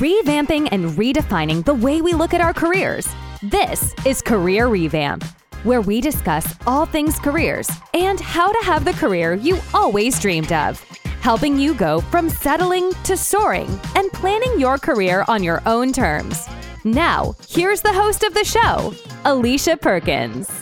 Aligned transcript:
revamping 0.00 0.66
and 0.72 0.86
redefining 0.92 1.62
the 1.62 1.74
way 1.74 2.00
we 2.00 2.14
look 2.14 2.32
at 2.32 2.40
our 2.40 2.54
careers. 2.54 3.06
This 3.42 3.94
is 4.06 4.22
Career 4.22 4.66
Revamp, 4.66 5.22
where 5.62 5.82
we 5.82 6.00
discuss 6.00 6.54
all 6.66 6.86
things 6.86 7.18
careers 7.18 7.68
and 7.92 8.18
how 8.18 8.50
to 8.50 8.64
have 8.64 8.86
the 8.86 8.94
career 8.94 9.34
you 9.34 9.58
always 9.74 10.18
dreamed 10.18 10.52
of, 10.52 10.80
helping 11.20 11.58
you 11.58 11.74
go 11.74 12.00
from 12.00 12.30
settling 12.30 12.94
to 13.04 13.14
soaring 13.14 13.78
and 13.94 14.10
planning 14.12 14.58
your 14.58 14.78
career 14.78 15.22
on 15.28 15.42
your 15.42 15.60
own 15.66 15.92
terms. 15.92 16.48
Now, 16.82 17.34
here's 17.46 17.82
the 17.82 17.92
host 17.92 18.22
of 18.22 18.32
the 18.32 18.44
show, 18.44 18.94
Alicia 19.26 19.76
Perkins. 19.76 20.59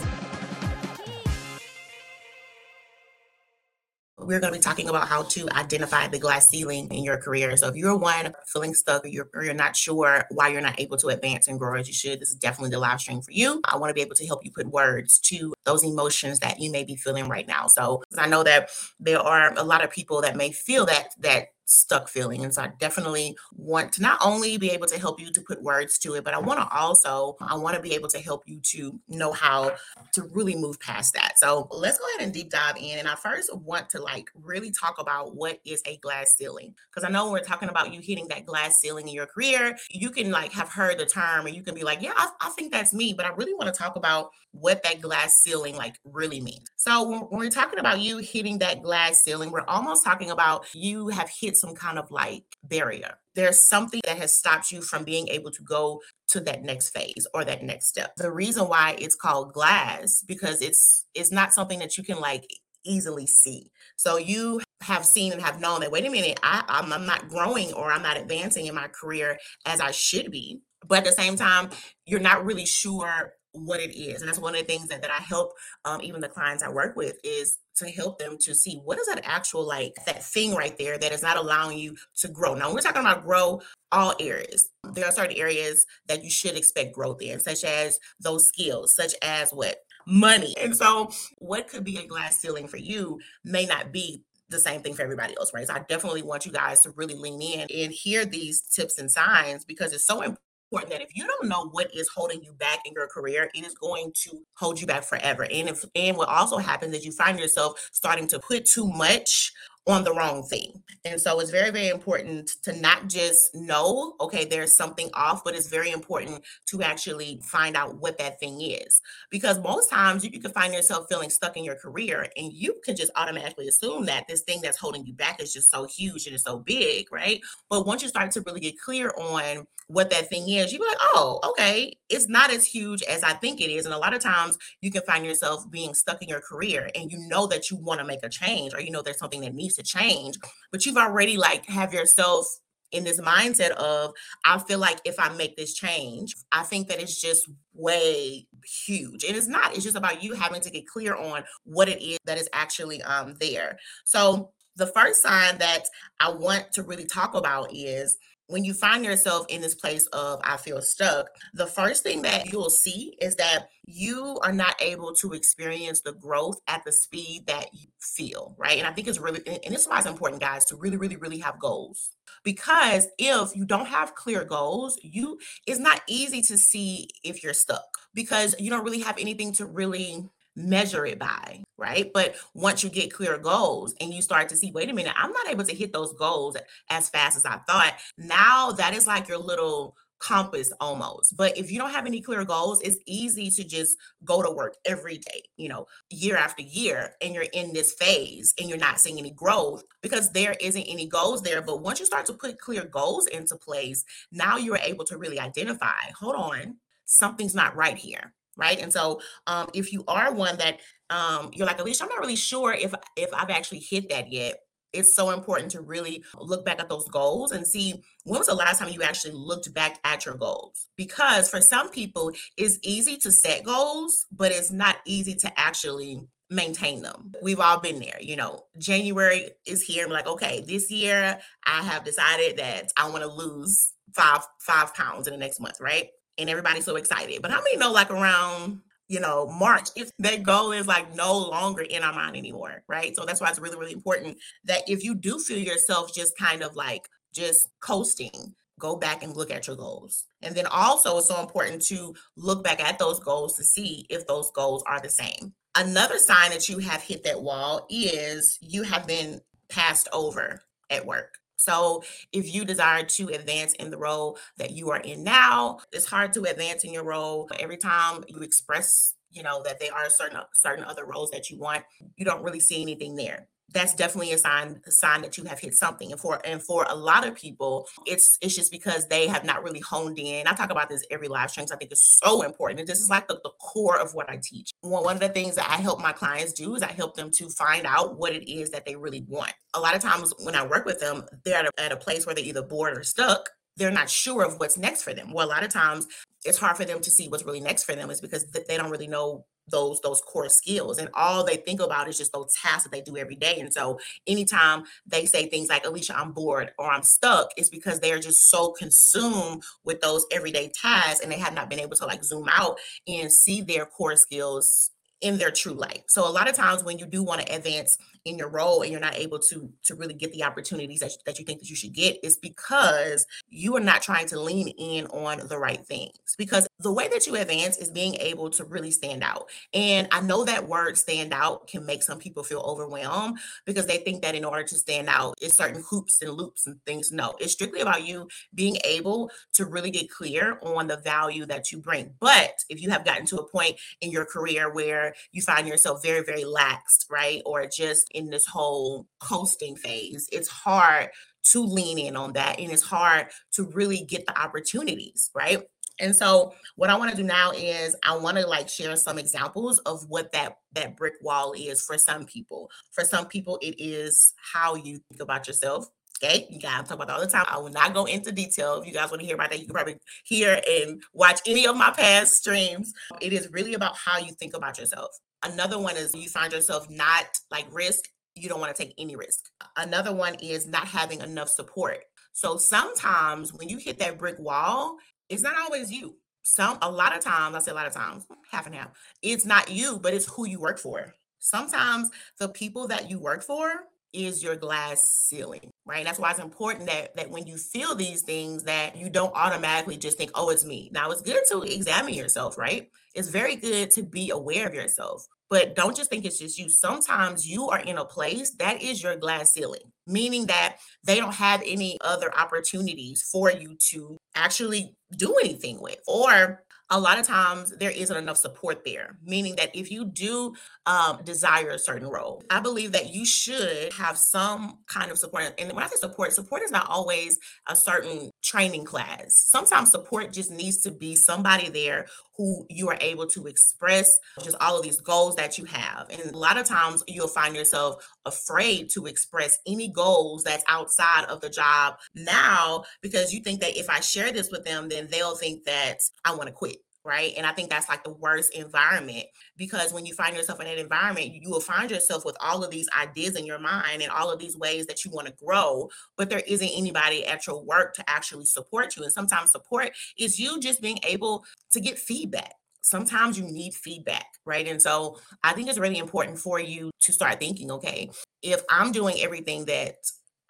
We're 4.28 4.40
going 4.40 4.52
to 4.52 4.58
be 4.58 4.62
talking 4.62 4.90
about 4.90 5.08
how 5.08 5.22
to 5.22 5.48
identify 5.52 6.06
the 6.06 6.18
glass 6.18 6.48
ceiling 6.48 6.86
in 6.92 7.02
your 7.02 7.16
career. 7.16 7.56
So 7.56 7.68
if 7.68 7.76
you're 7.76 7.96
one 7.96 8.34
feeling 8.46 8.74
stuck 8.74 9.06
or 9.06 9.08
you're, 9.08 9.30
or 9.32 9.42
you're 9.42 9.54
not 9.54 9.74
sure 9.74 10.22
why 10.30 10.48
you're 10.48 10.60
not 10.60 10.78
able 10.78 10.98
to 10.98 11.08
advance 11.08 11.48
and 11.48 11.58
grow 11.58 11.80
as 11.80 11.88
you 11.88 11.94
should, 11.94 12.20
this 12.20 12.28
is 12.28 12.34
definitely 12.34 12.68
the 12.68 12.78
live 12.78 13.00
stream 13.00 13.22
for 13.22 13.32
you. 13.32 13.62
I 13.64 13.78
want 13.78 13.88
to 13.88 13.94
be 13.94 14.02
able 14.02 14.16
to 14.16 14.26
help 14.26 14.44
you 14.44 14.50
put 14.50 14.66
words 14.66 15.18
to 15.20 15.54
those 15.68 15.84
emotions 15.84 16.38
that 16.38 16.58
you 16.58 16.72
may 16.72 16.82
be 16.82 16.96
feeling 16.96 17.28
right 17.28 17.46
now. 17.46 17.66
So 17.66 18.02
I 18.16 18.26
know 18.26 18.42
that 18.42 18.70
there 18.98 19.20
are 19.20 19.52
a 19.54 19.62
lot 19.62 19.84
of 19.84 19.90
people 19.90 20.22
that 20.22 20.34
may 20.34 20.50
feel 20.50 20.86
that 20.86 21.10
that 21.20 21.48
stuck 21.68 22.08
feeling. 22.08 22.42
And 22.42 22.52
so 22.52 22.62
I 22.62 22.70
definitely 22.78 23.36
want 23.52 23.92
to 23.94 24.02
not 24.02 24.18
only 24.24 24.56
be 24.56 24.70
able 24.70 24.86
to 24.86 24.98
help 24.98 25.20
you 25.20 25.30
to 25.30 25.40
put 25.42 25.62
words 25.62 25.98
to 25.98 26.14
it, 26.14 26.24
but 26.24 26.34
I 26.34 26.38
want 26.38 26.58
to 26.60 26.68
also, 26.74 27.36
I 27.40 27.56
want 27.56 27.76
to 27.76 27.82
be 27.82 27.94
able 27.94 28.08
to 28.08 28.18
help 28.18 28.44
you 28.46 28.58
to 28.72 28.98
know 29.08 29.32
how 29.32 29.76
to 30.14 30.22
really 30.32 30.56
move 30.56 30.80
past 30.80 31.12
that. 31.14 31.34
So 31.36 31.68
let's 31.70 31.98
go 31.98 32.04
ahead 32.14 32.24
and 32.24 32.32
deep 32.32 32.50
dive 32.50 32.76
in. 32.78 32.98
And 32.98 33.06
I 33.06 33.14
first 33.14 33.54
want 33.54 33.90
to 33.90 34.00
like 34.00 34.30
really 34.42 34.70
talk 34.70 34.98
about 34.98 35.36
what 35.36 35.60
is 35.66 35.82
a 35.86 35.98
glass 35.98 36.36
ceiling. 36.36 36.74
Because 36.90 37.06
I 37.06 37.12
know 37.12 37.24
when 37.24 37.34
we're 37.34 37.46
talking 37.46 37.68
about 37.68 37.92
you 37.92 38.00
hitting 38.00 38.28
that 38.28 38.46
glass 38.46 38.76
ceiling 38.80 39.06
in 39.06 39.14
your 39.14 39.26
career, 39.26 39.76
you 39.90 40.10
can 40.10 40.30
like 40.30 40.52
have 40.52 40.70
heard 40.70 40.98
the 40.98 41.06
term 41.06 41.46
and 41.46 41.54
you 41.54 41.62
can 41.62 41.74
be 41.74 41.84
like, 41.84 42.00
yeah, 42.00 42.12
I, 42.16 42.30
I 42.40 42.48
think 42.50 42.72
that's 42.72 42.94
me. 42.94 43.12
But 43.12 43.26
I 43.26 43.30
really 43.30 43.54
want 43.54 43.72
to 43.72 43.78
talk 43.78 43.96
about 43.96 44.30
what 44.52 44.82
that 44.82 45.00
glass 45.02 45.34
ceiling 45.42 45.57
like 45.58 45.96
really 46.04 46.40
means. 46.40 46.70
So 46.76 47.08
when, 47.08 47.20
when 47.20 47.38
we're 47.40 47.50
talking 47.50 47.78
about 47.78 48.00
you 48.00 48.18
hitting 48.18 48.58
that 48.58 48.82
glass 48.82 49.22
ceiling, 49.22 49.50
we're 49.50 49.64
almost 49.66 50.04
talking 50.04 50.30
about 50.30 50.66
you 50.74 51.08
have 51.08 51.28
hit 51.28 51.56
some 51.56 51.74
kind 51.74 51.98
of 51.98 52.10
like 52.10 52.44
barrier. 52.62 53.14
There's 53.34 53.68
something 53.68 54.00
that 54.04 54.18
has 54.18 54.36
stopped 54.36 54.72
you 54.72 54.82
from 54.82 55.04
being 55.04 55.28
able 55.28 55.50
to 55.52 55.62
go 55.62 56.00
to 56.28 56.40
that 56.40 56.62
next 56.62 56.90
phase 56.90 57.26
or 57.34 57.44
that 57.44 57.62
next 57.62 57.88
step. 57.88 58.14
The 58.16 58.32
reason 58.32 58.68
why 58.68 58.96
it's 58.98 59.14
called 59.14 59.52
glass 59.52 60.22
because 60.26 60.60
it's 60.60 61.06
it's 61.14 61.32
not 61.32 61.52
something 61.52 61.78
that 61.78 61.96
you 61.96 62.04
can 62.04 62.20
like 62.20 62.44
easily 62.84 63.26
see. 63.26 63.70
So 63.96 64.16
you 64.16 64.60
have 64.80 65.04
seen 65.04 65.32
and 65.32 65.42
have 65.42 65.60
known 65.60 65.80
that 65.80 65.90
wait 65.90 66.06
a 66.06 66.10
minute, 66.10 66.40
I, 66.42 66.64
I'm, 66.68 66.92
I'm 66.92 67.06
not 67.06 67.28
growing 67.28 67.72
or 67.74 67.92
I'm 67.92 68.02
not 68.02 68.16
advancing 68.16 68.66
in 68.66 68.74
my 68.74 68.88
career 68.88 69.38
as 69.66 69.80
I 69.80 69.90
should 69.90 70.30
be. 70.30 70.60
But 70.86 70.98
at 70.98 71.04
the 71.04 71.12
same 71.12 71.36
time, 71.36 71.70
you're 72.06 72.20
not 72.20 72.44
really 72.44 72.66
sure 72.66 73.32
what 73.64 73.80
it 73.80 73.98
is. 73.98 74.20
And 74.20 74.28
that's 74.28 74.38
one 74.38 74.54
of 74.54 74.60
the 74.60 74.66
things 74.66 74.88
that, 74.88 75.02
that 75.02 75.10
I 75.10 75.22
help 75.22 75.52
um, 75.84 76.00
even 76.02 76.20
the 76.20 76.28
clients 76.28 76.62
I 76.62 76.68
work 76.68 76.96
with 76.96 77.16
is 77.24 77.58
to 77.76 77.90
help 77.90 78.18
them 78.18 78.36
to 78.40 78.54
see 78.54 78.80
what 78.84 78.98
is 78.98 79.06
that 79.06 79.20
actual 79.24 79.66
like 79.66 79.94
that 80.06 80.24
thing 80.24 80.54
right 80.54 80.76
there 80.78 80.98
that 80.98 81.12
is 81.12 81.22
not 81.22 81.36
allowing 81.36 81.78
you 81.78 81.96
to 82.16 82.28
grow. 82.28 82.54
Now 82.54 82.72
we're 82.72 82.80
talking 82.80 83.00
about 83.00 83.24
grow 83.24 83.60
all 83.92 84.14
areas. 84.20 84.68
There 84.92 85.04
are 85.04 85.12
certain 85.12 85.36
areas 85.36 85.86
that 86.06 86.24
you 86.24 86.30
should 86.30 86.56
expect 86.56 86.94
growth 86.94 87.22
in, 87.22 87.40
such 87.40 87.64
as 87.64 87.98
those 88.20 88.46
skills, 88.46 88.94
such 88.94 89.14
as 89.22 89.50
what 89.52 89.76
money. 90.06 90.54
And 90.58 90.76
so 90.76 91.10
what 91.38 91.68
could 91.68 91.84
be 91.84 91.98
a 91.98 92.06
glass 92.06 92.38
ceiling 92.40 92.66
for 92.66 92.78
you 92.78 93.20
may 93.44 93.66
not 93.66 93.92
be 93.92 94.22
the 94.50 94.58
same 94.58 94.80
thing 94.80 94.94
for 94.94 95.02
everybody 95.02 95.34
else, 95.38 95.52
right? 95.52 95.66
So 95.66 95.74
I 95.74 95.80
definitely 95.80 96.22
want 96.22 96.46
you 96.46 96.52
guys 96.52 96.80
to 96.82 96.90
really 96.90 97.14
lean 97.14 97.42
in 97.42 97.66
and 97.70 97.92
hear 97.92 98.24
these 98.24 98.62
tips 98.62 98.98
and 98.98 99.10
signs 99.10 99.64
because 99.64 99.92
it's 99.92 100.06
so 100.06 100.22
important 100.22 100.38
important 100.70 100.92
that 100.92 101.02
if 101.02 101.16
you 101.16 101.26
don't 101.26 101.48
know 101.48 101.68
what 101.70 101.94
is 101.94 102.08
holding 102.14 102.42
you 102.42 102.52
back 102.52 102.80
in 102.84 102.92
your 102.92 103.06
career, 103.08 103.50
it 103.54 103.64
is 103.64 103.74
going 103.74 104.12
to 104.14 104.38
hold 104.54 104.80
you 104.80 104.86
back 104.86 105.04
forever. 105.04 105.44
And 105.44 105.68
if 105.68 105.84
and 105.94 106.16
what 106.16 106.28
also 106.28 106.58
happens 106.58 106.94
is 106.94 107.04
you 107.04 107.12
find 107.12 107.38
yourself 107.38 107.88
starting 107.92 108.26
to 108.28 108.38
put 108.38 108.66
too 108.66 108.86
much 108.86 109.52
on 109.88 110.04
the 110.04 110.12
wrong 110.12 110.42
thing. 110.42 110.82
And 111.04 111.20
so 111.20 111.40
it's 111.40 111.50
very, 111.50 111.70
very 111.70 111.88
important 111.88 112.48
to 112.62 112.78
not 112.78 113.08
just 113.08 113.54
know, 113.54 114.14
okay, 114.20 114.44
there's 114.44 114.76
something 114.76 115.08
off, 115.14 115.42
but 115.42 115.54
it's 115.54 115.68
very 115.68 115.90
important 115.90 116.44
to 116.66 116.82
actually 116.82 117.40
find 117.42 117.74
out 117.74 117.96
what 117.96 118.18
that 118.18 118.38
thing 118.38 118.60
is. 118.60 119.00
Because 119.30 119.58
most 119.60 119.88
times 119.88 120.24
you, 120.24 120.30
you 120.30 120.40
can 120.40 120.52
find 120.52 120.74
yourself 120.74 121.06
feeling 121.08 121.30
stuck 121.30 121.56
in 121.56 121.64
your 121.64 121.76
career 121.76 122.28
and 122.36 122.52
you 122.52 122.74
can 122.84 122.96
just 122.96 123.12
automatically 123.16 123.68
assume 123.68 124.04
that 124.06 124.28
this 124.28 124.42
thing 124.42 124.60
that's 124.62 124.76
holding 124.76 125.06
you 125.06 125.14
back 125.14 125.40
is 125.42 125.52
just 125.52 125.70
so 125.70 125.84
huge 125.84 126.26
and 126.26 126.34
it's 126.34 126.44
so 126.44 126.58
big, 126.58 127.10
right? 127.10 127.40
But 127.70 127.86
once 127.86 128.02
you 128.02 128.08
start 128.08 128.30
to 128.32 128.42
really 128.42 128.60
get 128.60 128.78
clear 128.78 129.12
on 129.16 129.66
what 129.86 130.10
that 130.10 130.28
thing 130.28 130.50
is, 130.50 130.70
you're 130.70 130.86
like, 130.86 130.98
oh, 131.00 131.40
okay, 131.50 131.96
it's 132.10 132.28
not 132.28 132.52
as 132.52 132.66
huge 132.66 133.02
as 133.04 133.22
I 133.22 133.32
think 133.32 133.60
it 133.62 133.70
is. 133.70 133.86
And 133.86 133.94
a 133.94 133.98
lot 133.98 134.12
of 134.12 134.20
times 134.20 134.58
you 134.82 134.90
can 134.90 135.00
find 135.02 135.24
yourself 135.24 135.68
being 135.70 135.94
stuck 135.94 136.22
in 136.22 136.28
your 136.28 136.42
career 136.42 136.90
and 136.94 137.10
you 137.10 137.18
know 137.26 137.46
that 137.46 137.70
you 137.70 137.78
want 137.78 138.00
to 138.00 138.06
make 138.06 138.22
a 138.22 138.28
change 138.28 138.74
or 138.74 138.80
you 138.80 138.90
know 138.90 139.00
there's 139.00 139.18
something 139.18 139.40
that 139.40 139.54
needs 139.54 139.77
to 139.78 139.82
change, 139.82 140.36
but 140.70 140.84
you've 140.84 140.96
already 140.96 141.36
like 141.36 141.66
have 141.66 141.94
yourself 141.94 142.46
in 142.92 143.04
this 143.04 143.20
mindset 143.20 143.70
of 143.72 144.12
I 144.44 144.58
feel 144.58 144.78
like 144.78 145.00
if 145.04 145.18
I 145.18 145.28
make 145.30 145.56
this 145.56 145.74
change, 145.74 146.34
I 146.52 146.62
think 146.62 146.88
that 146.88 147.00
it's 147.00 147.20
just 147.20 147.48
way 147.74 148.46
huge. 148.64 149.24
And 149.24 149.36
it's 149.36 149.46
not, 149.46 149.74
it's 149.74 149.84
just 149.84 149.96
about 149.96 150.22
you 150.22 150.34
having 150.34 150.60
to 150.62 150.70
get 150.70 150.86
clear 150.86 151.14
on 151.14 151.44
what 151.64 151.88
it 151.88 152.02
is 152.02 152.18
that 152.24 152.38
is 152.38 152.48
actually 152.52 153.02
um 153.02 153.34
there. 153.40 153.78
So 154.04 154.52
the 154.76 154.86
first 154.86 155.22
sign 155.22 155.58
that 155.58 155.84
I 156.20 156.30
want 156.30 156.72
to 156.72 156.82
really 156.82 157.04
talk 157.04 157.34
about 157.34 157.74
is 157.74 158.16
when 158.48 158.64
you 158.64 158.72
find 158.72 159.04
yourself 159.04 159.46
in 159.48 159.60
this 159.60 159.74
place 159.74 160.06
of 160.08 160.40
I 160.42 160.56
feel 160.56 160.80
stuck, 160.80 161.28
the 161.54 161.66
first 161.66 162.02
thing 162.02 162.22
that 162.22 162.50
you'll 162.50 162.70
see 162.70 163.16
is 163.20 163.36
that 163.36 163.68
you 163.84 164.38
are 164.42 164.52
not 164.52 164.74
able 164.80 165.12
to 165.14 165.32
experience 165.32 166.00
the 166.00 166.12
growth 166.12 166.58
at 166.66 166.84
the 166.84 166.92
speed 166.92 167.46
that 167.46 167.66
you 167.72 167.88
feel, 168.00 168.54
right? 168.58 168.78
And 168.78 168.86
I 168.86 168.92
think 168.92 169.06
it's 169.06 169.18
really, 169.18 169.46
and 169.46 169.72
this 169.72 169.82
is 169.82 169.88
why 169.88 169.98
it's 169.98 170.06
important, 170.06 170.40
guys, 170.40 170.64
to 170.66 170.76
really, 170.76 170.96
really, 170.96 171.16
really 171.16 171.38
have 171.38 171.60
goals. 171.60 172.10
Because 172.42 173.08
if 173.18 173.54
you 173.54 173.66
don't 173.66 173.86
have 173.86 174.14
clear 174.14 174.44
goals, 174.44 174.98
you 175.02 175.38
it's 175.66 175.80
not 175.80 176.00
easy 176.06 176.40
to 176.42 176.56
see 176.56 177.08
if 177.22 177.42
you're 177.42 177.54
stuck 177.54 177.98
because 178.14 178.54
you 178.58 178.70
don't 178.70 178.84
really 178.84 179.00
have 179.00 179.18
anything 179.18 179.52
to 179.54 179.66
really 179.66 180.28
measure 180.58 181.06
it 181.06 181.18
by, 181.18 181.62
right? 181.76 182.10
But 182.12 182.34
once 182.54 182.82
you 182.82 182.90
get 182.90 183.12
clear 183.12 183.38
goals 183.38 183.94
and 184.00 184.12
you 184.12 184.20
start 184.20 184.48
to 184.50 184.56
see, 184.56 184.72
wait 184.72 184.90
a 184.90 184.92
minute, 184.92 185.14
I'm 185.16 185.32
not 185.32 185.48
able 185.48 185.64
to 185.64 185.74
hit 185.74 185.92
those 185.92 186.12
goals 186.14 186.56
as 186.90 187.08
fast 187.08 187.36
as 187.36 187.46
I 187.46 187.58
thought. 187.68 187.94
Now 188.18 188.72
that 188.72 188.94
is 188.94 189.06
like 189.06 189.28
your 189.28 189.38
little 189.38 189.96
compass 190.18 190.72
almost. 190.80 191.36
But 191.36 191.56
if 191.56 191.70
you 191.70 191.78
don't 191.78 191.92
have 191.92 192.06
any 192.06 192.20
clear 192.20 192.44
goals, 192.44 192.80
it's 192.80 192.98
easy 193.06 193.50
to 193.50 193.64
just 193.64 193.96
go 194.24 194.42
to 194.42 194.50
work 194.50 194.74
every 194.84 195.18
day, 195.18 195.44
you 195.56 195.68
know, 195.68 195.86
year 196.10 196.36
after 196.36 196.62
year, 196.62 197.14
and 197.22 197.32
you're 197.34 197.46
in 197.52 197.72
this 197.72 197.92
phase 197.94 198.52
and 198.58 198.68
you're 198.68 198.78
not 198.78 199.00
seeing 199.00 199.18
any 199.18 199.30
growth 199.30 199.84
because 200.02 200.32
there 200.32 200.56
isn't 200.60 200.82
any 200.82 201.06
goals 201.06 201.42
there. 201.42 201.62
But 201.62 201.82
once 201.82 202.00
you 202.00 202.06
start 202.06 202.26
to 202.26 202.32
put 202.32 202.58
clear 202.58 202.84
goals 202.84 203.26
into 203.28 203.56
place, 203.56 204.04
now 204.32 204.56
you're 204.56 204.78
able 204.78 205.04
to 205.04 205.16
really 205.16 205.38
identify, 205.38 206.10
hold 206.18 206.34
on, 206.34 206.76
something's 207.04 207.54
not 207.54 207.76
right 207.76 207.96
here 207.96 208.34
right? 208.58 208.78
And 208.78 208.92
so 208.92 209.20
um, 209.46 209.68
if 209.72 209.92
you 209.92 210.04
are 210.06 210.34
one 210.34 210.58
that 210.58 210.80
um, 211.08 211.50
you're 211.54 211.66
like, 211.66 211.80
Alicia, 211.80 212.04
I'm 212.04 212.10
not 212.10 212.20
really 212.20 212.36
sure 212.36 212.74
if 212.74 212.92
if 213.16 213.30
I've 213.32 213.50
actually 213.50 213.78
hit 213.80 214.10
that 214.10 214.30
yet. 214.30 214.56
It's 214.94 215.14
so 215.14 215.30
important 215.30 215.70
to 215.72 215.82
really 215.82 216.24
look 216.38 216.64
back 216.64 216.80
at 216.80 216.88
those 216.88 217.06
goals 217.08 217.52
and 217.52 217.66
see 217.66 218.02
when 218.24 218.38
was 218.38 218.46
the 218.46 218.54
last 218.54 218.78
time 218.78 218.88
you 218.88 219.02
actually 219.02 219.34
looked 219.34 219.72
back 219.74 219.98
at 220.02 220.24
your 220.24 220.34
goals. 220.34 220.88
Because 220.96 221.50
for 221.50 221.60
some 221.60 221.90
people, 221.90 222.32
it's 222.56 222.78
easy 222.82 223.18
to 223.18 223.30
set 223.30 223.64
goals, 223.64 224.26
but 224.32 224.50
it's 224.50 224.72
not 224.72 224.96
easy 225.04 225.34
to 225.36 225.60
actually 225.60 226.20
maintain 226.50 227.02
them. 227.02 227.32
We've 227.42 227.60
all 227.60 227.80
been 227.80 228.00
there, 228.00 228.18
you 228.20 228.36
know. 228.36 228.64
January 228.78 229.50
is 229.66 229.82
here. 229.82 230.06
I'm 230.06 230.12
like, 230.12 230.26
okay, 230.26 230.64
this 230.66 230.90
year 230.90 231.38
I 231.66 231.82
have 231.82 232.04
decided 232.04 232.56
that 232.56 232.90
I 232.96 233.10
want 233.10 233.22
to 233.22 233.30
lose 233.30 233.92
five 234.14 234.40
five 234.60 234.94
pounds 234.94 235.26
in 235.26 235.34
the 235.34 235.38
next 235.38 235.60
month, 235.60 235.80
right? 235.80 236.08
And 236.38 236.48
everybody's 236.48 236.84
so 236.84 236.96
excited. 236.96 237.42
But 237.42 237.50
how 237.50 237.62
many 237.62 237.76
know 237.76 237.92
like 237.92 238.10
around 238.10 238.80
you 239.08 239.20
know 239.20 239.46
March 239.48 239.88
if 239.96 240.10
that 240.18 240.42
goal 240.42 240.72
is 240.72 240.86
like 240.86 241.14
no 241.14 241.36
longer 241.36 241.82
in 241.82 242.02
our 242.02 242.12
mind 242.12 242.36
anymore, 242.36 242.82
right? 242.88 243.14
So 243.16 243.24
that's 243.24 243.40
why 243.40 243.48
it's 243.48 243.58
really 243.58 243.78
really 243.78 243.92
important 243.92 244.38
that 244.64 244.82
if 244.86 245.04
you 245.04 245.14
do 245.14 245.38
feel 245.38 245.58
yourself 245.58 246.14
just 246.14 246.36
kind 246.38 246.62
of 246.62 246.76
like 246.76 247.08
just 247.34 247.68
coasting, 247.80 248.54
go 248.78 248.96
back 248.96 249.22
and 249.22 249.36
look 249.36 249.50
at 249.50 249.66
your 249.66 249.76
goals. 249.76 250.24
And 250.42 250.54
then 250.54 250.66
also 250.66 251.18
it's 251.18 251.28
so 251.28 251.40
important 251.40 251.82
to 251.86 252.14
look 252.36 252.64
back 252.64 252.82
at 252.82 252.98
those 252.98 253.20
goals 253.20 253.56
to 253.56 253.64
see 253.64 254.06
if 254.08 254.26
those 254.26 254.50
goals 254.52 254.82
are 254.86 255.00
the 255.00 255.08
same. 255.08 255.52
Another 255.74 256.18
sign 256.18 256.50
that 256.50 256.68
you 256.68 256.78
have 256.78 257.02
hit 257.02 257.24
that 257.24 257.40
wall 257.40 257.86
is 257.90 258.58
you 258.60 258.82
have 258.82 259.06
been 259.06 259.40
passed 259.68 260.08
over 260.12 260.60
at 260.90 261.04
work. 261.04 261.38
So 261.58 262.02
if 262.32 262.54
you 262.54 262.64
desire 262.64 263.04
to 263.04 263.28
advance 263.28 263.74
in 263.74 263.90
the 263.90 263.98
role 263.98 264.38
that 264.56 264.70
you 264.70 264.90
are 264.90 265.00
in 265.00 265.24
now, 265.24 265.80
it's 265.92 266.06
hard 266.06 266.32
to 266.34 266.44
advance 266.44 266.84
in 266.84 266.92
your 266.92 267.04
role. 267.04 267.48
Every 267.58 267.76
time 267.76 268.24
you 268.28 268.40
express, 268.40 269.14
you 269.30 269.42
know, 269.42 269.62
that 269.64 269.80
there 269.80 269.92
are 269.92 270.08
certain 270.08 270.40
certain 270.54 270.84
other 270.84 271.04
roles 271.04 271.30
that 271.32 271.50
you 271.50 271.58
want, 271.58 271.84
you 272.16 272.24
don't 272.24 272.42
really 272.42 272.60
see 272.60 272.80
anything 272.80 273.16
there. 273.16 273.48
That's 273.70 273.94
definitely 273.94 274.32
a 274.32 274.38
sign 274.38 274.80
a 274.86 274.90
sign 274.90 275.22
that 275.22 275.36
you 275.36 275.44
have 275.44 275.58
hit 275.58 275.74
something. 275.74 276.10
And 276.10 276.20
for 276.20 276.40
and 276.44 276.62
for 276.62 276.86
a 276.88 276.94
lot 276.94 277.26
of 277.26 277.34
people 277.34 277.86
it's 278.06 278.38
it's 278.40 278.54
just 278.54 278.72
because 278.72 279.06
they 279.08 279.26
have 279.26 279.44
not 279.44 279.62
really 279.62 279.80
honed 279.80 280.18
in. 280.18 280.46
I 280.46 280.52
talk 280.52 280.70
about 280.70 280.88
this 280.88 281.04
every 281.10 281.28
live 281.28 281.50
stream 281.50 281.66
so 281.66 281.74
i 281.74 281.78
think 281.78 281.90
it's 281.90 282.20
so 282.24 282.42
important. 282.42 282.80
And 282.80 282.88
this 282.88 283.00
is 283.00 283.10
like 283.10 283.28
the, 283.28 283.38
the 283.42 283.50
core 283.60 283.98
of 283.98 284.14
what 284.14 284.30
i 284.30 284.38
teach. 284.42 284.70
One, 284.80 285.04
one 285.04 285.16
of 285.16 285.20
the 285.20 285.28
things 285.28 285.56
that 285.56 285.68
i 285.70 285.80
help 285.80 286.00
my 286.00 286.12
clients 286.12 286.52
do 286.52 286.74
is 286.74 286.82
i 286.82 286.92
help 286.92 287.16
them 287.16 287.30
to 287.34 287.48
find 287.50 287.86
out 287.86 288.18
what 288.18 288.32
it 288.32 288.50
is 288.50 288.70
that 288.70 288.84
they 288.86 288.96
really 288.96 289.24
want. 289.28 289.52
A 289.74 289.80
lot 289.80 289.94
of 289.94 290.02
times 290.02 290.32
when 290.42 290.54
i 290.54 290.66
work 290.66 290.86
with 290.86 291.00
them 291.00 291.24
they're 291.44 291.58
at 291.58 291.66
a, 291.66 291.70
at 291.80 291.92
a 291.92 291.96
place 291.96 292.26
where 292.26 292.34
they're 292.34 292.44
either 292.44 292.62
bored 292.62 292.96
or 292.96 293.02
stuck. 293.02 293.50
They're 293.76 293.92
not 293.92 294.10
sure 294.10 294.44
of 294.44 294.58
what's 294.58 294.76
next 294.76 295.02
for 295.02 295.14
them. 295.14 295.32
Well, 295.32 295.46
a 295.46 295.48
lot 295.48 295.62
of 295.62 295.70
times 295.70 296.08
it's 296.44 296.58
hard 296.58 296.76
for 296.76 296.84
them 296.84 297.00
to 297.00 297.10
see 297.10 297.28
what's 297.28 297.44
really 297.44 297.60
next 297.60 297.84
for 297.84 297.94
them 297.94 298.10
is 298.10 298.20
because 298.20 298.44
they 298.50 298.76
don't 298.76 298.90
really 298.90 299.06
know 299.06 299.44
those 299.70 300.00
those 300.00 300.20
core 300.20 300.48
skills 300.48 300.98
and 300.98 301.08
all 301.14 301.44
they 301.44 301.56
think 301.56 301.80
about 301.80 302.08
is 302.08 302.18
just 302.18 302.32
those 302.32 302.52
tasks 302.54 302.84
that 302.84 302.92
they 302.92 303.00
do 303.00 303.16
every 303.16 303.36
day 303.36 303.58
and 303.60 303.72
so 303.72 303.98
anytime 304.26 304.84
they 305.06 305.26
say 305.26 305.46
things 305.46 305.68
like 305.68 305.84
alicia 305.86 306.16
i'm 306.18 306.32
bored 306.32 306.72
or 306.78 306.90
i'm 306.90 307.02
stuck 307.02 307.50
it's 307.56 307.68
because 307.68 308.00
they're 308.00 308.18
just 308.18 308.48
so 308.48 308.72
consumed 308.72 309.62
with 309.84 310.00
those 310.00 310.26
everyday 310.32 310.70
tasks 310.74 311.20
and 311.20 311.30
they 311.30 311.38
have 311.38 311.54
not 311.54 311.70
been 311.70 311.80
able 311.80 311.96
to 311.96 312.06
like 312.06 312.24
zoom 312.24 312.48
out 312.50 312.78
and 313.06 313.32
see 313.32 313.60
their 313.60 313.86
core 313.86 314.16
skills 314.16 314.90
in 315.20 315.36
their 315.36 315.50
true 315.50 315.72
light. 315.72 316.04
So 316.06 316.28
a 316.28 316.30
lot 316.30 316.48
of 316.48 316.54
times 316.54 316.84
when 316.84 316.98
you 316.98 317.06
do 317.06 317.22
want 317.22 317.40
to 317.40 317.54
advance 317.54 317.98
in 318.28 318.38
your 318.38 318.48
role 318.48 318.82
and 318.82 318.92
you're 318.92 319.00
not 319.00 319.16
able 319.16 319.38
to 319.38 319.72
to 319.82 319.94
really 319.94 320.14
get 320.14 320.32
the 320.32 320.44
opportunities 320.44 321.00
that, 321.00 321.12
that 321.24 321.38
you 321.38 321.44
think 321.44 321.60
that 321.60 321.70
you 321.70 321.76
should 321.76 321.94
get 321.94 322.18
is 322.22 322.36
because 322.36 323.26
you 323.48 323.74
are 323.76 323.80
not 323.80 324.02
trying 324.02 324.26
to 324.26 324.38
lean 324.38 324.68
in 324.68 325.06
on 325.06 325.46
the 325.48 325.58
right 325.58 325.84
things. 325.86 326.12
Because 326.36 326.68
the 326.78 326.92
way 326.92 327.08
that 327.08 327.26
you 327.26 327.36
advance 327.36 327.78
is 327.78 327.90
being 327.90 328.14
able 328.16 328.50
to 328.50 328.64
really 328.64 328.90
stand 328.90 329.22
out. 329.22 329.48
And 329.72 330.06
i 330.12 330.20
know 330.20 330.44
that 330.44 330.68
word 330.68 330.98
stand 330.98 331.32
out 331.32 331.66
can 331.68 331.86
make 331.86 332.02
some 332.02 332.18
people 332.18 332.42
feel 332.42 332.60
overwhelmed 332.60 333.38
because 333.64 333.86
they 333.86 333.98
think 333.98 334.22
that 334.22 334.34
in 334.34 334.44
order 334.44 334.64
to 334.64 334.74
stand 334.74 335.08
out 335.08 335.34
it's 335.40 335.56
certain 335.56 335.82
hoops 335.88 336.20
and 336.20 336.32
loops 336.32 336.66
and 336.66 336.76
things. 336.84 337.10
No 337.10 337.34
it's 337.40 337.52
strictly 337.52 337.80
about 337.80 338.06
you 338.06 338.28
being 338.54 338.76
able 338.84 339.30
to 339.54 339.64
really 339.64 339.90
get 339.90 340.10
clear 340.10 340.58
on 340.62 340.86
the 340.86 340.98
value 340.98 341.46
that 341.46 341.72
you 341.72 341.78
bring. 341.78 342.12
But 342.20 342.62
if 342.68 342.82
you 342.82 342.90
have 342.90 343.04
gotten 343.04 343.26
to 343.26 343.36
a 343.36 343.48
point 343.48 343.76
in 344.00 344.10
your 344.10 344.26
career 344.26 344.72
where 344.72 345.14
you 345.32 345.40
find 345.40 345.66
yourself 345.66 346.02
very 346.02 346.22
very 346.22 346.44
laxed 346.44 347.10
right 347.10 347.40
or 347.46 347.66
just 347.66 348.10
in 348.18 348.30
this 348.30 348.46
whole 348.46 349.06
coasting 349.20 349.76
phase, 349.76 350.28
it's 350.32 350.48
hard 350.48 351.08
to 351.52 351.62
lean 351.62 351.98
in 351.98 352.16
on 352.16 352.32
that 352.34 352.60
and 352.60 352.70
it's 352.70 352.82
hard 352.82 353.28
to 353.52 353.64
really 353.72 354.04
get 354.04 354.26
the 354.26 354.38
opportunities, 354.38 355.30
right? 355.34 355.62
And 356.00 356.14
so 356.14 356.54
what 356.76 356.90
I 356.90 356.96
want 356.96 357.10
to 357.10 357.16
do 357.16 357.22
now 357.22 357.52
is 357.52 357.96
I 358.02 358.16
want 358.16 358.36
to 358.36 358.46
like 358.46 358.68
share 358.68 358.94
some 358.96 359.18
examples 359.18 359.78
of 359.80 360.04
what 360.08 360.32
that 360.32 360.56
that 360.72 360.96
brick 360.96 361.14
wall 361.22 361.54
is 361.56 361.82
for 361.82 361.98
some 361.98 362.24
people. 362.24 362.70
For 362.92 363.04
some 363.04 363.26
people 363.26 363.58
it 363.62 363.74
is 363.78 364.34
how 364.52 364.74
you 364.74 365.00
think 365.08 365.20
about 365.20 365.46
yourself. 365.46 365.88
Okay, 366.22 366.48
you 366.50 366.58
guys 366.58 366.88
talk 366.88 367.00
about 367.00 367.10
all 367.10 367.20
the 367.20 367.28
time. 367.28 367.44
I 367.48 367.58
will 367.58 367.70
not 367.70 367.94
go 367.94 368.04
into 368.04 368.32
detail. 368.32 368.80
If 368.80 368.88
you 368.88 368.92
guys 368.92 369.10
want 369.10 369.20
to 369.20 369.26
hear 369.26 369.36
about 369.36 369.50
that, 369.50 369.60
you 369.60 369.66
can 369.66 369.74
probably 369.74 369.98
hear 370.24 370.60
and 370.68 371.00
watch 371.12 371.40
any 371.46 371.64
of 371.66 371.76
my 371.76 371.92
past 371.92 372.34
streams. 372.34 372.92
It 373.20 373.32
is 373.32 373.48
really 373.52 373.74
about 373.74 373.96
how 373.96 374.18
you 374.18 374.32
think 374.32 374.56
about 374.56 374.78
yourself. 374.78 375.10
Another 375.42 375.78
one 375.78 375.96
is 375.96 376.14
you 376.14 376.28
find 376.28 376.52
yourself 376.52 376.88
not 376.90 377.26
like 377.50 377.66
risk, 377.72 378.04
you 378.34 378.48
don't 378.48 378.60
want 378.60 378.74
to 378.74 378.82
take 378.82 378.94
any 378.98 379.16
risk. 379.16 379.50
Another 379.76 380.14
one 380.14 380.34
is 380.36 380.66
not 380.66 380.86
having 380.86 381.20
enough 381.20 381.48
support. 381.48 381.98
So 382.32 382.56
sometimes 382.56 383.52
when 383.52 383.68
you 383.68 383.78
hit 383.78 383.98
that 383.98 384.18
brick 384.18 384.38
wall, 384.38 384.96
it's 385.28 385.42
not 385.42 385.56
always 385.58 385.92
you. 385.92 386.16
Some 386.42 386.78
a 386.82 386.90
lot 386.90 387.16
of 387.16 387.22
times, 387.22 387.54
I 387.54 387.58
say 387.58 387.72
a 387.72 387.74
lot 387.74 387.86
of 387.86 387.92
times, 387.92 388.26
half 388.50 388.66
and 388.66 388.74
half, 388.74 388.88
it's 389.22 389.44
not 389.44 389.70
you, 389.70 389.98
but 389.98 390.14
it's 390.14 390.26
who 390.26 390.46
you 390.46 390.60
work 390.60 390.78
for. 390.78 391.14
Sometimes 391.40 392.10
the 392.38 392.48
people 392.48 392.88
that 392.88 393.10
you 393.10 393.18
work 393.18 393.42
for 393.42 393.70
is 394.12 394.42
your 394.42 394.56
glass 394.56 395.04
ceiling 395.28 395.70
right 395.84 396.04
that's 396.04 396.18
why 396.18 396.30
it's 396.30 396.40
important 396.40 396.86
that 396.86 397.14
that 397.14 397.30
when 397.30 397.46
you 397.46 397.58
feel 397.58 397.94
these 397.94 398.22
things 398.22 398.64
that 398.64 398.96
you 398.96 399.10
don't 399.10 399.34
automatically 399.34 399.98
just 399.98 400.16
think 400.16 400.30
oh 400.34 400.48
it's 400.48 400.64
me 400.64 400.88
now 400.92 401.10
it's 401.10 401.20
good 401.20 401.42
to 401.46 401.60
examine 401.62 402.14
yourself 402.14 402.56
right 402.56 402.88
it's 403.18 403.28
very 403.28 403.56
good 403.56 403.90
to 403.90 404.02
be 404.02 404.30
aware 404.30 404.66
of 404.66 404.74
yourself 404.74 405.26
but 405.50 405.74
don't 405.74 405.96
just 405.96 406.10
think 406.10 406.24
it's 406.24 406.38
just 406.38 406.58
you 406.58 406.68
sometimes 406.68 407.46
you 407.46 407.68
are 407.68 407.80
in 407.80 407.98
a 407.98 408.04
place 408.04 408.52
that 408.58 408.82
is 408.82 409.02
your 409.02 409.16
glass 409.16 409.52
ceiling 409.52 409.92
meaning 410.06 410.46
that 410.46 410.76
they 411.04 411.16
don't 411.16 411.34
have 411.34 411.62
any 411.66 411.98
other 412.00 412.32
opportunities 412.38 413.28
for 413.30 413.50
you 413.50 413.76
to 413.78 414.16
actually 414.34 414.94
do 415.16 415.34
anything 415.42 415.80
with 415.80 415.98
or 416.06 416.62
a 416.90 416.98
lot 416.98 417.18
of 417.18 417.26
times 417.26 417.76
there 417.76 417.90
isn't 417.90 418.16
enough 418.16 418.38
support 418.38 418.82
there, 418.84 419.18
meaning 419.22 419.56
that 419.56 419.74
if 419.74 419.90
you 419.90 420.06
do 420.06 420.54
um, 420.86 421.20
desire 421.22 421.70
a 421.70 421.78
certain 421.78 422.08
role, 422.08 422.42
I 422.48 422.60
believe 422.60 422.92
that 422.92 423.12
you 423.12 423.26
should 423.26 423.92
have 423.92 424.16
some 424.16 424.78
kind 424.86 425.10
of 425.10 425.18
support. 425.18 425.54
And 425.58 425.72
when 425.72 425.84
I 425.84 425.88
say 425.88 425.96
support, 425.96 426.32
support 426.32 426.62
is 426.62 426.70
not 426.70 426.88
always 426.88 427.38
a 427.66 427.76
certain 427.76 428.30
training 428.42 428.84
class. 428.84 429.46
Sometimes 429.50 429.90
support 429.90 430.32
just 430.32 430.50
needs 430.50 430.78
to 430.78 430.90
be 430.90 431.16
somebody 431.16 431.68
there 431.68 432.06
who 432.36 432.64
you 432.70 432.88
are 432.88 432.98
able 433.00 433.26
to 433.26 433.46
express 433.46 434.08
just 434.42 434.56
all 434.60 434.76
of 434.76 434.82
these 434.82 435.00
goals 435.00 435.34
that 435.36 435.58
you 435.58 435.64
have. 435.64 436.08
And 436.10 436.32
a 436.32 436.36
lot 436.36 436.56
of 436.56 436.66
times 436.66 437.02
you'll 437.08 437.28
find 437.28 437.54
yourself 437.54 438.08
afraid 438.24 438.90
to 438.90 439.06
express 439.06 439.58
any 439.66 439.88
goals 439.88 440.44
that's 440.44 440.64
outside 440.68 441.24
of 441.24 441.40
the 441.40 441.50
job 441.50 441.96
now 442.14 442.84
because 443.02 443.32
you 443.32 443.40
think 443.40 443.60
that 443.60 443.76
if 443.76 443.90
I 443.90 444.00
share 444.00 444.32
this 444.32 444.50
with 444.50 444.64
them, 444.64 444.88
then 444.88 445.08
they'll 445.10 445.36
think 445.36 445.64
that 445.64 445.98
I 446.24 446.34
want 446.34 446.46
to 446.46 446.52
quit 446.52 446.78
right? 447.08 447.32
And 447.38 447.46
I 447.46 447.52
think 447.52 447.70
that's 447.70 447.88
like 447.88 448.04
the 448.04 448.12
worst 448.12 448.54
environment 448.54 449.24
because 449.56 449.94
when 449.94 450.04
you 450.04 450.12
find 450.12 450.36
yourself 450.36 450.60
in 450.60 450.66
that 450.66 450.78
environment, 450.78 451.32
you 451.32 451.48
will 451.48 451.58
find 451.58 451.90
yourself 451.90 452.22
with 452.26 452.36
all 452.38 452.62
of 452.62 452.70
these 452.70 452.86
ideas 453.00 453.34
in 453.34 453.46
your 453.46 453.58
mind 453.58 454.02
and 454.02 454.12
all 454.12 454.30
of 454.30 454.38
these 454.38 454.58
ways 454.58 454.86
that 454.86 455.04
you 455.04 455.10
want 455.10 455.26
to 455.26 455.32
grow, 455.42 455.88
but 456.18 456.28
there 456.28 456.42
isn't 456.46 456.70
anybody 456.76 457.26
at 457.26 457.46
your 457.46 457.64
work 457.64 457.94
to 457.94 458.04
actually 458.08 458.44
support 458.44 458.94
you. 458.94 459.02
And 459.02 459.10
sometimes 459.10 459.52
support 459.52 459.90
is 460.18 460.38
you 460.38 460.60
just 460.60 460.82
being 460.82 460.98
able 461.02 461.46
to 461.72 461.80
get 461.80 461.98
feedback. 461.98 462.52
Sometimes 462.82 463.38
you 463.38 463.44
need 463.44 463.72
feedback, 463.72 464.26
right? 464.44 464.68
And 464.68 464.80
so 464.80 465.18
I 465.42 465.54
think 465.54 465.70
it's 465.70 465.78
really 465.78 465.98
important 465.98 466.38
for 466.38 466.60
you 466.60 466.90
to 467.00 467.12
start 467.12 467.40
thinking, 467.40 467.70
okay, 467.70 468.10
if 468.42 468.60
I'm 468.68 468.92
doing 468.92 469.16
everything 469.20 469.64
that 469.64 469.96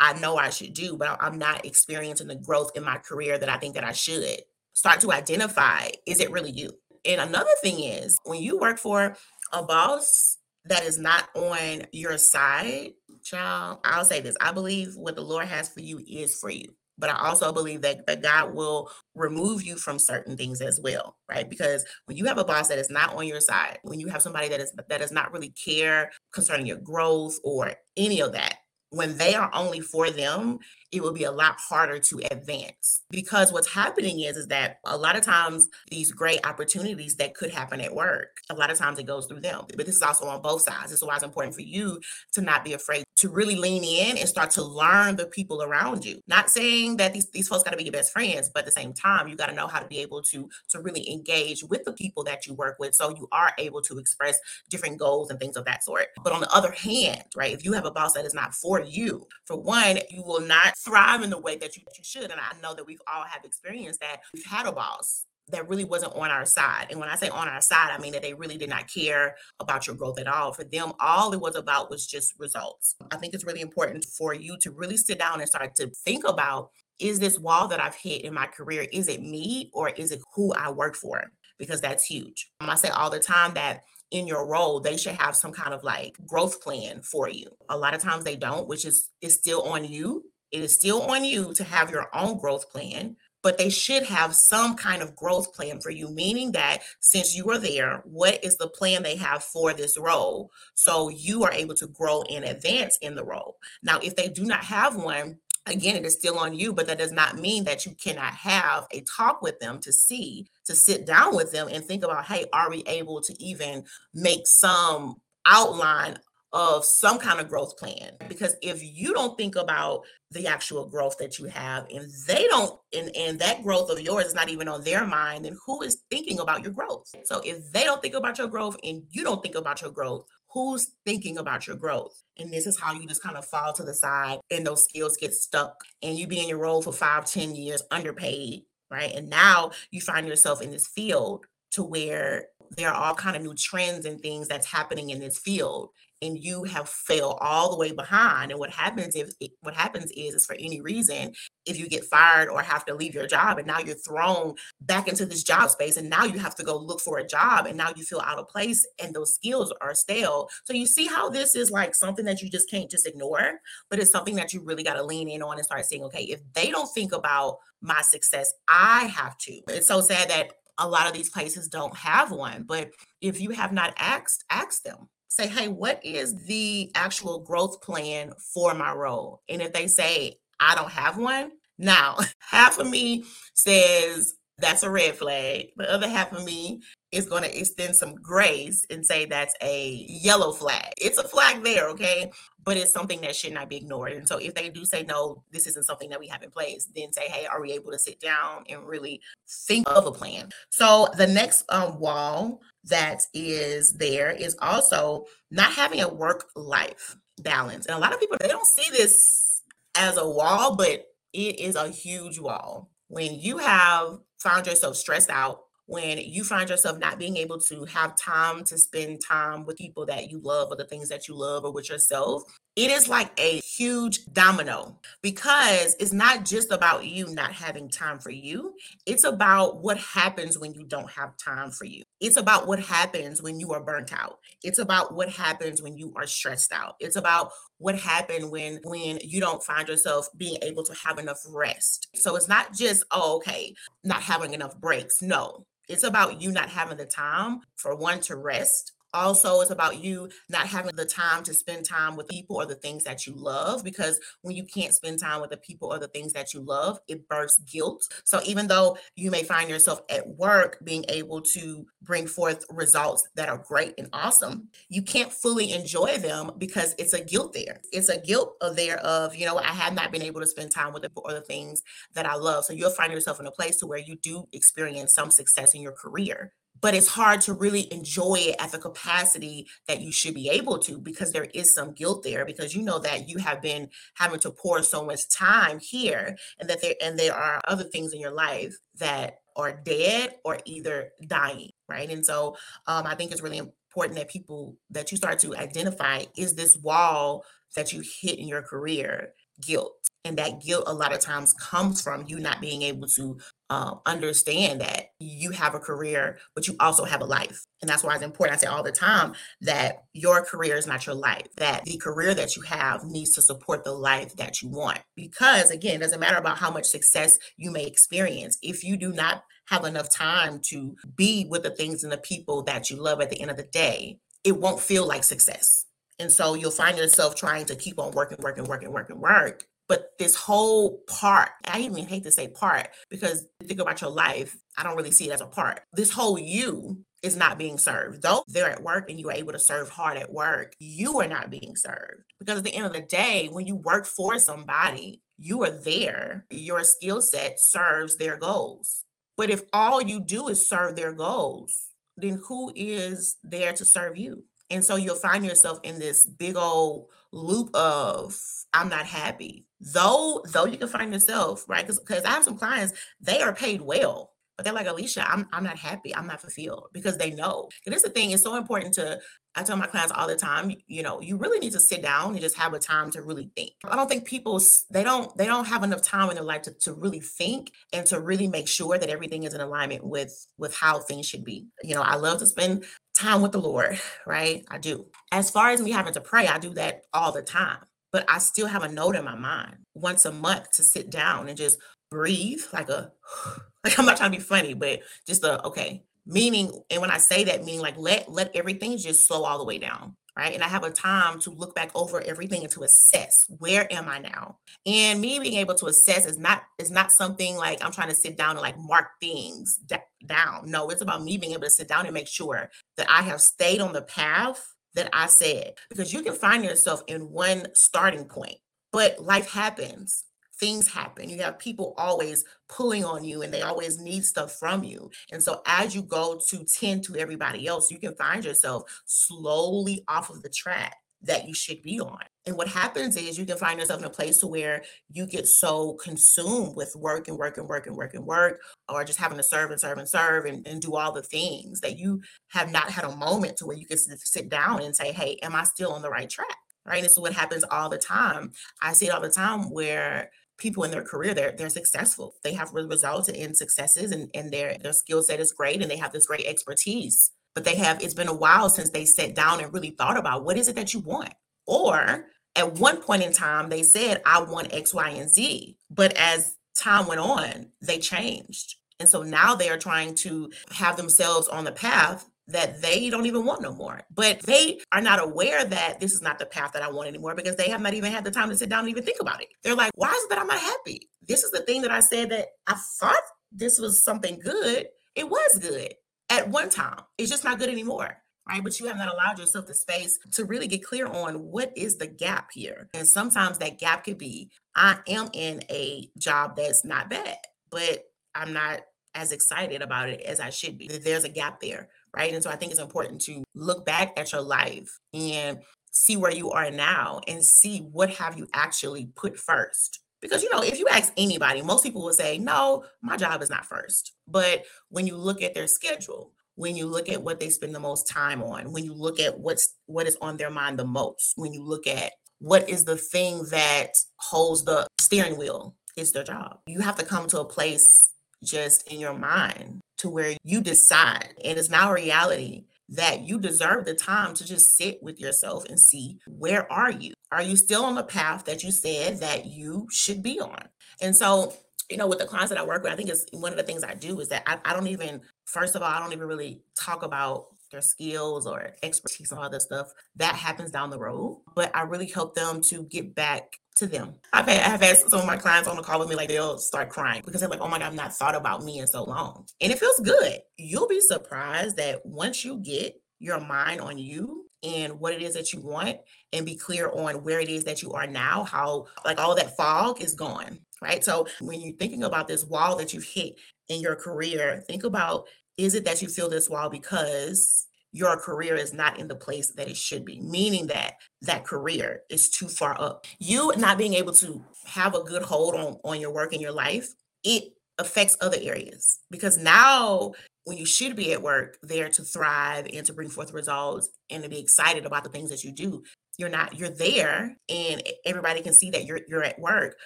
I 0.01 0.19
know 0.19 0.37
I 0.37 0.51
should 0.51 0.75
do, 0.75 0.97
but 0.97 1.17
I'm 1.21 1.39
not 1.39 1.65
experiencing 1.65 2.27
the 2.27 2.35
growth 2.35 2.73
in 2.75 2.85
my 2.85 2.99
career 2.99 3.39
that 3.39 3.49
I 3.49 3.59
think 3.59 3.75
that 3.75 3.85
I 3.85 3.93
should 3.93 4.43
start 4.79 5.01
to 5.01 5.11
identify 5.11 5.89
is 6.07 6.21
it 6.21 6.31
really 6.31 6.53
you? 6.53 6.71
And 7.05 7.21
another 7.21 7.51
thing 7.63 7.83
is 7.83 8.17
when 8.25 8.41
you 8.41 8.59
work 8.59 8.79
for 8.79 9.17
a 9.53 9.63
boss 9.63 10.39
that 10.67 10.85
is 10.85 10.99
not 10.99 11.29
on 11.35 11.83
your 11.93 12.17
side, 12.17 12.91
child, 13.25 13.81
I'll 13.85 14.05
say 14.05 14.21
this 14.21 14.37
I 14.41 14.53
believe 14.53 14.95
what 14.95 15.17
the 15.17 15.23
Lord 15.23 15.47
has 15.47 15.69
for 15.69 15.81
you 15.81 16.01
is 16.07 16.39
for 16.39 16.51
you. 16.51 16.77
But 16.97 17.11
I 17.11 17.29
also 17.29 17.53
believe 17.53 17.83
that, 17.83 18.07
that 18.07 18.23
God 18.23 18.55
will 18.55 18.91
remove 19.15 19.65
you 19.65 19.77
from 19.77 19.99
certain 19.99 20.37
things 20.37 20.61
as 20.61 20.81
well, 20.81 21.17
right? 21.29 21.49
Because 21.49 21.85
when 22.07 22.17
you 22.17 22.27
have 22.27 22.39
a 22.39 22.45
boss 22.45 22.69
that 22.69 22.79
is 22.79 22.91
not 22.91 23.15
on 23.15 23.27
your 23.27 23.41
side, 23.41 23.79
when 23.83 24.01
you 24.01 24.09
have 24.09 24.23
somebody 24.23 24.49
that 24.49 24.61
is 24.61 24.73
that 24.73 24.99
does 24.99 25.13
not 25.13 25.33
really 25.33 25.51
care 25.51 26.11
concerning 26.33 26.67
your 26.67 26.79
growth 26.79 27.39
or 27.43 27.75
any 27.97 28.21
of 28.21 28.33
that, 28.33 28.57
when 28.91 29.17
they 29.17 29.35
are 29.35 29.51
only 29.55 29.81
for 29.81 30.11
them, 30.11 30.59
it 30.93 31.03
will 31.03 31.13
be 31.13 31.25
a 31.25 31.33
lot 31.33 31.57
harder 31.59 31.99
to 31.99 32.21
advance. 32.31 33.03
Because 33.11 33.53
what's 33.53 33.73
happening 33.73 34.21
is 34.21 34.37
is 34.37 34.47
that 34.49 34.79
a 34.85 34.97
lot 34.97 35.17
of 35.17 35.23
times 35.23 35.69
these 35.91 36.13
great 36.13 36.47
opportunities 36.47 37.17
that 37.17 37.35
could 37.35 37.51
happen 37.51 37.81
at 37.81 37.95
work 37.95 38.39
a 38.51 38.55
lot 38.55 38.71
of 38.71 38.79
times 38.79 38.99
it 38.99 39.07
goes 39.07 39.27
through 39.27 39.41
them. 39.41 39.65
But 39.77 39.87
this 39.87 39.97
is 39.97 40.03
also 40.03 40.27
on 40.27 40.41
both 40.41 40.63
sides. 40.63 40.91
This 40.91 41.01
is 41.01 41.05
why 41.05 41.15
it's 41.15 41.25
important 41.25 41.55
for 41.55 41.61
you 41.61 42.01
to 42.33 42.41
not 42.41 42.65
be 42.65 42.73
afraid 42.73 43.05
to 43.17 43.29
really 43.29 43.57
lean 43.57 43.85
in 43.85 44.17
and 44.17 44.29
start 44.29 44.51
to 44.53 44.63
learn 44.63 45.17
the 45.17 45.27
people 45.27 45.63
around 45.63 46.05
you. 46.05 46.21
Not 46.29 46.51
saying 46.51 46.97
that 46.99 47.13
these, 47.13 47.29
these 47.31 47.49
folks 47.49 47.65
got 47.65 47.73
to 47.73 47.77
be 47.77 47.85
your 47.85 47.93
best 47.93 48.13
friends 48.13 48.49
but 48.49 48.61
at 48.61 48.67
the 48.67 48.73
same 48.73 48.93
time 48.93 49.29
you 49.29 49.37
got 49.37 49.47
to 49.47 49.55
know 49.55 49.67
how 49.67 49.81
to 49.81 49.87
be 49.87 49.99
able 49.99 50.23
to 50.23 50.49
to 50.69 50.81
really 50.81 51.11
engage 51.11 51.65
with 51.65 51.85
the 51.85 51.93
people 51.93 52.25
that 52.25 52.47
you 52.47 52.55
work 52.55 52.77
with 52.79 52.95
so 52.95 53.11
you 53.11 53.29
are 53.33 53.53
able 53.59 53.83
to 53.83 53.99
express 53.99 54.39
different 54.71 54.99
goals 54.99 55.31
and 55.31 55.39
things 55.39 55.57
of 55.57 55.65
that 55.65 55.85
sort. 55.85 56.07
But 56.23 56.33
on 56.33 56.41
the 56.41 56.53
other 56.53 56.73
hand 56.73 57.25
right 57.37 57.53
if 57.53 57.65
you 57.65 57.73
have 57.73 57.85
a 57.85 57.91
boss 57.91 58.15
that 58.15 58.25
is 58.25 58.35
not 58.35 58.55
for 58.55 58.81
you 58.81 59.27
for 59.45 59.57
one 59.57 59.99
you 60.11 60.23
will 60.23 60.41
not 60.41 60.78
thrive 60.85 61.23
in 61.23 61.31
the 61.31 61.39
way 61.39 61.57
that 61.57 61.77
you, 61.77 61.83
that 61.87 61.99
you 61.99 62.05
should. 62.05 62.31
And 62.31 62.41
I 62.41 62.61
know 62.63 62.75
that 62.75 62.87
we've 62.87 63.03
all 63.13 63.25
have 63.25 63.45
experienced 63.45 64.01
that. 64.01 64.21
We've 64.33 64.45
had 64.45 64.67
a 64.67 64.73
boss 64.73 65.25
that 65.51 65.69
really 65.69 65.85
wasn't 65.85 66.15
on 66.15 66.31
our 66.31 66.45
side. 66.45 66.89
And 66.91 67.01
when 67.01 67.09
I 67.09 67.17
say 67.17 67.29
on 67.29 67.49
our 67.49 67.61
side, 67.61 67.91
I 67.91 67.99
mean 67.99 68.13
that 68.13 68.23
they 68.23 68.35
really 68.35 68.59
did 68.59 68.69
not 68.69 68.93
care 68.93 69.37
about 69.61 69.87
your 69.87 69.97
growth 69.97 70.19
at 70.19 70.29
all. 70.29 70.53
For 70.53 70.65
them, 70.65 70.93
all 71.01 71.33
it 71.33 71.41
was 71.41 71.57
about 71.57 71.91
was 71.91 72.07
just 72.07 72.39
results. 72.39 72.97
I 73.11 73.17
think 73.17 73.35
it's 73.35 73.45
really 73.45 73.61
important 73.61 74.05
for 74.05 74.35
you 74.35 74.57
to 74.61 74.71
really 74.71 74.97
sit 74.97 75.19
down 75.19 75.41
and 75.41 75.49
start 75.49 75.75
to 75.77 75.91
think 76.05 76.29
about 76.29 76.71
is 76.99 77.21
this 77.21 77.39
wall 77.39 77.69
that 77.69 77.81
I've 77.81 77.95
hit 77.95 78.23
in 78.23 78.35
my 78.35 78.47
career, 78.47 78.87
is 78.93 79.09
it 79.09 79.23
me 79.23 79.71
or 79.73 79.91
is 79.91 80.11
it 80.11 80.21
who 80.35 80.53
I 80.53 80.71
work 80.71 80.97
for? 80.97 81.23
Because 81.59 81.81
that's 81.81 82.05
huge. 82.05 82.51
Um, 82.61 82.71
I 82.71 82.75
say 82.75 82.89
all 82.89 83.09
the 83.09 83.21
time 83.21 83.55
that 83.55 83.83
in 84.11 84.27
your 84.27 84.47
role, 84.47 84.81
they 84.81 84.97
should 84.97 85.15
have 85.15 85.37
some 85.37 85.53
kind 85.53 85.73
of 85.73 85.85
like 85.85 86.17
growth 86.27 86.61
plan 86.61 87.03
for 87.03 87.29
you. 87.29 87.47
A 87.69 87.79
lot 87.79 87.95
of 87.95 88.03
times 88.03 88.25
they 88.25 88.37
don't, 88.37 88.67
which 88.67 88.85
is 88.85 89.11
is 89.21 89.35
still 89.35 89.63
on 89.63 89.85
you 89.85 90.25
it 90.51 90.61
is 90.61 90.75
still 90.75 91.03
on 91.03 91.25
you 91.25 91.53
to 91.55 91.65
have 91.65 91.91
your 91.91 92.09
own 92.15 92.39
growth 92.39 92.71
plan, 92.71 93.17
but 93.43 93.59
they 93.59 93.71
should 93.71 94.03
have 94.05 94.35
some 94.35 94.75
kind 94.75 95.03
of 95.03 95.15
growth 95.15 95.55
plan 95.55 95.81
for 95.81 95.91
you, 95.91 96.09
meaning 96.11 96.53
that 96.53 96.83
since 97.01 97.37
you 97.37 97.49
are 97.51 97.59
there, 97.59 98.03
what 98.05 98.43
is 98.45 98.57
the 98.57 98.69
plan 98.69 99.03
they 99.03 99.17
have 99.17 99.45
for 99.45 99.73
this 99.73 99.97
role? 99.99 100.51
So 100.75 101.09
you 101.09 101.45
are 101.45 101.53
able 101.53 101.75
to 101.77 101.87
grow 101.87 102.23
and 102.23 102.45
advance 102.45 102.99
in 103.01 103.15
the 103.15 103.25
role. 103.25 103.57
Now, 103.83 103.99
if 104.03 104.17
they 104.17 104.29
do 104.29 104.45
not 104.45 104.65
have 104.65 104.97
one, 104.97 105.39
again, 105.67 105.97
it 105.97 106.05
is 106.05 106.15
still 106.15 106.39
on 106.39 106.55
you, 106.55 106.73
but 106.73 106.87
that 106.87 106.99
does 106.99 107.13
not 107.13 107.39
mean 107.39 107.65
that 107.65 107.87
you 107.87 107.95
cannot 107.95 108.35
have 108.35 108.87
a 108.91 109.03
talk 109.03 109.43
with 109.43 109.61
them 109.61 109.79
to 109.81 109.93
see, 109.93 110.47
to 110.65 110.75
sit 110.75 111.07
down 111.07 111.37
with 111.37 111.53
them 111.53 111.69
and 111.71 111.85
think 111.85 112.05
about, 112.05 112.25
hey, 112.25 112.47
are 112.53 112.71
we 112.71 112.83
able 112.87 113.21
to 113.21 113.43
even 113.43 113.85
make 114.15 114.47
some 114.47 115.17
outline 115.47 116.19
of 116.53 116.85
some 116.85 117.19
kind 117.19 117.41
of 117.41 117.49
growth 117.49 117.77
plan 117.77 118.13
because 118.29 118.57
if 118.63 118.83
you 118.83 119.13
don't 119.13 119.37
think 119.37 119.55
about 119.55 120.03
the 120.31 120.47
actual 120.47 120.87
growth 120.87 121.17
that 121.19 121.39
you 121.39 121.47
have 121.47 121.87
and 121.91 122.11
they 122.27 122.47
don't 122.49 122.79
and, 122.97 123.15
and 123.17 123.39
that 123.39 123.63
growth 123.63 123.91
of 123.91 124.01
yours 124.01 124.27
is 124.27 124.35
not 124.35 124.49
even 124.49 124.67
on 124.67 124.83
their 124.83 125.07
mind 125.07 125.45
then 125.45 125.57
who 125.67 125.83
is 125.83 126.03
thinking 126.11 126.39
about 126.41 126.63
your 126.63 126.73
growth? 126.73 127.07
So 127.25 127.43
if 127.45 127.71
they 127.73 127.85
don't 127.85 128.01
think 128.01 128.15
about 128.15 128.39
your 128.39 128.49
growth 128.49 128.79
and 128.83 129.03
you 129.11 129.25
don't 129.25 129.43
think 129.43 129.57
about 129.57 129.83
your 129.83 129.91
growth 129.91 130.27
who's 130.51 130.93
thinking 131.05 131.37
about 131.37 131.67
your 131.67 131.77
growth? 131.77 132.23
And 132.39 132.51
this 132.51 132.67
is 132.67 132.81
how 132.81 132.95
you 132.95 133.07
just 133.07 133.23
kind 133.23 133.37
of 133.37 133.45
fall 133.45 133.75
to 133.75 133.83
the 133.83 133.93
side 133.93 134.39
and 134.51 134.67
those 134.67 134.85
skills 134.85 135.19
get 135.19 135.35
stuck 135.35 135.85
and 136.03 136.19
you 136.19 136.27
be 136.27 136.41
in 136.41 136.49
your 136.49 136.59
role 136.59 136.81
for 136.81 136.93
five 136.93 137.27
ten 137.27 137.55
years 137.55 137.83
underpaid 137.91 138.63
right? 138.91 139.13
And 139.15 139.29
now 139.29 139.73
you 139.91 140.01
find 140.01 140.27
yourself 140.27 140.63
in 140.63 140.71
this 140.71 140.87
field 140.87 141.45
to 141.73 141.83
where 141.83 142.47
there 142.77 142.91
are 142.91 142.95
all 142.95 143.15
kind 143.15 143.37
of 143.37 143.43
new 143.43 143.55
trends 143.55 144.05
and 144.05 144.21
things 144.21 144.49
that's 144.49 144.67
happening 144.67 145.11
in 145.11 145.21
this 145.21 145.39
field 145.39 145.91
and 146.23 146.39
you 146.39 146.65
have 146.65 146.89
fell 146.89 147.33
all 147.41 147.71
the 147.71 147.77
way 147.77 147.93
behind 147.93 148.51
and 148.51 148.59
what 148.59 148.71
happens 148.71 149.15
if 149.15 149.31
what 149.61 149.75
happens 149.75 150.11
is 150.17 150.35
is 150.39 150.47
for 150.47 150.55
any 150.55 150.81
reason 150.81 151.33
if 151.67 151.79
you 151.79 151.89
get 151.89 152.05
fired 152.05 152.49
or 152.49 152.63
have 152.63 152.85
to 152.85 152.95
leave 152.95 153.15
your 153.15 153.27
job 153.27 153.59
and 153.59 153.67
now 153.67 153.79
you're 153.79 153.95
thrown 153.95 154.55
back 154.81 155.09
into 155.09 155.27
this 155.27 155.43
job 155.43 155.69
space 155.69 155.97
and 155.97 156.09
now 156.09 156.25
you 156.25 156.39
have 156.39 156.55
to 156.55 156.65
go 156.65 156.77
look 156.77 157.01
for 157.01 157.19
a 157.19 157.27
job 157.27 157.67
and 157.67 157.77
now 157.77 157.91
you 157.95 158.05
feel 158.05 158.21
out 158.21 158.39
of 158.39 158.49
place 158.49 158.87
and 159.03 159.15
those 159.15 159.35
skills 159.35 159.73
are 159.81 159.95
stale. 159.95 160.49
So 160.65 160.73
you 160.73 160.87
see 160.87 161.07
how 161.07 161.29
this 161.29 161.55
is 161.55 161.71
like 161.71 161.95
something 161.95 162.25
that 162.25 162.41
you 162.41 162.49
just 162.49 162.71
can't 162.71 162.91
just 162.91 163.07
ignore 163.07 163.61
but 163.91 163.99
it's 163.99 164.11
something 164.11 164.37
that 164.37 164.53
you 164.53 164.63
really 164.63 164.83
got 164.83 164.95
to 164.95 165.05
lean 165.05 165.29
in 165.29 165.43
on 165.43 165.57
and 165.57 165.65
start 165.65 165.85
saying 165.85 166.05
okay 166.05 166.23
if 166.25 166.41
they 166.55 166.71
don't 166.71 166.89
think 166.95 167.13
about 167.13 167.59
my 167.81 168.03
success 168.03 168.53
i 168.69 169.05
have 169.05 169.37
to. 169.39 169.61
It's 169.69 169.89
so 169.89 170.01
sad 170.01 170.31
that 170.31 170.53
a 170.79 170.89
lot 170.89 171.07
of 171.07 171.13
these 171.13 171.29
places 171.29 171.69
don't 171.69 171.97
have 171.97 172.31
one 172.31 172.63
but 172.63 172.91
if 173.21 173.41
you 173.41 173.51
have 173.51 173.73
not 173.73 173.95
asked 173.99 174.45
ask 174.51 174.83
them 174.83 175.09
say, 175.29 175.47
hey, 175.47 175.69
what 175.69 176.05
is 176.05 176.35
the 176.47 176.91
actual 176.95 177.41
growth 177.41 177.81
plan 177.81 178.33
for 178.55 178.75
my 178.75 178.93
role? 178.93 179.43
And 179.49 179.63
if 179.63 179.73
they 179.73 179.87
say, 179.87 180.35
I 180.61 180.75
don't 180.75 180.91
have 180.91 181.19
one, 181.19 181.53
now 181.79 182.19
half 182.39 182.79
of 182.79 182.89
me 182.89 183.25
says 183.55 184.35
that's 184.59 184.83
a 184.83 184.91
red 184.91 185.15
flag. 185.15 185.69
The 185.77 185.91
other 185.91 186.09
half 186.09 186.33
of 186.33 186.45
me 186.45 186.81
is 187.13 187.27
going 187.27 187.45
to 187.45 187.59
extend 187.59 187.95
some 187.95 188.17
grace 188.17 188.85
and 188.91 189.07
say 189.07 189.25
that's 189.25 189.55
a 189.63 190.05
yellow 190.09 190.53
flag. 190.53 190.93
It's 190.97 191.19
a 191.19 191.27
flag 191.27 191.63
there, 191.63 191.89
okay? 191.91 192.31
But 192.65 192.77
it's 192.77 192.93
something 192.93 193.21
that 193.21 193.37
should 193.37 193.55
not 193.55 193.69
be 193.69 193.77
ignored. 193.77 194.13
And 194.13 194.29
so 194.29 194.39
if 194.39 194.55
they 194.55 194.69
do 194.69 194.85
say, 194.85 195.05
no, 195.05 195.45
this 195.53 195.67
isn't 195.69 195.87
something 195.87 196.11
that 196.11 196.19
we 196.19 196.27
have 196.27 196.43
in 196.43 196.51
place, 196.51 196.89
then 196.95 197.13
say, 197.13 197.29
hey, 197.29 197.47
are 197.47 197.63
we 197.63 197.73
able 197.73 197.93
to 197.93 197.99
sit 197.99 198.21
down 198.21 198.65
and 198.69 198.85
really 198.85 199.21
think 199.49 199.89
of 199.89 200.07
a 200.07 200.13
plan? 200.13 200.51
So 200.71 201.09
the 201.17 201.27
next 201.27 201.65
um, 201.69 201.99
wall 201.99 202.61
that 202.89 203.27
is 203.33 203.95
there 203.95 204.31
is 204.31 204.57
also 204.61 205.27
not 205.51 205.73
having 205.73 206.01
a 206.01 206.13
work 206.13 206.47
life 206.55 207.17
balance. 207.43 207.87
And 207.87 207.97
a 207.97 208.01
lot 208.01 208.13
of 208.13 208.21
people, 208.21 208.37
they 208.41 208.49
don't 208.49 208.67
see 208.67 208.91
this 208.91 209.63
as 209.95 210.17
a 210.17 210.29
wall, 210.29 210.77
but 210.77 211.07
it 211.33 211.61
is 211.61 211.77
a 211.77 211.89
huge 211.89 212.39
wall. 212.39 212.91
When 213.09 213.39
you 213.39 213.59
have 213.59 214.19
found 214.39 214.67
yourself 214.67 214.97
stressed 214.97 215.31
out, 215.31 215.61
when 215.87 216.19
you 216.19 216.45
find 216.45 216.69
yourself 216.69 216.99
not 216.99 217.19
being 217.19 217.39
able 217.39 217.59
to 217.61 217.87
have 217.87 218.15
time 218.15 218.63
to 218.65 218.77
spend 218.77 219.23
time 219.27 219.65
with 219.65 219.79
people 219.79 220.05
that 220.07 220.31
you 220.31 220.39
love 220.39 220.69
or 220.71 220.77
the 220.77 220.85
things 220.85 221.09
that 221.09 221.29
you 221.29 221.35
love 221.35 221.65
or 221.65 221.73
with 221.73 221.89
yourself, 221.89 222.43
it 222.79 222.93
is 222.93 223.09
like 223.09 223.33
a 223.41 223.59
huge 223.59 224.25
domino 224.27 225.01
because 225.21 225.97
it's 225.99 226.13
not 226.13 226.45
just 226.45 226.71
about 226.71 227.05
you 227.05 227.27
not 227.27 227.51
having 227.51 227.89
time 227.89 228.21
for 228.21 228.31
you. 228.31 228.73
It's 229.05 229.25
about 229.25 229.83
what 229.83 229.99
happens 229.99 230.61
when 230.61 230.75
you 230.75 230.85
don't 230.85 231.11
have 231.11 231.37
time 231.37 231.73
for 231.73 231.87
you. 231.87 232.05
It's 232.21 232.37
about 232.37 232.69
what 232.69 232.79
happens 232.79 233.43
when 233.43 233.59
you 233.59 233.73
are 233.73 233.83
burnt 233.83 234.13
out. 234.13 234.39
It's 234.63 234.79
about 234.79 235.13
what 235.13 235.29
happens 235.29 235.83
when 235.83 235.99
you 235.99 236.13
are 236.15 236.29
stressed 236.29 236.73
out. 236.73 236.95
It's 237.01 237.17
about 237.17 237.51
what 237.79 237.99
happened 237.99 238.49
when 238.53 238.79
when 238.85 239.19
you 239.25 239.41
don't 239.41 239.65
find 239.65 239.89
yourself 239.89 240.29
being 240.37 240.59
able 240.63 240.85
to 240.85 240.95
have 241.05 241.19
enough 241.19 241.41
rest. 241.49 242.07
So 242.15 242.37
it's 242.37 242.49
not 242.49 242.75
just 242.75 243.03
oh 243.11 243.39
okay, 243.39 243.75
not 244.05 244.23
having 244.23 244.55
enough 244.55 244.79
breaks. 244.79 245.21
No. 245.21 245.67
It's 245.89 246.05
about 246.05 246.41
you 246.41 246.53
not 246.53 246.69
having 246.69 246.99
the 246.99 247.07
time 247.07 247.61
for 247.75 247.97
one 247.97 248.21
to 248.21 248.37
rest 248.37 248.93
also 249.15 249.61
it's 249.61 249.71
about 249.71 250.03
you 250.03 250.29
not 250.49 250.67
having 250.67 250.95
the 250.97 251.05
time 251.05 251.43
to 251.43 251.55
spend 251.55 251.85
time 251.85 252.17
with 252.17 252.29
people 252.29 252.57
or 252.57 252.67
the 252.67 252.75
things 252.75 253.05
that 253.05 253.27
you 253.27 253.33
love 253.35 253.83
because 253.83 254.21
when 254.43 254.55
you 254.55 254.65
can't 254.65 254.95
spend 254.95 255.19
time 255.19 255.41
with 255.41 255.51
the 255.51 255.57
people 255.57 255.93
or 255.93 255.99
the 255.99 256.09
things 256.09 256.33
that 256.33 256.53
you 256.53 256.61
love 256.61 256.99
it 257.09 257.27
births 257.29 257.59
guilt. 257.61 258.07
So 258.25 258.41
even 258.45 258.67
though 258.67 258.99
you 259.17 259.31
may 259.31 259.43
find 259.43 259.71
yourself 259.71 260.01
at 260.11 260.27
work 260.27 260.79
being 260.85 261.05
able 261.09 261.41
to 261.41 261.87
bring 262.03 262.27
forth 262.27 262.65
results 262.71 263.27
that 263.35 263.49
are 263.49 263.59
great 263.59 263.95
and 263.99 264.09
awesome 264.13 264.69
you 264.89 265.03
can't 265.03 265.33
fully 265.33 265.73
enjoy 265.73 266.19
them 266.19 266.53
because 266.59 266.95
it's 266.99 267.15
a 267.15 267.25
guilt 267.25 267.53
there. 267.53 267.81
It's 267.93 268.09
a 268.09 268.21
guilt 268.21 268.57
there 268.75 268.99
of 268.99 269.35
you 269.35 269.47
know 269.47 269.59
i 269.59 269.73
have 269.73 269.95
not 269.95 270.13
been 270.13 270.23
able 270.23 270.41
to 270.41 270.47
spend 270.47 270.71
time 270.71 270.93
with 270.93 271.03
the 271.03 271.11
or 271.17 271.33
the 271.33 271.41
things 271.41 271.83
that 272.15 272.27
i 272.27 272.35
love. 272.35 272.65
So 272.65 272.73
you'll 272.73 272.91
find 272.91 273.13
yourself 273.13 273.41
in 273.41 273.47
a 273.47 273.51
place 273.51 273.77
to 273.77 273.87
where 273.87 273.99
you 273.99 274.17
do 274.17 274.47
experience 274.53 275.15
some 275.15 275.31
success 275.31 275.75
in 275.75 275.83
your 275.83 275.93
career 275.93 276.53
but 276.81 276.95
it's 276.95 277.09
hard 277.09 277.41
to 277.43 277.53
really 277.53 277.93
enjoy 277.93 278.37
it 278.37 278.57
at 278.59 278.73
the 278.73 278.79
capacity 278.79 279.67
that 279.87 280.01
you 280.01 280.13
should 280.13 280.35
be 280.35 280.49
able 280.49 280.79
to 280.79 280.99
because 280.99 281.33
there 281.33 281.49
is 281.55 281.73
some 281.73 281.93
guilt 281.93 282.23
there 282.23 282.45
because 282.45 282.75
you 282.75 282.83
know 282.83 282.99
that 282.99 283.29
you 283.29 283.39
have 283.39 283.61
been 283.61 283.89
having 284.15 284.41
to 284.41 284.51
pour 284.51 284.83
so 284.83 285.05
much 285.05 285.29
time 285.31 285.79
here 285.81 286.37
and 286.59 286.69
that 286.69 286.81
there 286.83 286.95
and 287.03 287.19
there 287.19 287.35
are 287.35 287.61
other 287.69 287.85
things 287.85 288.13
in 288.13 288.21
your 288.21 288.33
life 288.33 288.75
that 288.99 289.39
are 289.57 289.81
dead 289.85 290.35
or 290.45 290.59
either 290.65 291.11
dying 291.27 291.71
right? 291.89 292.11
And 292.11 292.25
so 292.25 292.57
um, 292.87 293.07
i 293.07 293.15
think 293.15 293.33
it's 293.33 293.43
really 293.43 293.59
important 293.59 294.19
that 294.19 294.29
people 294.29 294.77
that 294.91 295.11
you 295.11 295.17
start 295.17 295.39
to 295.41 295.57
identify 295.57 296.25
is 296.37 296.55
this 296.55 296.77
wall 296.77 297.45
that 297.75 297.93
you 297.93 298.03
hit 298.21 298.39
in 298.39 298.49
your 298.49 298.63
career 298.63 299.33
guilt? 299.61 299.95
And 300.25 300.37
that 300.39 300.61
guilt 300.61 300.85
a 300.87 300.95
lot 300.95 301.15
of 301.15 301.21
times 301.21 301.55
comes 301.55 302.03
from 302.03 302.25
you 302.27 302.39
not 302.39 302.61
being 302.61 302.83
able 302.83 303.09
to 303.09 303.39
um, 303.71 304.01
understand 304.07 304.81
that 304.81 305.11
you 305.19 305.51
have 305.51 305.75
a 305.75 305.79
career, 305.79 306.39
but 306.55 306.67
you 306.67 306.77
also 306.81 307.05
have 307.05 307.21
a 307.21 307.27
life. 307.27 307.67
And 307.83 307.89
that's 307.89 308.03
why 308.03 308.15
it's 308.15 308.25
important. 308.25 308.59
I 308.59 308.61
say 308.61 308.67
all 308.67 308.83
the 308.83 308.93
time 308.93 309.35
that 309.61 310.05
your 310.15 310.45
career 310.45 310.77
is 310.77 310.87
not 310.87 311.07
your 311.07 311.15
life, 311.15 311.47
that 311.57 311.85
the 311.85 311.99
career 311.99 312.35
that 312.35 312.57
you 312.57 312.63
have 312.63 313.05
needs 313.05 313.33
to 313.33 313.43
support 313.43 313.85
the 313.85 313.93
life 313.93 314.35
that 314.37 314.63
you 314.63 314.69
want. 314.69 315.01
Because 315.15 315.71
again, 315.71 315.97
it 315.97 316.05
doesn't 316.05 316.21
matter 316.21 316.39
about 316.39 316.59
how 316.59 316.71
much 316.71 316.87
success 316.87 317.39
you 317.57 317.71
may 317.71 317.85
experience. 317.85 318.59
If 318.63 318.85
you 318.85 318.97
do 318.97 319.13
not 319.13 319.45
have 319.67 319.85
enough 319.85 320.11
time 320.11 320.61
to 320.65 320.97
be 321.15 321.47
with 321.49 321.63
the 321.63 321.71
things 321.71 322.03
and 322.03 322.13
the 322.13 322.19
people 322.19 322.63
that 322.63 322.91
you 322.91 322.97
love 322.97 323.21
at 323.21 323.29
the 323.29 323.41
end 323.41 323.51
of 323.51 323.59
the 323.59 323.65
day, 323.65 324.19
it 324.45 324.57
won't 324.57 324.81
feel 324.81 325.07
like 325.07 325.25
success. 325.25 325.85
And 326.19 326.33
so 326.33 326.55
you'll 326.55 326.71
find 326.71 326.97
yourself 326.97 327.37
trying 327.37 327.67
to 327.67 327.77
keep 327.77 327.99
on 327.99 328.13
working, 328.13 328.39
working, 328.41 328.65
working, 328.65 328.91
working, 328.91 329.21
work 329.21 329.65
but 329.89 330.13
this 330.19 330.35
whole 330.35 330.99
part, 331.09 331.51
I 331.65 331.81
even 331.81 332.07
hate 332.07 332.25
to 332.25 332.31
say 332.31 332.49
part 332.49 332.89
because 333.09 333.47
think 333.65 333.81
about 333.81 334.01
your 334.01 334.11
life, 334.11 334.57
I 334.77 334.83
don't 334.83 334.97
really 334.97 335.11
see 335.11 335.29
it 335.29 335.33
as 335.33 335.41
a 335.41 335.47
part. 335.47 335.81
This 335.95 336.11
whole 336.11 336.39
you 336.39 337.05
is 337.23 337.37
not 337.37 337.59
being 337.59 337.79
served. 337.79 338.23
Though 338.23 338.45
they're 338.47 338.71
at 338.71 338.83
work 338.83 339.11
and 339.11 339.19
you 339.19 339.29
are 339.31 339.35
able 339.35 339.53
to 339.53 339.59
serve 339.59 339.89
hard 339.89 340.19
at 340.19 340.33
work, 340.33 340.75
you 340.79 341.21
are 341.21 341.27
not 341.27 341.51
being 341.51 341.75
served. 341.75 342.25
Because 342.39 342.59
at 342.59 342.65
the 342.65 342.75
end 342.75 342.87
of 342.87 342.93
the 342.93 343.01
day, 343.01 343.49
when 343.51 343.67
you 343.67 343.77
work 343.77 344.07
for 344.07 344.39
somebody, 344.39 345.23
you 345.39 345.65
are 345.65 345.71
there. 345.71 346.47
Your 346.51 346.85
skill 346.85 347.23
set 347.23 347.59
serves 347.59 348.17
their 348.17 348.37
goals. 348.37 349.05
But 349.37 349.51
if 349.51 349.63
all 349.73 350.03
you 350.03 350.21
do 350.21 350.49
is 350.49 350.69
serve 350.69 350.97
their 350.97 351.13
goals, 351.13 351.91
then 352.17 352.41
who 352.47 352.73
is 352.75 353.37
there 353.43 353.73
to 353.73 353.85
serve 353.85 354.17
you? 354.17 354.45
And 354.71 354.85
so 354.85 354.97
you'll 354.97 355.17
find 355.17 355.45
yourself 355.45 355.79
in 355.83 355.99
this 355.99 356.27
big 356.27 356.57
old 356.57 357.07
loop 357.33 357.75
of 357.75 358.39
I'm 358.75 358.89
not 358.89 359.07
happy. 359.07 359.68
Though, 359.81 360.43
though 360.53 360.67
you 360.67 360.77
can 360.77 360.89
find 360.89 361.13
yourself, 361.13 361.65
right? 361.69 361.87
Because 361.87 362.25
I 362.25 362.31
have 362.31 362.45
some 362.45 362.59
clients, 362.59 362.95
they 363.21 363.41
are 363.43 363.55
paid 363.55 363.81
well, 363.81 364.33
but 364.57 364.65
they're 364.65 364.75
like, 364.75 364.89
Alicia, 364.89 365.25
I'm 365.31 365.49
I'm 365.53 365.63
not 365.63 365.79
happy. 365.79 366.15
I'm 366.15 366.27
not 366.27 366.41
fulfilled 366.41 366.89
because 366.93 367.17
they 367.17 367.31
know. 367.31 367.69
And 367.87 367.95
this 367.95 368.03
is 368.03 368.09
the 368.09 368.11
thing, 368.11 368.33
it's 368.33 368.43
so 368.43 368.57
important 368.57 368.95
to 368.95 369.21
I 369.55 369.63
tell 369.63 369.77
my 369.77 369.87
clients 369.87 370.13
all 370.13 370.29
the 370.29 370.37
time, 370.37 370.73
you 370.87 371.03
know, 371.03 371.21
you 371.21 371.37
really 371.37 371.59
need 371.59 371.73
to 371.73 371.81
sit 371.81 372.03
down 372.03 372.33
and 372.33 372.41
just 372.41 372.57
have 372.59 372.75
a 372.75 372.79
time 372.79 373.11
to 373.13 373.23
really 373.23 373.51
think. 373.57 373.73
I 373.85 373.97
don't 373.97 374.09
think 374.09 374.25
people 374.25 374.61
they 374.91 375.03
don't 375.05 375.35
they 375.37 375.47
don't 375.47 375.67
have 375.67 375.85
enough 375.85 376.03
time 376.03 376.29
in 376.29 376.35
their 376.35 376.45
life 376.45 376.63
to, 376.63 376.73
to 376.73 376.93
really 376.93 377.21
think 377.21 377.73
and 377.93 378.05
to 378.07 378.21
really 378.21 378.49
make 378.49 378.69
sure 378.69 378.99
that 378.99 379.09
everything 379.09 379.45
is 379.45 379.55
in 379.55 379.61
alignment 379.61 380.05
with 380.05 380.47
with 380.59 380.77
how 380.77 381.01
things 381.01 381.27
should 381.27 381.45
be. 381.45 381.67
You 381.83 381.95
know, 381.95 382.03
I 382.03 382.17
love 382.17 382.41
to 382.41 382.47
spend 382.47 382.85
time 383.17 383.43
with 383.43 383.53
the 383.53 383.61
Lord, 383.61 384.01
right? 384.27 384.65
I 384.71 384.79
do. 384.79 385.07
As 385.33 385.51
far 385.51 385.71
as 385.71 385.81
me 385.81 385.93
having 385.93 386.15
to 386.15 386.21
pray, 386.21 386.47
I 386.49 386.59
do 386.59 386.71
that 386.75 387.03
all 387.13 387.33
the 387.33 387.43
time. 387.43 387.79
But 388.13 388.25
I 388.29 388.39
still 388.39 388.67
have 388.67 388.83
a 388.83 388.93
note 388.93 389.17
in 389.17 389.25
my 389.25 389.35
mind 389.35 389.77
once 389.95 390.25
a 390.25 390.33
month 390.33 390.71
to 390.73 390.83
sit 390.83 391.11
down 391.11 391.49
and 391.49 391.57
just 391.57 391.79
breathe 392.11 392.63
like 392.73 392.89
a 392.89 393.13
like 393.85 393.99
I'm 393.99 394.07
not 394.07 394.17
trying 394.17 394.33
to 394.33 394.39
be 394.39 394.43
funny, 394.43 394.75
but 394.75 395.01
just 395.27 395.45
a 395.45 395.65
okay. 395.67 396.05
Meaning, 396.31 396.83
and 396.91 397.01
when 397.01 397.11
I 397.11 397.17
say 397.17 397.45
that, 397.45 397.65
meaning 397.65 397.81
like 397.81 397.97
let 397.97 398.31
let 398.31 398.55
everything 398.55 398.99
just 398.99 399.27
slow 399.27 399.45
all 399.45 399.59
the 399.59 399.65
way 399.65 399.79
down 399.79 400.15
right? 400.39 400.55
And 400.55 400.63
I 400.63 400.69
have 400.69 400.85
a 400.85 400.91
time 400.91 401.41
to 401.41 401.51
look 401.51 401.75
back 401.75 401.91
over 401.97 402.21
everything 402.21 402.63
and 402.63 402.71
to 402.73 402.85
assess 402.85 403.45
where 403.59 403.93
am 403.93 404.09
I 404.09 404.21
now? 404.21 404.59
And 404.87 405.21
me 405.21 405.41
being 405.41 405.59
able 405.59 405.75
to 405.75 405.87
assess 405.87 406.25
is 406.27 406.39
not 406.39 406.63
is 406.79 406.93
not 406.93 407.11
something 407.11 407.57
like 407.57 407.85
I'm 407.85 407.91
trying 407.91 408.09
to 408.09 408.15
sit 408.15 408.39
down 408.39 408.51
and 408.51 408.61
like 408.61 408.79
mark 408.79 409.09
things 409.21 409.81
down. 410.25 410.71
No, 410.71 410.89
it's 410.91 411.03
about 411.03 411.25
me 411.25 411.37
being 411.37 411.53
able 411.53 411.65
to 411.65 411.71
sit 411.71 411.89
down 411.89 412.07
and 412.07 412.15
make 412.15 412.29
sure 412.29 412.71
that 412.97 413.11
I 413.11 413.23
have 413.23 413.41
stayed 413.41 413.81
on 413.81 413.93
the 413.93 414.03
path 414.03 414.65
that 414.99 415.09
I 415.13 415.29
said 415.29 415.75
because 415.89 416.13
you 416.13 416.23
can 416.23 416.35
find 416.35 416.65
yourself 416.65 417.03
in 417.07 417.31
one 417.31 417.69
starting 417.75 418.25
point, 418.25 418.57
but 418.93 419.21
life 419.21 419.51
happens 419.51 420.25
things 420.59 420.89
happen. 420.89 421.29
You 421.29 421.41
have 421.43 421.59
people 421.59 421.95
always 421.97 422.45
pulling 422.69 423.05
on 423.05 423.25
you 423.25 423.43
and 423.43 423.53
they 423.53 423.63
always 423.63 424.01
need 424.01 424.25
stuff 424.25 424.59
from 424.59 424.83
you. 424.83 425.11
And 425.31 425.43
so 425.43 425.63
as 425.67 425.95
you 425.95 426.03
go 426.03 426.41
to 426.49 426.65
tend 426.65 427.05
to 427.05 427.17
everybody 427.17 427.67
else, 427.67 427.91
you 427.91 427.99
can 427.99 428.15
find 428.17 428.45
yourself 428.45 428.83
slowly 429.07 430.05
off 430.09 430.31
of 430.31 430.43
the 430.43 430.49
track 430.49 430.97
that 431.23 431.49
you 431.49 431.55
should 431.55 431.83
be 431.83 432.01
on. 432.01 432.23
And 432.47 432.57
what 432.57 432.69
happens 432.69 433.17
is 433.17 433.39
you 433.39 433.45
can 433.45 433.59
find 433.59 433.79
yourself 433.79 434.01
in 434.01 434.07
a 434.07 434.11
place 434.11 434.39
to 434.39 434.47
where 434.47 434.83
you 435.11 435.27
get 435.27 435.47
so 435.47 435.95
consumed 435.95 436.77
with 436.77 436.95
work 436.97 437.29
and 437.29 437.37
work 437.37 437.59
and 437.59 437.69
work 437.69 437.87
and 437.87 437.97
work 437.97 438.15
and 438.15 438.25
work, 438.25 438.61
or 438.89 439.05
just 439.05 439.19
having 439.19 439.39
to 439.39 439.45
serve 439.45 439.71
and 439.71 439.81
serve 439.81 439.99
and 439.99 440.09
serve 440.09 440.45
and, 440.45 440.67
and 440.67 440.81
do 440.81 440.97
all 440.97 441.13
the 441.13 441.23
things 441.23 441.81
that 441.81 441.99
you 441.99 442.21
have 442.49 442.73
not 442.73 442.91
had 442.91 443.05
a 443.05 443.17
moment 443.17 443.57
to 443.59 443.67
where 443.67 443.77
you 443.77 443.87
can 443.87 443.99
sit 443.99 444.49
down 444.49 444.83
and 444.83 444.97
say, 444.97 445.13
Hey, 445.13 445.39
am 445.43 445.55
I 445.55 445.65
still 445.65 445.93
on 445.93 446.03
the 446.03 446.11
right 446.11 446.29
track? 446.29 446.57
Right. 446.87 447.03
This 447.03 447.13
is 447.13 447.19
what 447.19 447.35
happens 447.35 447.65
all 447.71 447.91
the 447.91 447.99
time. 447.99 448.53
I 448.81 448.95
see 448.95 449.09
it 449.09 449.13
all 449.13 449.21
the 449.21 449.29
time 449.29 449.71
where 449.71 450.31
people 450.59 450.83
in 450.85 450.91
their 450.91 451.03
career 451.03 451.33
they're 451.33 451.53
they're 451.53 451.71
successful 451.71 452.35
they 452.43 452.53
have 452.53 452.73
resulted 452.75 453.35
in 453.35 453.55
successes 453.55 454.11
and, 454.11 454.29
and 454.35 454.53
their 454.53 454.77
their 454.79 454.93
skill 454.93 455.23
set 455.23 455.41
is 455.41 455.53
great 455.53 455.81
and 455.81 455.91
they 455.91 455.97
have 455.97 456.13
this 456.13 456.27
great 456.27 456.45
expertise 456.45 457.31
but 457.55 457.65
they 457.65 457.77
have 457.77 458.03
it's 458.03 458.15
been 458.15 458.29
a 458.29 458.35
while 458.35 458.69
since 458.69 458.91
they 458.91 459.05
sat 459.05 459.35
down 459.35 459.61
and 459.61 459.73
really 459.73 459.91
thought 459.91 460.19
about 460.19 460.45
what 460.45 460.59
is 460.59 460.69
it 460.69 460.75
that 460.75 460.93
you 460.93 461.01
want 461.01 461.33
or 461.67 462.27
at 462.57 462.75
one 462.75 463.01
point 463.01 463.23
in 463.23 463.33
time 463.33 463.69
they 463.69 463.83
said 463.83 464.21
i 464.27 464.43
want 464.43 464.75
x 464.75 464.93
y 464.93 465.11
and 465.11 465.31
z 465.31 465.77
but 465.91 466.13
as 466.15 466.57
time 466.77 467.07
went 467.07 467.21
on 467.21 467.71
they 467.81 467.99
changed 467.99 468.77
and 469.01 469.09
so 469.09 469.23
now 469.23 469.55
they 469.55 469.69
are 469.69 469.79
trying 469.79 470.15
to 470.17 470.51
have 470.71 470.97
themselves 470.97 471.49
on 471.49 471.65
the 471.65 471.73
path 471.73 472.29
that 472.49 472.81
they 472.81 473.11
don't 473.11 473.27
even 473.27 473.45
want 473.45 473.61
no 473.61 473.73
more. 473.73 474.01
But 474.15 474.41
they 474.41 474.81
are 474.93 475.01
not 475.01 475.23
aware 475.23 475.65
that 475.65 476.01
this 476.01 476.13
is 476.13 476.23
not 476.23 476.39
the 476.39 476.47
path 476.47 476.73
that 476.73 476.83
I 476.83 476.91
want 476.91 477.09
anymore 477.09 477.35
because 477.35 477.57
they 477.57 477.69
have 477.69 477.81
not 477.81 477.95
even 477.95 478.11
had 478.11 478.25
the 478.25 478.31
time 478.31 478.49
to 478.49 478.57
sit 478.57 478.71
down 478.71 478.81
and 478.81 478.89
even 478.89 479.05
think 479.05 479.21
about 479.21 479.43
it. 479.43 479.49
They're 479.63 479.75
like, 479.75 479.93
why 479.95 480.11
is 480.11 480.25
it 480.25 480.31
that 480.31 480.39
I'm 480.39 480.47
not 480.47 480.59
happy? 480.59 481.09
This 481.27 481.45
is 481.45 481.51
the 481.51 481.61
thing 481.61 481.83
that 481.83 481.91
I 481.91 482.01
said 482.01 482.31
that 482.31 482.49
I 482.67 482.75
thought 482.99 483.23
this 483.53 483.79
was 483.79 484.03
something 484.03 484.41
good. 484.43 484.87
It 485.15 485.29
was 485.29 485.59
good 485.61 485.95
at 486.31 486.49
one 486.49 486.71
time. 486.71 487.01
It's 487.19 487.31
just 487.31 487.45
not 487.45 487.59
good 487.59 487.69
anymore. 487.69 488.17
Right. 488.49 488.65
But 488.65 488.81
you 488.81 488.87
have 488.87 488.97
not 488.97 489.13
allowed 489.13 489.39
yourself 489.39 489.67
the 489.67 489.75
space 489.75 490.19
to 490.33 490.47
really 490.47 490.69
get 490.69 490.83
clear 490.83 491.07
on 491.07 491.35
what 491.35 491.71
is 491.77 491.97
the 491.97 492.07
gap 492.07 492.49
here. 492.55 492.89
And 492.95 493.07
sometimes 493.07 493.59
that 493.59 493.79
gap 493.79 494.05
could 494.05 494.17
be 494.17 494.51
I 494.75 494.97
am 495.07 495.29
in 495.35 495.63
a 495.69 496.09
job 496.17 496.57
that's 496.57 496.83
not 496.83 497.11
bad, 497.11 497.37
but 497.71 498.05
I'm 498.39 498.53
not 498.53 498.81
as 499.15 499.33
excited 499.33 499.83
about 499.83 500.09
it 500.09 500.21
as 500.23 500.41
I 500.41 500.51
should 500.51 500.79
be. 500.79 500.89
There's 500.89 501.25
a 501.25 501.29
gap 501.29 501.61
there 501.61 501.89
right? 502.15 502.33
And 502.33 502.43
so 502.43 502.51
I 502.51 502.57
think 502.57 502.73
it's 502.73 502.81
important 502.81 503.21
to 503.23 503.43
look 503.55 503.85
back 503.85 504.13
at 504.19 504.33
your 504.33 504.43
life 504.43 504.99
and 505.13 505.59
see 505.91 506.17
where 506.17 506.33
you 506.33 506.51
are 506.51 506.71
now 506.71 507.21
and 507.27 507.45
see 507.45 507.81
what 507.81 508.11
have 508.11 508.39
you 508.39 508.47
actually 508.53 509.11
put 509.15 509.39
first. 509.39 510.01
Because 510.21 510.43
you 510.43 510.51
know, 510.51 510.63
if 510.63 510.79
you 510.79 510.87
ask 510.91 511.13
anybody, 511.17 511.63
most 511.63 511.85
people 511.85 512.03
will 512.03 512.13
say, 512.13 512.39
"No, 512.39 512.85
my 513.03 513.17
job 513.17 513.41
is 513.41 513.51
not 513.51 513.67
first. 513.67 514.13
But 514.27 514.65
when 514.89 515.07
you 515.07 515.17
look 515.17 515.43
at 515.43 515.55
their 515.55 515.69
schedule, 515.69 516.33
when 516.57 516.77
you 516.77 516.87
look 516.87 517.09
at 517.09 517.23
what 517.23 517.39
they 517.39 517.51
spend 517.51 517.73
the 517.73 517.81
most 517.81 518.09
time 518.09 518.43
on, 518.43 518.73
when 518.73 518.85
you 518.85 518.95
look 518.95 519.21
at 519.21 519.39
what's 519.39 519.77
what 519.87 520.09
is 520.09 520.19
on 520.21 520.37
their 520.37 520.51
mind 520.51 520.77
the 520.77 520.85
most, 520.85 521.35
when 521.37 521.53
you 521.53 521.63
look 521.63 521.87
at 521.87 522.15
what 522.41 522.69
is 522.69 522.85
the 522.85 522.97
thing 522.97 523.45
that 523.51 523.91
holds 524.17 524.65
the 524.65 524.89
steering 525.01 525.39
wheel, 525.39 525.77
it's 525.97 526.11
their 526.11 526.25
job. 526.25 526.59
You 526.67 526.81
have 526.81 526.97
to 526.97 527.05
come 527.05 527.29
to 527.29 527.41
a 527.41 527.45
place 527.45 528.11
just 528.43 528.91
in 528.93 529.01
your 529.01 529.15
mind 529.15 529.81
to 529.99 530.09
where 530.09 530.37
you 530.45 530.61
decide, 530.61 531.35
and 531.45 531.59
it's 531.59 531.71
now 531.71 531.91
a 531.91 531.95
reality 531.95 532.65
that 532.91 533.21
you 533.21 533.39
deserve 533.39 533.85
the 533.85 533.95
time 533.95 534.35
to 534.35 534.45
just 534.45 534.77
sit 534.77 535.03
with 535.03 535.21
yourself 535.21 535.65
and 535.69 535.79
see 535.79 536.19
where 536.27 536.71
are 536.73 536.91
you? 536.91 537.13
Are 537.31 537.43
you 537.43 537.57
still 537.57 537.85
on 537.85 537.95
the 537.95 538.03
path 538.03 538.45
that 538.47 538.63
you 538.63 538.71
said 538.71 539.21
that 539.21 539.47
you 539.47 539.87
should 539.91 540.23
be 540.23 540.41
on? 540.41 540.69
And 541.03 541.15
so, 541.15 541.53
you 541.91 541.97
know, 541.97 542.07
with 542.07 542.19
the 542.19 542.27
clients 542.27 542.51
that 542.51 542.59
I 542.59 542.65
work 542.65 542.83
with, 542.83 542.93
I 542.93 542.97
think 542.97 543.11
it's 543.11 543.27
one 543.33 543.53
of 543.53 543.59
the 543.59 543.65
things 543.65 543.85
I 543.85 543.95
do 543.95 544.19
is 544.21 544.29
that 544.29 544.43
I, 544.47 544.59
I 544.65 544.73
don't 544.73 544.89
even, 544.89 545.21
first 545.45 545.75
of 545.75 545.83
all, 545.83 545.91
I 545.91 546.01
don't 546.01 546.13
even 546.13 546.29
really 546.29 546.63
talk 546.79 547.03
about 547.03 547.49
their 547.71 547.83
skills 547.83 548.47
or 548.47 548.73
expertise 548.83 549.31
and 549.31 549.41
all 549.41 549.51
that 549.51 549.61
stuff. 549.61 549.89
That 550.17 550.35
happens 550.35 550.71
down 550.71 550.89
the 550.89 550.99
road. 550.99 551.43
But 551.55 551.75
I 551.77 551.83
really 551.83 552.09
help 552.09 552.35
them 552.35 552.63
to 552.69 552.85
get 552.85 553.15
back 553.15 553.59
to 553.79 553.87
them. 553.87 554.15
I've 554.33 554.47
had, 554.47 554.73
I've 554.73 554.81
had 554.81 554.97
some 554.97 555.21
of 555.21 555.27
my 555.27 555.37
clients 555.37 555.69
on 555.69 555.77
the 555.77 555.83
call 555.83 555.99
with 555.99 556.09
me, 556.09 556.17
like 556.17 556.29
they'll 556.29 556.59
start 556.59 556.91
crying 556.91 557.23
because 557.25 557.41
they're 557.41 557.51
like, 557.51 557.61
oh 557.61 557.69
my 557.69 557.79
God, 557.79 557.87
I've 557.87 557.95
not 557.95 558.13
thought 558.13 558.35
about 558.35 558.65
me 558.65 558.79
in 558.79 558.87
so 558.87 559.05
long. 559.05 559.47
And 559.61 559.73
it 559.73 559.79
feels 559.79 560.01
good. 560.01 560.41
You'll 560.57 560.89
be 560.89 561.01
surprised 561.01 561.77
that 561.77 562.05
once 562.05 562.45
you 562.45 562.59
get 562.59 563.01
your 563.19 563.41
mind 563.41 563.81
on 563.81 563.99
you 563.99 564.47
and 564.63 564.99
what 564.99 565.15
it 565.15 565.23
is 565.23 565.35
that 565.35 565.53
you 565.53 565.61
want 565.61 565.99
and 566.33 566.45
be 566.45 566.57
clear 566.57 566.91
on 566.91 567.23
where 567.23 567.41
it 567.41 567.49
is 567.49 567.65
that 567.65 567.83
you 567.83 567.93
are 567.93 568.07
now, 568.07 568.45
how 568.45 568.87
like 569.05 569.19
all 569.19 569.35
that 569.37 569.57
fog 569.57 570.03
is 570.03 570.15
gone. 570.15 570.59
Right. 570.81 571.05
So 571.05 571.27
when 571.41 571.61
you're 571.61 571.77
thinking 571.77 572.05
about 572.05 572.29
this 572.29 572.45
wall 572.45 572.77
that 572.77 572.93
you've 572.93 573.05
hit 573.05 573.35
in 573.69 573.81
your 573.81 573.97
career, 573.97 574.63
think 574.67 574.85
about 574.85 575.27
is 575.57 575.75
it 575.75 575.85
that 575.85 576.01
you 576.01 576.09
feel 576.09 576.29
this 576.29 576.49
wall 576.49 576.71
because 576.71 577.67
your 577.93 578.17
career 578.17 578.55
is 578.55 578.73
not 578.73 578.99
in 578.99 579.09
the 579.09 579.15
place 579.15 579.53
that 579.53 579.69
it 579.69 579.77
should 579.77 580.05
be, 580.05 580.21
meaning 580.21 580.67
that 580.67 580.95
that 581.23 581.45
career 581.45 582.03
is 582.11 582.29
too 582.29 582.49
far 582.49 582.79
up. 582.81 583.07
You 583.19 583.53
not 583.57 583.79
being 583.79 583.95
able 583.95 584.13
to 584.15 584.45
have 584.67 584.95
a 584.95 585.03
good 585.03 585.23
hold 585.23 585.55
on, 585.55 585.79
on 585.85 586.01
your 586.01 586.13
work 586.13 586.33
and 586.33 586.43
your 586.43 586.53
life, 586.53 586.89
it 587.25 587.53
affects 587.79 588.17
other 588.21 588.39
areas 588.41 588.99
because 589.11 589.39
now 589.39 590.13
when 590.45 590.59
you 590.59 590.67
should 590.67 590.97
be 590.97 591.13
at 591.13 591.23
work 591.23 591.59
there 591.63 591.89
to 591.91 592.03
thrive 592.03 592.67
and 592.73 592.85
to 592.87 592.93
bring 592.93 593.09
forth 593.09 593.33
results 593.33 593.91
and 594.11 594.23
to 594.23 594.29
be 594.29 594.39
excited 594.39 594.85
about 594.85 595.05
the 595.05 595.11
things 595.11 595.31
that 595.31 595.45
you 595.45 595.53
do 595.53 595.83
you're 596.19 596.29
not 596.29 596.59
you're 596.59 596.69
there 596.69 597.37
and 597.49 597.83
everybody 598.05 598.43
can 598.43 598.53
see 598.53 598.71
that 598.71 598.85
you're 598.85 599.01
you're 599.09 599.23
at 599.23 599.39
work 599.39 599.77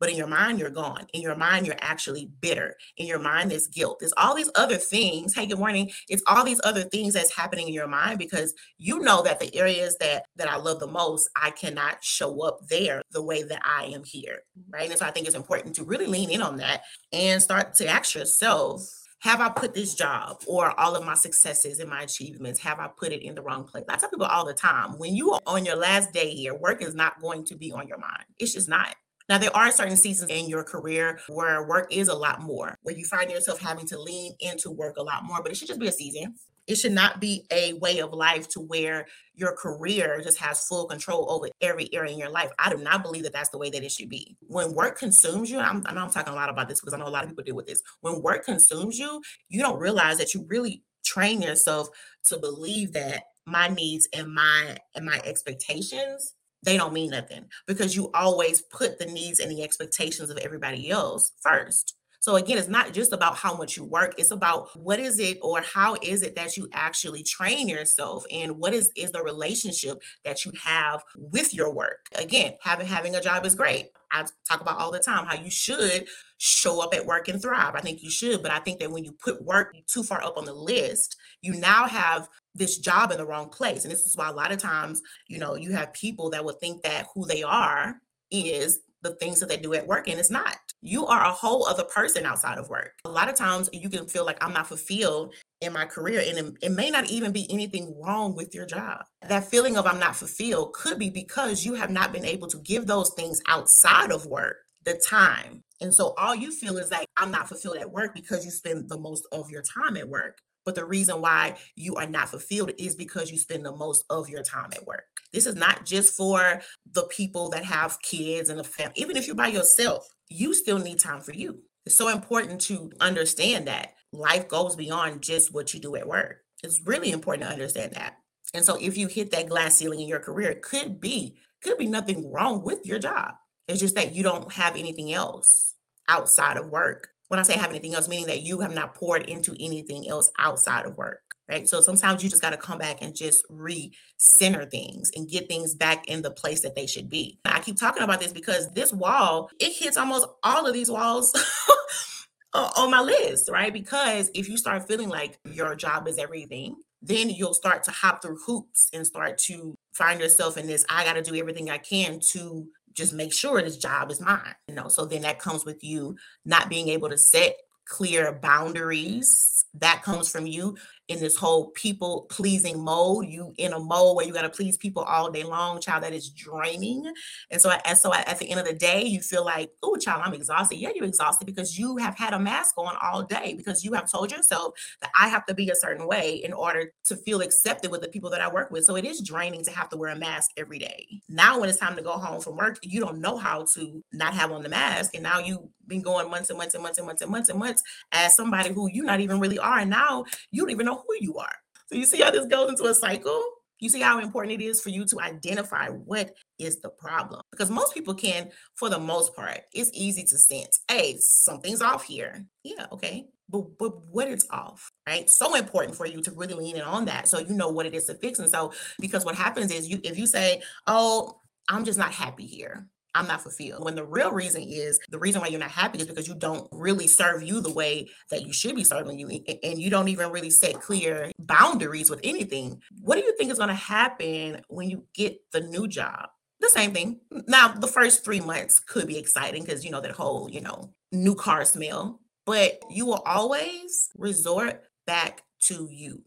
but 0.00 0.08
in 0.08 0.16
your 0.16 0.26
mind 0.26 0.58
you're 0.58 0.70
gone. 0.70 1.06
In 1.12 1.20
your 1.20 1.36
mind 1.36 1.66
you're 1.66 1.76
actually 1.80 2.30
bitter. 2.40 2.74
In 2.96 3.06
your 3.06 3.18
mind 3.18 3.50
there's 3.50 3.68
guilt. 3.68 3.98
There's 4.00 4.14
all 4.16 4.34
these 4.34 4.50
other 4.56 4.76
things. 4.76 5.34
Hey 5.34 5.46
good 5.46 5.58
morning. 5.58 5.90
It's 6.08 6.22
all 6.26 6.42
these 6.42 6.60
other 6.64 6.82
things 6.82 7.12
that's 7.14 7.36
happening 7.36 7.68
in 7.68 7.74
your 7.74 7.86
mind 7.86 8.18
because 8.18 8.54
you 8.78 9.00
know 9.00 9.22
that 9.22 9.38
the 9.40 9.54
areas 9.54 9.96
that 10.00 10.26
that 10.36 10.48
i 10.48 10.56
love 10.56 10.80
the 10.80 10.86
most 10.86 11.28
i 11.40 11.50
cannot 11.50 12.02
show 12.02 12.42
up 12.42 12.60
there 12.68 13.02
the 13.10 13.22
way 13.22 13.42
that 13.42 13.60
i 13.64 13.84
am 13.84 14.02
here 14.04 14.40
right? 14.70 14.88
And 14.88 14.98
so 14.98 15.06
i 15.06 15.10
think 15.10 15.26
it's 15.26 15.36
important 15.36 15.74
to 15.76 15.84
really 15.84 16.06
lean 16.06 16.30
in 16.30 16.42
on 16.42 16.56
that 16.56 16.82
and 17.12 17.42
start 17.42 17.74
to 17.74 17.86
ask 17.86 18.14
yourself 18.14 19.05
have 19.20 19.40
I 19.40 19.48
put 19.48 19.74
this 19.74 19.94
job 19.94 20.42
or 20.46 20.78
all 20.78 20.94
of 20.94 21.04
my 21.04 21.14
successes 21.14 21.78
and 21.80 21.90
my 21.90 22.02
achievements, 22.02 22.60
have 22.60 22.78
I 22.78 22.88
put 22.88 23.12
it 23.12 23.22
in 23.22 23.34
the 23.34 23.42
wrong 23.42 23.64
place? 23.64 23.84
I 23.88 23.96
tell 23.96 24.10
people 24.10 24.26
all 24.26 24.44
the 24.44 24.54
time 24.54 24.98
when 24.98 25.14
you 25.14 25.32
are 25.32 25.40
on 25.46 25.64
your 25.64 25.76
last 25.76 26.12
day 26.12 26.30
here, 26.30 26.54
work 26.54 26.82
is 26.82 26.94
not 26.94 27.20
going 27.20 27.44
to 27.46 27.56
be 27.56 27.72
on 27.72 27.88
your 27.88 27.98
mind. 27.98 28.24
It's 28.38 28.52
just 28.52 28.68
not. 28.68 28.94
Now, 29.28 29.38
there 29.38 29.56
are 29.56 29.72
certain 29.72 29.96
seasons 29.96 30.30
in 30.30 30.48
your 30.48 30.62
career 30.62 31.18
where 31.28 31.66
work 31.66 31.92
is 31.92 32.06
a 32.08 32.14
lot 32.14 32.42
more, 32.42 32.78
where 32.82 32.94
you 32.94 33.04
find 33.04 33.30
yourself 33.30 33.60
having 33.60 33.86
to 33.88 33.98
lean 33.98 34.34
into 34.38 34.70
work 34.70 34.96
a 34.98 35.02
lot 35.02 35.24
more, 35.24 35.42
but 35.42 35.50
it 35.50 35.56
should 35.56 35.68
just 35.68 35.80
be 35.80 35.88
a 35.88 35.92
season. 35.92 36.36
It 36.66 36.76
should 36.76 36.92
not 36.92 37.20
be 37.20 37.46
a 37.50 37.74
way 37.74 38.00
of 38.00 38.12
life 38.12 38.48
to 38.50 38.60
where 38.60 39.06
your 39.34 39.54
career 39.54 40.20
just 40.22 40.38
has 40.38 40.66
full 40.66 40.86
control 40.86 41.30
over 41.30 41.48
every 41.60 41.92
area 41.92 42.12
in 42.12 42.18
your 42.18 42.30
life. 42.30 42.50
I 42.58 42.70
do 42.70 42.78
not 42.78 43.02
believe 43.02 43.22
that 43.24 43.32
that's 43.32 43.50
the 43.50 43.58
way 43.58 43.70
that 43.70 43.82
it 43.82 43.92
should 43.92 44.08
be. 44.08 44.36
When 44.40 44.74
work 44.74 44.98
consumes 44.98 45.50
you, 45.50 45.58
I'm, 45.58 45.82
I 45.86 45.94
know 45.94 46.02
I'm 46.02 46.10
talking 46.10 46.32
a 46.32 46.36
lot 46.36 46.48
about 46.48 46.68
this 46.68 46.80
because 46.80 46.94
I 46.94 46.98
know 46.98 47.08
a 47.08 47.10
lot 47.10 47.24
of 47.24 47.30
people 47.30 47.44
deal 47.44 47.56
with 47.56 47.66
this. 47.66 47.82
When 48.00 48.22
work 48.22 48.44
consumes 48.44 48.98
you, 48.98 49.22
you 49.48 49.60
don't 49.60 49.78
realize 49.78 50.18
that 50.18 50.34
you 50.34 50.44
really 50.48 50.82
train 51.04 51.40
yourself 51.40 51.88
to 52.24 52.38
believe 52.38 52.92
that 52.94 53.22
my 53.46 53.68
needs 53.68 54.08
and 54.12 54.34
my 54.34 54.76
and 54.94 55.06
my 55.06 55.20
expectations 55.24 56.34
they 56.64 56.76
don't 56.76 56.92
mean 56.92 57.10
nothing 57.10 57.44
because 57.66 57.94
you 57.94 58.10
always 58.12 58.62
put 58.62 58.98
the 58.98 59.06
needs 59.06 59.38
and 59.38 59.50
the 59.50 59.62
expectations 59.62 60.30
of 60.30 60.38
everybody 60.38 60.90
else 60.90 61.30
first 61.40 61.94
so 62.26 62.34
again, 62.34 62.58
it's 62.58 62.66
not 62.66 62.92
just 62.92 63.12
about 63.12 63.36
how 63.36 63.56
much 63.56 63.76
you 63.76 63.84
work, 63.84 64.16
it's 64.18 64.32
about 64.32 64.76
what 64.76 64.98
is 64.98 65.20
it 65.20 65.38
or 65.42 65.60
how 65.60 65.94
is 66.02 66.22
it 66.22 66.34
that 66.34 66.56
you 66.56 66.68
actually 66.72 67.22
train 67.22 67.68
yourself 67.68 68.24
and 68.32 68.58
what 68.58 68.74
is 68.74 68.90
is 68.96 69.12
the 69.12 69.22
relationship 69.22 70.02
that 70.24 70.44
you 70.44 70.50
have 70.60 71.04
with 71.14 71.54
your 71.54 71.72
work. 71.72 72.08
Again, 72.16 72.54
having 72.60 72.88
having 72.88 73.14
a 73.14 73.20
job 73.20 73.46
is 73.46 73.54
great. 73.54 73.90
I 74.10 74.24
talk 74.44 74.60
about 74.60 74.80
all 74.80 74.90
the 74.90 74.98
time 74.98 75.24
how 75.24 75.40
you 75.40 75.52
should 75.52 76.08
show 76.38 76.82
up 76.82 76.94
at 76.94 77.06
work 77.06 77.28
and 77.28 77.40
thrive. 77.40 77.76
I 77.76 77.80
think 77.80 78.02
you 78.02 78.10
should, 78.10 78.42
but 78.42 78.50
I 78.50 78.58
think 78.58 78.80
that 78.80 78.90
when 78.90 79.04
you 79.04 79.12
put 79.12 79.44
work 79.44 79.76
too 79.86 80.02
far 80.02 80.20
up 80.24 80.36
on 80.36 80.46
the 80.46 80.52
list, 80.52 81.14
you 81.42 81.54
now 81.54 81.86
have 81.86 82.28
this 82.56 82.78
job 82.78 83.12
in 83.12 83.18
the 83.18 83.26
wrong 83.26 83.50
place. 83.50 83.84
And 83.84 83.92
this 83.92 84.04
is 84.04 84.16
why 84.16 84.30
a 84.30 84.32
lot 84.32 84.50
of 84.50 84.58
times, 84.58 85.00
you 85.28 85.38
know, 85.38 85.54
you 85.54 85.70
have 85.74 85.92
people 85.92 86.30
that 86.30 86.44
would 86.44 86.58
think 86.58 86.82
that 86.82 87.06
who 87.14 87.24
they 87.24 87.44
are 87.44 88.00
is 88.32 88.80
the 89.08 89.14
things 89.16 89.40
that 89.40 89.48
they 89.48 89.56
do 89.56 89.74
at 89.74 89.86
work 89.86 90.08
and 90.08 90.18
it's 90.18 90.30
not. 90.30 90.58
You 90.82 91.06
are 91.06 91.24
a 91.24 91.32
whole 91.32 91.66
other 91.66 91.84
person 91.84 92.26
outside 92.26 92.58
of 92.58 92.68
work. 92.68 92.92
A 93.04 93.10
lot 93.10 93.28
of 93.28 93.34
times 93.34 93.68
you 93.72 93.88
can 93.88 94.06
feel 94.06 94.24
like 94.24 94.42
I'm 94.42 94.52
not 94.52 94.68
fulfilled 94.68 95.34
in 95.60 95.72
my 95.72 95.84
career 95.84 96.22
and 96.26 96.38
it, 96.38 96.54
it, 96.62 96.72
may 96.72 96.90
not 96.90 97.10
even 97.10 97.32
be 97.32 97.50
anything 97.50 97.94
wrong 98.00 98.34
with 98.34 98.54
your 98.54 98.66
job. 98.66 99.04
That 99.26 99.50
feeling 99.50 99.76
of 99.76 99.86
I'm 99.86 99.98
not 99.98 100.16
fulfilled 100.16 100.74
could 100.74 100.98
be 100.98 101.10
because 101.10 101.64
you 101.64 101.74
have 101.74 101.90
not 101.90 102.12
been 102.12 102.24
able 102.24 102.48
to 102.48 102.58
give 102.58 102.86
those 102.86 103.10
things 103.14 103.40
outside 103.48 104.12
of 104.12 104.26
work 104.26 104.58
the 104.84 105.00
time. 105.08 105.62
And 105.80 105.94
so 105.94 106.14
all 106.16 106.34
you 106.34 106.52
feel 106.52 106.78
is 106.78 106.90
like 106.90 107.06
I'm 107.16 107.30
not 107.30 107.48
fulfilled 107.48 107.78
at 107.78 107.90
work 107.90 108.14
because 108.14 108.44
you 108.44 108.50
spend 108.50 108.88
the 108.88 108.98
most 108.98 109.26
of 109.32 109.50
your 109.50 109.62
time 109.62 109.96
at 109.96 110.08
work. 110.08 110.38
But 110.66 110.74
the 110.74 110.84
reason 110.84 111.22
why 111.22 111.56
you 111.76 111.94
are 111.94 112.08
not 112.08 112.28
fulfilled 112.28 112.72
is 112.76 112.96
because 112.96 113.30
you 113.30 113.38
spend 113.38 113.64
the 113.64 113.74
most 113.74 114.04
of 114.10 114.28
your 114.28 114.42
time 114.42 114.70
at 114.74 114.84
work. 114.84 115.04
This 115.32 115.46
is 115.46 115.54
not 115.54 115.86
just 115.86 116.14
for 116.14 116.60
the 116.92 117.04
people 117.04 117.48
that 117.50 117.64
have 117.64 118.02
kids 118.02 118.50
and 118.50 118.58
a 118.58 118.64
family. 118.64 118.92
Even 118.96 119.16
if 119.16 119.26
you're 119.26 119.36
by 119.36 119.46
yourself, 119.46 120.08
you 120.28 120.52
still 120.52 120.80
need 120.80 120.98
time 120.98 121.20
for 121.20 121.32
you. 121.32 121.62
It's 121.86 121.96
so 121.96 122.08
important 122.08 122.60
to 122.62 122.90
understand 123.00 123.68
that 123.68 123.94
life 124.12 124.48
goes 124.48 124.74
beyond 124.74 125.22
just 125.22 125.54
what 125.54 125.72
you 125.72 125.78
do 125.78 125.94
at 125.94 126.08
work. 126.08 126.38
It's 126.64 126.84
really 126.84 127.12
important 127.12 127.46
to 127.46 127.52
understand 127.52 127.92
that. 127.92 128.16
And 128.52 128.64
so 128.64 128.76
if 128.80 128.96
you 128.96 129.06
hit 129.06 129.30
that 129.30 129.48
glass 129.48 129.76
ceiling 129.76 130.00
in 130.00 130.08
your 130.08 130.18
career, 130.18 130.50
it 130.50 130.62
could 130.62 131.00
be 131.00 131.36
could 131.62 131.78
be 131.78 131.86
nothing 131.86 132.30
wrong 132.30 132.62
with 132.62 132.84
your 132.84 132.98
job. 132.98 133.34
It's 133.68 133.80
just 133.80 133.94
that 133.94 134.14
you 134.14 134.22
don't 134.22 134.52
have 134.52 134.76
anything 134.76 135.12
else 135.12 135.74
outside 136.08 136.56
of 136.56 136.70
work 136.70 137.08
when 137.28 137.40
I 137.40 137.42
say 137.42 137.54
have 137.54 137.70
anything 137.70 137.94
else, 137.94 138.08
meaning 138.08 138.26
that 138.26 138.42
you 138.42 138.60
have 138.60 138.74
not 138.74 138.94
poured 138.94 139.22
into 139.28 139.54
anything 139.58 140.08
else 140.08 140.30
outside 140.38 140.86
of 140.86 140.96
work, 140.96 141.22
right? 141.48 141.68
So 141.68 141.80
sometimes 141.80 142.22
you 142.22 142.30
just 142.30 142.42
got 142.42 142.50
to 142.50 142.56
come 142.56 142.78
back 142.78 142.98
and 143.02 143.14
just 143.14 143.44
re-center 143.50 144.64
things 144.66 145.10
and 145.14 145.28
get 145.28 145.48
things 145.48 145.74
back 145.74 146.06
in 146.08 146.22
the 146.22 146.30
place 146.30 146.62
that 146.62 146.74
they 146.74 146.86
should 146.86 147.08
be. 147.08 147.38
I 147.44 147.60
keep 147.60 147.78
talking 147.78 148.02
about 148.02 148.20
this 148.20 148.32
because 148.32 148.70
this 148.72 148.92
wall, 148.92 149.50
it 149.58 149.72
hits 149.72 149.96
almost 149.96 150.26
all 150.42 150.66
of 150.66 150.72
these 150.72 150.90
walls 150.90 151.32
on 152.54 152.90
my 152.90 153.00
list, 153.00 153.50
right? 153.50 153.72
Because 153.72 154.30
if 154.34 154.48
you 154.48 154.56
start 154.56 154.86
feeling 154.86 155.08
like 155.08 155.38
your 155.44 155.74
job 155.74 156.06
is 156.08 156.18
everything, 156.18 156.76
then 157.02 157.28
you'll 157.28 157.54
start 157.54 157.84
to 157.84 157.90
hop 157.90 158.22
through 158.22 158.38
hoops 158.46 158.88
and 158.92 159.06
start 159.06 159.38
to 159.38 159.76
find 159.92 160.20
yourself 160.20 160.56
in 160.56 160.66
this 160.66 160.84
I 160.88 161.04
got 161.04 161.14
to 161.14 161.22
do 161.22 161.34
everything 161.36 161.70
I 161.70 161.78
can 161.78 162.20
to 162.32 162.66
just 162.96 163.12
make 163.12 163.32
sure 163.32 163.62
this 163.62 163.76
job 163.76 164.10
is 164.10 164.20
mine 164.20 164.54
you 164.68 164.74
know? 164.74 164.88
So 164.88 165.04
then 165.04 165.22
that 165.22 165.38
comes 165.38 165.64
with 165.64 165.82
you 165.82 166.16
not 166.44 166.68
being 166.68 166.88
able 166.88 167.08
to 167.08 167.18
set 167.18 167.56
clear 167.84 168.32
boundaries. 168.32 169.64
That 169.74 170.02
comes 170.02 170.30
from 170.30 170.46
you 170.46 170.76
in 171.08 171.20
this 171.20 171.36
whole 171.36 171.68
people 171.70 172.26
pleasing 172.30 172.82
mode. 172.82 173.26
You 173.26 173.52
in 173.58 173.72
a 173.72 173.78
mode 173.78 174.16
where 174.16 174.26
you 174.26 174.32
got 174.32 174.42
to 174.42 174.48
please 174.48 174.76
people 174.76 175.02
all 175.02 175.30
day 175.30 175.44
long, 175.44 175.80
child. 175.80 176.02
That 176.02 176.12
is 176.12 176.30
draining. 176.30 177.12
And 177.50 177.60
so, 177.60 177.70
and 177.70 177.96
so 177.96 178.12
at 178.12 178.38
the 178.38 178.50
end 178.50 178.60
of 178.60 178.66
the 178.66 178.72
day, 178.72 179.02
you 179.02 179.20
feel 179.20 179.44
like, 179.44 179.70
oh, 179.82 179.96
child, 179.96 180.22
I'm 180.24 180.34
exhausted. 180.34 180.76
Yeah, 180.76 180.90
you're 180.94 181.04
exhausted 181.04 181.44
because 181.44 181.78
you 181.78 181.96
have 181.98 182.16
had 182.16 182.32
a 182.32 182.38
mask 182.38 182.76
on 182.78 182.96
all 183.00 183.22
day 183.22 183.54
because 183.56 183.84
you 183.84 183.92
have 183.92 184.10
told 184.10 184.32
yourself 184.32 184.74
that 185.00 185.10
I 185.18 185.28
have 185.28 185.46
to 185.46 185.54
be 185.54 185.70
a 185.70 185.76
certain 185.76 186.06
way 186.06 186.36
in 186.36 186.52
order 186.52 186.92
to 187.04 187.16
feel 187.16 187.40
accepted 187.40 187.90
with 187.90 188.00
the 188.00 188.08
people 188.08 188.30
that 188.30 188.40
I 188.40 188.52
work 188.52 188.70
with. 188.70 188.84
So 188.84 188.96
it 188.96 189.04
is 189.04 189.20
draining 189.20 189.64
to 189.64 189.70
have 189.70 189.88
to 189.90 189.96
wear 189.96 190.10
a 190.10 190.16
mask 190.16 190.50
every 190.56 190.78
day. 190.78 191.06
Now, 191.28 191.60
when 191.60 191.68
it's 191.68 191.78
time 191.78 191.96
to 191.96 192.02
go 192.02 192.12
home 192.12 192.40
from 192.40 192.56
work, 192.56 192.78
you 192.82 193.00
don't 193.00 193.20
know 193.20 193.36
how 193.36 193.64
to 193.74 194.02
not 194.12 194.34
have 194.34 194.52
on 194.52 194.62
the 194.62 194.68
mask, 194.68 195.14
and 195.14 195.22
now 195.22 195.38
you've 195.38 195.60
been 195.88 196.02
going 196.02 196.30
months 196.30 196.50
and 196.50 196.58
months 196.58 196.74
and 196.74 196.82
months 196.82 196.98
and 196.98 197.06
months 197.06 197.22
and 197.22 197.30
months 197.30 197.48
and 197.48 197.58
months 197.58 197.82
as 198.12 198.34
somebody 198.34 198.72
who 198.72 198.90
you 198.90 199.02
not 199.02 199.20
even 199.20 199.40
really 199.40 199.58
are, 199.58 199.78
and 199.78 199.90
now 199.90 200.24
you 200.50 200.62
don't 200.62 200.70
even 200.70 200.86
know 200.86 201.02
who 201.06 201.14
you 201.20 201.36
are. 201.38 201.54
So 201.86 201.96
you 201.96 202.04
see 202.04 202.20
how 202.20 202.30
this 202.30 202.46
goes 202.46 202.68
into 202.68 202.84
a 202.84 202.94
cycle? 202.94 203.42
You 203.78 203.90
see 203.90 204.00
how 204.00 204.18
important 204.20 204.60
it 204.60 204.64
is 204.64 204.80
for 204.80 204.88
you 204.88 205.04
to 205.06 205.20
identify 205.20 205.88
what 205.88 206.34
is 206.58 206.80
the 206.80 206.88
problem. 206.88 207.42
Because 207.50 207.70
most 207.70 207.94
people 207.94 208.14
can, 208.14 208.50
for 208.74 208.88
the 208.88 208.98
most 208.98 209.36
part, 209.36 209.60
it's 209.74 209.90
easy 209.92 210.22
to 210.24 210.38
sense, 210.38 210.80
hey, 210.88 211.16
something's 211.20 211.82
off 211.82 212.04
here. 212.04 212.46
Yeah, 212.64 212.86
okay. 212.90 213.26
But, 213.48 213.78
but 213.78 214.04
what 214.06 214.28
is 214.28 214.46
off, 214.50 214.90
right? 215.06 215.28
So 215.28 215.54
important 215.54 215.96
for 215.96 216.06
you 216.06 216.22
to 216.22 216.32
really 216.32 216.54
lean 216.54 216.76
in 216.76 216.82
on 216.82 217.04
that 217.04 217.28
so 217.28 217.38
you 217.38 217.54
know 217.54 217.68
what 217.68 217.86
it 217.86 217.94
is 217.94 218.06
to 218.06 218.14
fix. 218.14 218.38
And 218.38 218.50
so, 218.50 218.72
because 218.98 219.24
what 219.24 219.36
happens 219.36 219.70
is 219.70 219.88
you 219.88 220.00
if 220.02 220.18
you 220.18 220.26
say, 220.26 220.62
oh, 220.86 221.40
I'm 221.68 221.84
just 221.84 221.98
not 221.98 222.12
happy 222.12 222.46
here. 222.46 222.88
I'm 223.16 223.26
not 223.26 223.42
fulfilled. 223.42 223.82
When 223.82 223.94
the 223.94 224.04
real 224.04 224.30
reason 224.30 224.62
is 224.62 225.00
the 225.08 225.18
reason 225.18 225.40
why 225.40 225.48
you're 225.48 225.58
not 225.58 225.70
happy 225.70 225.98
is 225.98 226.06
because 226.06 226.28
you 226.28 226.34
don't 226.34 226.68
really 226.70 227.06
serve 227.06 227.42
you 227.42 227.60
the 227.60 227.72
way 227.72 228.08
that 228.30 228.42
you 228.42 228.52
should 228.52 228.76
be 228.76 228.84
serving 228.84 229.18
you. 229.18 229.28
And 229.62 229.80
you 229.80 229.88
don't 229.88 230.08
even 230.08 230.30
really 230.30 230.50
set 230.50 230.74
clear 230.74 231.32
boundaries 231.38 232.10
with 232.10 232.20
anything. 232.22 232.82
What 233.00 233.16
do 233.16 233.22
you 233.24 233.34
think 233.38 233.50
is 233.50 233.56
going 233.56 233.70
to 233.70 233.74
happen 233.74 234.60
when 234.68 234.90
you 234.90 235.06
get 235.14 235.38
the 235.52 235.62
new 235.62 235.88
job? 235.88 236.28
The 236.60 236.68
same 236.68 236.92
thing. 236.92 237.20
Now, 237.48 237.68
the 237.68 237.86
first 237.86 238.22
three 238.22 238.40
months 238.40 238.78
could 238.78 239.06
be 239.06 239.18
exciting 239.18 239.64
because, 239.64 239.84
you 239.84 239.90
know, 239.90 240.00
that 240.02 240.12
whole, 240.12 240.50
you 240.50 240.60
know, 240.60 240.92
new 241.10 241.34
car 241.34 241.64
smell, 241.64 242.20
but 242.44 242.80
you 242.90 243.06
will 243.06 243.22
always 243.24 244.10
resort 244.16 244.82
back 245.06 245.42
to 245.62 245.88
you. 245.90 246.22